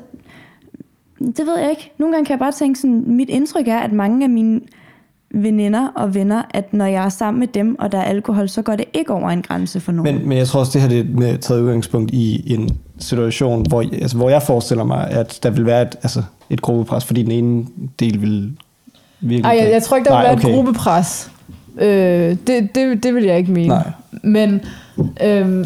[1.18, 1.92] det ved jeg ikke.
[1.98, 4.60] Nogle gange kan jeg bare tænke sådan, mit indtryk er, at mange af mine
[5.34, 8.62] veninder og venner, at når jeg er sammen med dem, og der er alkohol, så
[8.62, 10.14] går det ikke over en grænse for nogen.
[10.14, 13.66] Men, men jeg tror også, det her det er med taget udgangspunkt i en situation,
[13.68, 17.22] hvor, altså, hvor jeg forestiller mig, at der vil være et, altså, et gruppepres, fordi
[17.22, 17.66] den ene
[18.00, 18.52] del vil
[19.20, 19.44] virkelig...
[19.44, 21.30] Ej, jeg, jeg tror ikke, der vil være et gruppepres.
[21.78, 23.68] Øh, det, det, det vil jeg ikke mene.
[23.68, 23.90] Nej.
[24.22, 24.60] Men
[25.22, 25.64] øhm,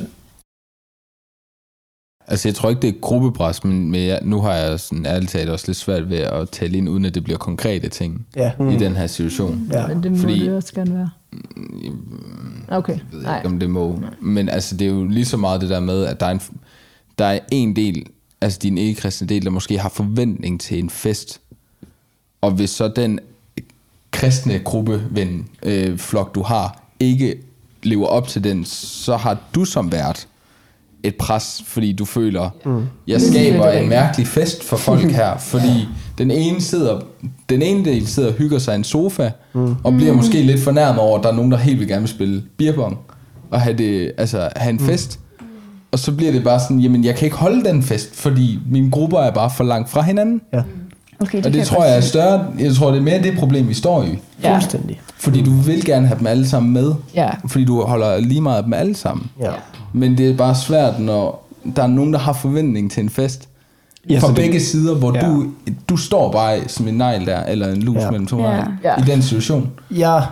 [2.31, 5.31] Altså, jeg tror ikke, det er gruppepres, men, men jeg, nu har jeg sådan ærligt
[5.31, 8.53] talt også lidt svært ved at tale ind, uden at det bliver konkrete ting Ja.
[8.59, 8.69] mm.
[8.71, 9.69] i den her situation.
[9.73, 9.87] Ja.
[9.87, 11.11] men det må Fordi- det også gerne være.
[12.69, 13.37] Okay, Jeg ved nej.
[13.39, 14.03] ikke, om det må.
[14.21, 16.41] Men altså, det er jo lige så meget det der med, at der er en,
[17.19, 18.07] der er en del,
[18.41, 21.41] altså din ikke-kristne del, der måske har forventning til en fest.
[22.41, 23.19] Og hvis så den
[24.11, 27.37] kristne gruppe, ven, øh, flok, du har, ikke
[27.83, 30.29] lever op til den, så har du som vært
[31.03, 32.87] et pres, fordi du føler, mm.
[33.07, 35.89] jeg skaber en mærkelig fest for folk her, fordi
[36.19, 37.01] den ene sidder,
[37.49, 39.75] den ene del sidder og hygger sig i en sofa, mm.
[39.85, 42.09] og bliver måske lidt fornærmet over, at der er nogen, der helt vil gerne vil
[42.09, 42.99] spille beerbong,
[43.51, 45.21] og have, det, altså, have en fest.
[45.93, 48.91] Og så bliver det bare sådan, jamen jeg kan ikke holde den fest, fordi mine
[48.91, 50.41] grupper er bare for langt fra hinanden.
[50.53, 50.63] Ja.
[51.21, 53.69] Okay, Og kan det tror jeg er større, jeg tror det er mere det problem,
[53.69, 54.19] vi står i.
[54.43, 54.55] Ja.
[54.55, 55.01] Fuldstændig.
[55.19, 56.95] Fordi du vil gerne have dem alle sammen med.
[57.15, 57.31] Ja.
[57.47, 59.31] Fordi du holder lige meget af dem alle sammen.
[59.41, 59.51] Ja.
[59.93, 63.49] Men det er bare svært, når der er nogen, der har forventning til en fest.
[64.11, 65.27] Ja, fra det- begge sider, hvor Ja.
[65.27, 65.47] du,
[65.89, 68.11] du står bare som en negl der, eller en lus Ja.
[68.11, 68.57] mellem to ja.
[68.85, 68.97] Ja.
[68.99, 69.71] i den situation.
[69.91, 70.23] Jeg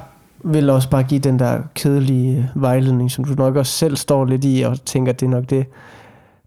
[0.44, 4.44] vil også bare give den der kedelige vejledning, som du nok også selv står lidt
[4.44, 5.66] i, og tænker, at det er nok det,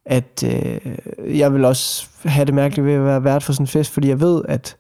[0.10, 3.68] at øh, jeg vil også have det mærkeligt ved at være vært for sådan en
[3.68, 4.78] fest, fordi jeg ved, at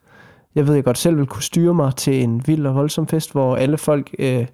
[0.56, 3.08] jeg ved, at jeg godt selv vil kunne styre mig til en vild og voldsom
[3.08, 4.48] fest, hvor alle folk øh,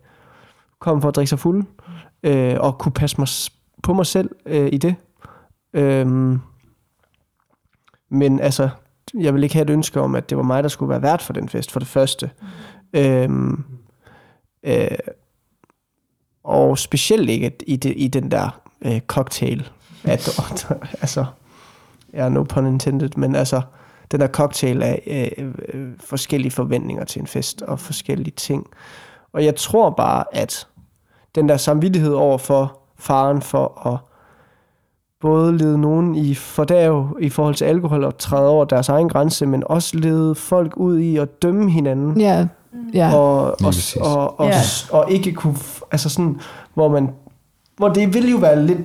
[0.80, 1.66] kommer for at drikke sig fulde,
[2.24, 3.28] øh, og kunne passe mig
[3.84, 4.96] på mig selv øh, i det.
[5.74, 6.40] Øhm,
[8.10, 8.70] men altså,
[9.14, 11.22] jeg vil ikke have et ønske om, at det var mig, der skulle være vært
[11.22, 12.32] for den fest, for det første.
[12.94, 13.64] Øhm,
[14.64, 14.88] øh,
[16.44, 19.70] og specielt ikke i, det, i den der øh, cocktail.
[20.06, 20.30] At,
[21.02, 21.26] altså,
[22.14, 23.62] ja, no pun intended, men altså,
[24.12, 28.68] den der cocktail af øh, øh, forskellige forventninger til en fest og forskellige ting.
[29.34, 30.68] Og jeg tror bare, at
[31.36, 33.98] den der samvittighed over for faren for at
[35.22, 39.46] både lede nogen i fordav i forhold til alkohol og træde over deres egen grænse,
[39.46, 42.48] men også lede folk ud i at dømme hinanden Ja,
[42.94, 43.16] ja.
[43.16, 44.62] og, og, og, og, Ja.
[44.92, 45.56] og ikke kunne,
[45.92, 46.40] altså sådan,
[46.74, 47.10] hvor man,
[47.78, 48.80] hvor det ville jo være lidt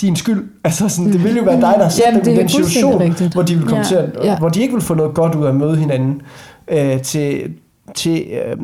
[0.00, 2.36] din skyld, altså sådan, det ville jo være dig, der har sat Jamen, dem i
[2.36, 3.32] den situation, rigtigt.
[3.32, 3.84] hvor de vil komme Ja.
[3.84, 4.38] til at, Ja.
[4.38, 6.22] hvor de ikke vil få noget godt ud af at møde hinanden
[6.68, 7.52] øh, til,
[7.94, 8.56] til øh,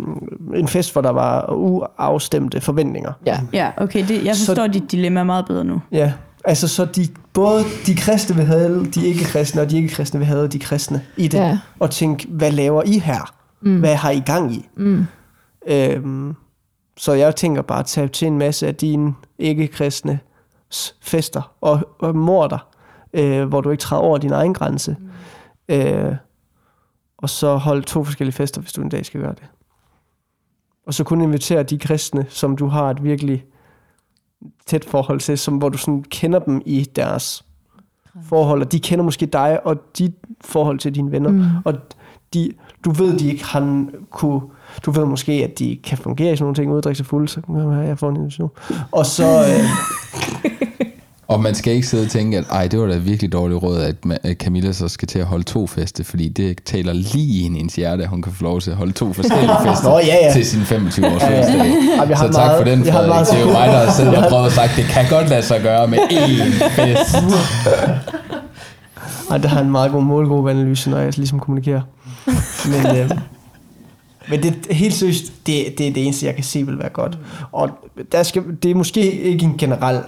[0.61, 3.13] en fest, hvor der var uafstemte forventninger.
[3.27, 3.41] ja.
[3.53, 5.81] Ja, okay, det, jeg Så- forstår dit dilemma meget bedre nu.
[5.93, 6.13] Ja,
[6.45, 10.49] altså så de, både de kristne vil have de ikke-kristne, og de ikke-kristne vil have
[10.49, 11.39] de kristne i det.
[11.39, 11.59] Ja.
[11.79, 13.33] Og tænke, hvad laver I her?
[13.63, 13.79] Mm.
[13.79, 14.69] Hvad har I gang i?
[14.77, 15.05] Mm.
[15.69, 16.35] Øhm,
[16.97, 20.19] så jeg tænker bare at tage til en masse af dine ikke-kristne
[21.01, 22.69] fester og, og morder,
[23.13, 24.97] øh, hvor du ikke træder over din egen grænse.
[25.01, 25.75] Mm.
[25.75, 26.17] Øh,
[27.19, 29.45] og så holde to forskellige fester, hvis du en dag skal gøre det.
[30.87, 33.45] Og så kun invitere de kristne, som du har et virkelig
[34.67, 37.45] tæt forhold til, som, hvor du sådan kender dem i deres
[38.23, 41.45] forhold, og de kender måske dig og dit forhold til dine venner, mm.
[41.65, 41.75] og
[42.35, 42.53] de,
[42.85, 44.41] du ved, de ikke har kunne,
[44.86, 47.40] du ved måske, at de kan fungere i sådan nogle ting, uddrikke sig fulde, så
[47.40, 48.51] kan jeg få en invitation.
[48.93, 49.65] Og så, øh,
[51.28, 53.78] Og man skal ikke sidde og tænke, at ej, det var da virkelig dårligt råd,
[53.81, 57.55] at at Camilla så skal til at holde to feste, fordi det taler lige ind
[57.55, 59.98] i hendes hjerte, at hun kan få lov til at holde to forskellige fester Nå,
[59.98, 60.32] ja, ja.
[60.32, 61.39] til sin 25 års Ja, ja.
[61.40, 61.97] fødselsdag.
[61.97, 63.09] Har Så tak meget- for den, Frederik.
[63.09, 65.28] meget- Det er jo mig, der har siddet og prøvet at sagt, det kan godt
[65.28, 67.16] lade sig gøre med én fest.
[69.31, 71.81] ej, der har en meget god målgruppeanalyse, når jeg ligesom kommunikerer.
[72.66, 73.11] Men, øh,
[74.31, 76.89] men det er helt seriøst, det, det er det eneste, jeg kan se vil være
[76.89, 77.19] godt.
[77.53, 77.70] Og
[78.12, 80.01] der skal, det er måske ikke en generel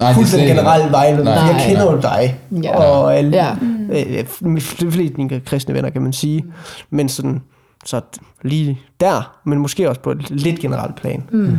[0.00, 1.24] Nej, det er fuldstændig slet ikke- generel vejledning.
[1.24, 1.94] Nej, Jeg kender nej.
[1.94, 2.76] jo dig, Ja.
[2.78, 3.54] og alle, Ja.
[3.92, 6.44] øh, de fleste af mine kristne venner, kan man sige.
[6.90, 7.42] Men sådan,
[7.84, 8.00] så
[8.42, 11.24] lige der, men måske også på et lidt generelt plan.
[11.32, 11.58] Mm.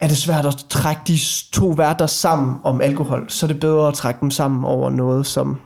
[0.00, 1.18] Er det svært at trække de
[1.52, 5.26] to værter sammen om alkohol, så er det bedre at trække dem sammen over noget
[5.26, 5.56] som,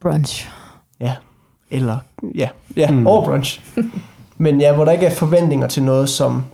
[0.00, 0.48] Brunch.
[1.00, 1.12] ja,
[1.70, 1.98] eller,
[2.34, 3.06] ja, ja mm.
[3.06, 3.60] over brunch.
[4.38, 6.44] men ja, hvor der ikke er forventninger til noget, som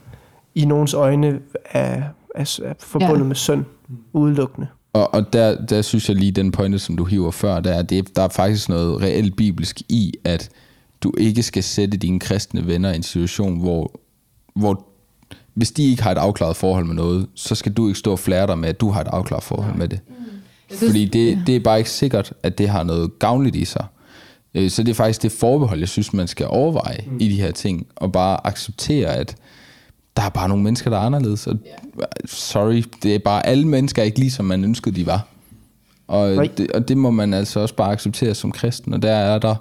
[0.55, 1.39] i nogens øjne
[1.71, 2.03] er,
[2.35, 3.25] er, er forbundet Ja.
[3.25, 3.65] med synd
[4.13, 4.67] udelukkende.
[4.93, 7.83] Og, og der, der synes jeg lige, den pointe, som du hiver før, der er,
[7.83, 10.49] det, der er faktisk noget reelt bibelsk i, at
[11.03, 13.93] du ikke skal sætte dine kristne venner i en situation, hvor,
[14.55, 14.87] hvor
[15.55, 18.19] hvis de ikke har et afklaret forhold med noget, så skal du ikke stå og
[18.19, 20.01] flære dig med, at du har et afklaret forhold med det.
[20.79, 23.87] Fordi det, det er bare ikke sikkert, at det har noget gavnligt i sig.
[24.55, 27.17] Øh, Så det er faktisk det forbehold, jeg synes, man skal overveje mm.
[27.21, 29.37] i de her ting, og bare acceptere, at
[30.17, 31.47] der er bare nogle mennesker, der er anderledes.
[31.47, 31.57] Og
[32.25, 35.27] sorry, det er bare alle mennesker er ikke lige, som man ønskede, de var.
[36.09, 36.49] Og Nej.
[36.57, 39.55] det, og det må man altså også bare acceptere som kristen, og der er der,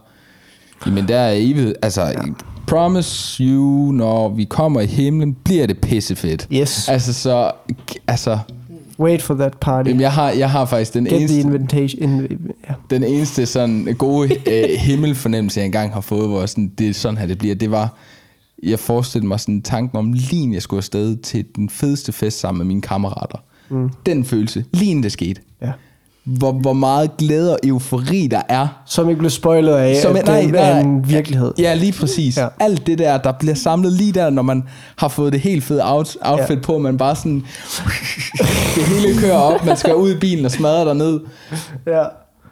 [0.85, 2.21] jamen der er evigt, altså, ja.
[2.67, 6.47] promise you, når vi kommer i himlen, bliver det pissefedt.
[6.53, 6.89] Yes.
[6.89, 7.51] Altså, så,
[8.07, 8.39] altså,
[8.99, 9.87] Wait for that party.
[9.87, 12.03] jamen, jeg har, jeg har faktisk den Get the eneste, invitation.
[12.03, 12.21] In,
[12.69, 12.73] ja.
[12.89, 17.17] den eneste sådan gode øh, himmelfornemmelse, jeg engang har fået, hvor sådan, det er sådan
[17.17, 17.97] her, det bliver, det var,
[18.63, 22.57] jeg forestillede mig sådan tanken om, lige jeg skulle afsted til den fedeste fest sammen
[22.57, 23.37] med mine kammerater.
[23.69, 23.89] Mm.
[24.05, 25.41] Den følelse, lige det skete.
[26.25, 28.67] Hvor, hvor meget glæde og eufori der er.
[28.85, 30.61] Som ikke blev spoilet af, Som- at nej, det nej.
[30.69, 31.53] er en virkelighed.
[31.59, 32.37] Ja, lige præcis.
[32.37, 32.47] Ja.
[32.59, 34.63] Alt det der, der bliver samlet lige der, når man
[34.97, 36.61] har fået det helt fede out, outfit Ja.
[36.61, 37.43] på, man bare sådan,
[38.75, 41.19] det hele kører op, man skal ud i bilen og smadre der ned.
[41.87, 42.03] Ja.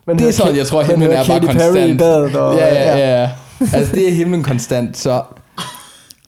[0.07, 1.73] Men Det er sådan, jeg tror, himlen er bare Katy konstant.
[1.73, 2.35] Perry i badet.
[2.35, 3.29] Og, ja, ja, ja, ja.
[3.73, 5.21] Altså, det er himlen konstant, så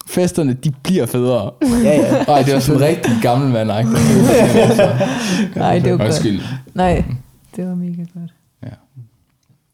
[0.09, 1.51] festerne, de bliver federe.
[1.83, 2.23] ja, ja.
[2.27, 3.67] Ej, det var sådan en rigtig gammel mand
[5.55, 6.01] Nej, det var godt.
[6.07, 6.41] Undskyld.
[6.73, 7.03] Nej,
[7.55, 8.33] det var mega godt.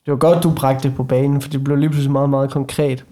[0.06, 2.52] Det var godt, du bragte det på banen, for det blev lige pludselig meget, meget
[2.52, 3.06] konkret.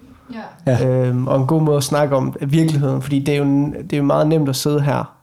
[0.66, 0.72] Ja.
[0.72, 1.06] Ja.
[1.06, 3.96] Øhm, og en god måde at snakke om virkeligheden, fordi det er, jo, det er
[3.96, 5.14] jo meget nemt at sidde her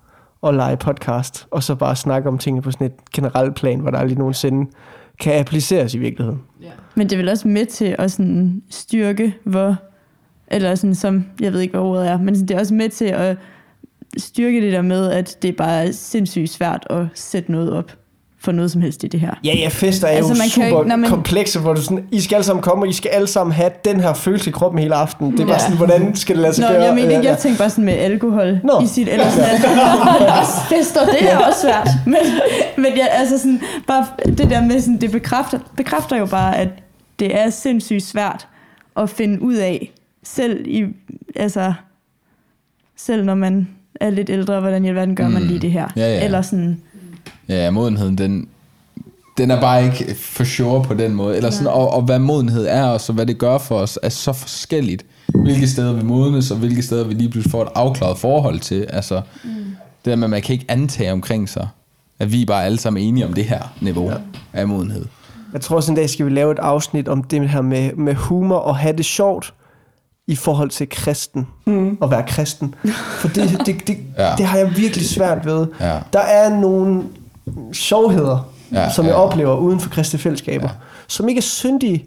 [0.42, 3.92] og lege podcast, og så bare snakke om tingene på sådan et generelt plan, hvor
[3.92, 4.72] der aldrig nogensinde
[5.20, 6.42] kan appliceres i virkeligheden.
[6.96, 9.76] Men det er vel også med til at sådan styrke, hvor
[10.48, 13.06] eller sådan som, jeg ved ikke, hvad ordet er, men det er også med til
[13.06, 13.38] at
[14.18, 17.92] styrke det der med, at det er bare sindssygt svært at sætte noget op
[18.46, 19.34] for noget som helst i det her.
[19.44, 21.82] Ja, ja, fester er Altså, jo man super jo ikke- når man- komplekse, hvor du
[21.82, 24.50] sådan, I skal alle sammen komme, og I skal alle sammen have den her følelse
[24.50, 25.32] i kroppen hele aften.
[25.32, 25.60] Det er bare Ja.
[25.60, 26.84] sådan, hvordan skal det lade sig Nå, gøre?
[26.84, 28.82] jeg mener ikke, Ja, jeg tænker bare sådan med alkohol Nå.
[28.84, 29.62] i sit, eller sådan, at
[30.70, 31.90] fester, det er også svært.
[32.06, 32.16] Men,
[32.78, 36.68] men ja, altså sådan, bare det der med sådan, det bekræfter, bekræfter jo bare, at
[37.20, 38.48] det er sindssygt svært
[38.98, 39.92] at finde ud af,
[40.24, 40.84] selv i,
[41.36, 41.74] altså,
[42.98, 43.68] selv når man
[44.02, 45.48] er lidt ældre, hvordan i alverden gør man Mm.
[45.48, 45.88] lige det her.
[45.96, 46.26] Ja, ja.
[46.26, 46.82] Eller sådan,
[47.50, 48.48] Ja, modenheden, den,
[49.38, 51.38] den er bare ikke for sure på den måde.
[51.38, 54.10] Eller sådan, og, og hvad modenhed er også, og hvad det gør for os, er
[54.10, 55.06] så forskelligt.
[55.44, 58.86] Hvilke steder vi modnes, og hvilke steder vi lige pludselig får et afklaret forhold til.
[58.90, 59.50] Altså, mm.
[60.06, 61.68] det der med, at man kan ikke antage omkring sig,
[62.20, 64.18] at vi bare alle sammen er enige om det her niveau ja.
[64.54, 65.06] af modenhed.
[65.54, 68.14] Jeg tror også en dag skal vi lave et afsnit om det her med, med
[68.14, 69.54] humor og have det sjovt
[70.28, 71.48] i forhold til kristen.
[71.66, 71.98] Mm.
[72.02, 72.76] At være kristen.
[73.20, 74.30] For det, det, det, Ja.
[74.30, 74.36] ja.
[74.36, 75.68] det har jeg virkelig svært ved.
[75.80, 76.00] Ja.
[76.14, 77.04] Der er nogle
[77.74, 79.12] sjovheder, Ja, ja, som ja.
[79.12, 80.76] jeg oplever uden for kristne fællesskaber, ja.
[81.08, 82.06] som ikke er syndige.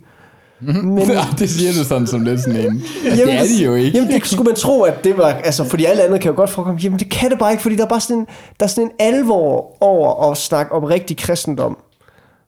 [0.61, 2.83] Men, Ja, det siger du sådan som lidt sådan en.
[3.05, 3.99] Altså, det er de jo ikke.
[3.99, 5.27] Jamen, det skulle man tro, at det var...
[5.29, 6.81] Altså, fordi alle andre kan jo godt forekomme.
[6.83, 8.27] Jamen, det kan det bare ikke, fordi der er bare sådan en,
[8.61, 11.79] der er sådan en alvor over at snakke om rigtig kristendom,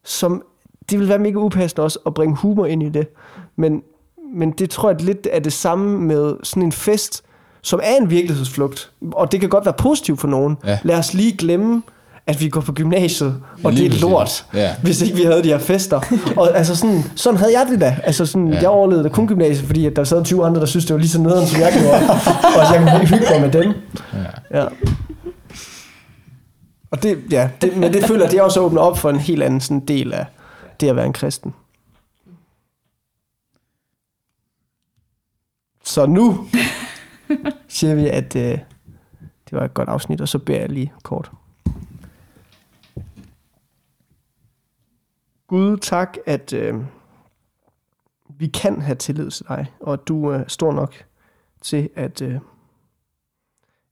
[0.04, 0.42] som
[0.90, 3.06] det vil være mega upassende også at bringe humor ind i det.
[3.56, 3.82] Men,
[4.34, 7.22] men det tror jeg lidt er det samme med sådan en fest,
[7.62, 8.92] som er en virkelighedsflugt.
[9.12, 10.56] Og det kan godt være positivt for nogen.
[10.66, 10.78] Ja.
[10.82, 11.82] Lad os lige glemme,
[12.26, 14.74] at vi går på gymnasiet, og lige det er lort, Ja.
[14.82, 16.00] hvis ikke vi havde de her fester.
[16.36, 17.96] Og altså sådan, sådan havde jeg det da.
[18.04, 18.60] Altså sådan, Ja.
[18.60, 21.00] jeg overlevede da kun gymnasiet, fordi at der sad 20 andre, der synes det var
[21.00, 22.10] lige så nederen, som jeg gjorde.
[22.60, 23.72] og så jeg kunne hygge mig med dem.
[24.52, 24.60] Ja.
[24.60, 24.66] Ja.
[26.90, 29.42] Og det, ja, det, men det føler jeg, det også åbner op for en helt
[29.42, 30.26] anden sådan del af
[30.80, 31.54] det at være en kristen.
[35.84, 36.48] Så nu
[37.68, 38.58] siger vi, at øh, det
[39.52, 41.30] var et godt afsnit, og så beder jeg lige kort.
[45.50, 46.84] Gud, tak, at øh,
[48.28, 51.04] vi kan have tillid til dig, og at du er stor nok
[51.62, 52.40] til, at, øh,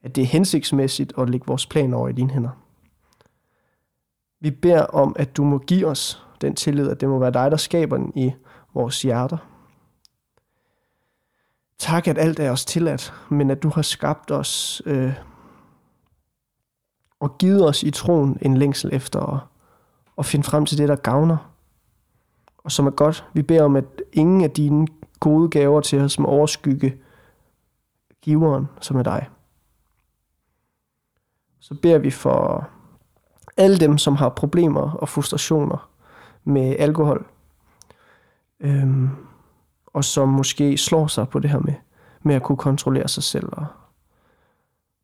[0.02, 2.50] at det er hensigtsmæssigt at lægge vores plan over i dine hænder.
[4.40, 7.50] Vi beder om, at du må give os den tillid, at det må være dig,
[7.50, 8.32] der skaber den i
[8.74, 9.38] vores hjerter.
[11.78, 15.12] Tak, at alt er os tilladt, men at du har skabt os øh,
[17.20, 19.40] og givet os i troen en længsel efter at,
[20.18, 21.47] at finde frem til det, der gavner
[22.68, 23.24] og som er godt.
[23.32, 24.86] Vi beder om, at ingen af dine
[25.20, 26.96] gode gaver til os må overskygge
[28.22, 29.28] giveren, som er dig.
[31.60, 32.68] Så beder vi for
[33.56, 35.90] alle dem, som har problemer og frustrationer
[36.44, 37.26] med alkohol,
[38.60, 39.08] øhm,
[39.86, 41.74] og som måske slår sig på det her med,
[42.22, 43.66] med at kunne kontrollere sig selv, og,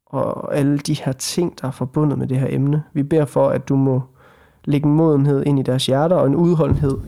[0.06, 2.84] og alle de her ting, der er forbundet med det her emne.
[2.92, 4.02] Vi beder for, at du må
[4.64, 6.98] lægge en modenhed ind i deres hjerter, og en udholdenhed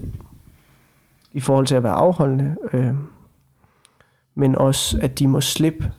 [1.37, 2.95] i forhold til at være afholdende, øh,
[4.35, 5.93] men også at de må slippe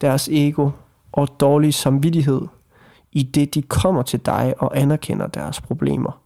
[0.00, 0.70] deres ego
[1.12, 2.40] og dårlig samvittighed
[3.12, 6.20] i det, de kommer til dig og anerkender deres problemer,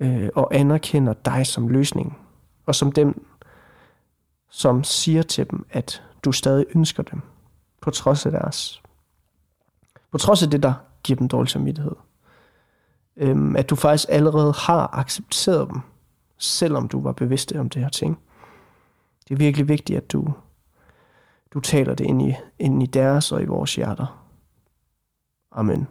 [0.00, 2.18] øh, og anerkender dig som løsning,
[2.66, 3.26] og som dem,
[4.48, 7.20] som siger til dem, at du stadig ønsker dem,
[7.80, 8.82] på trods af deres,
[10.12, 11.96] på trods af det, der giver dem dårlig samvittighed.
[13.16, 15.80] Øhm, at du faktisk allerede har accepteret dem,
[16.40, 18.18] selvom du var bevidst om det her ting.
[19.28, 20.32] Det er virkelig vigtigt, at du,
[21.54, 24.26] du taler det ind i, ind i deres og i vores hjerter.
[25.52, 25.86] Amen.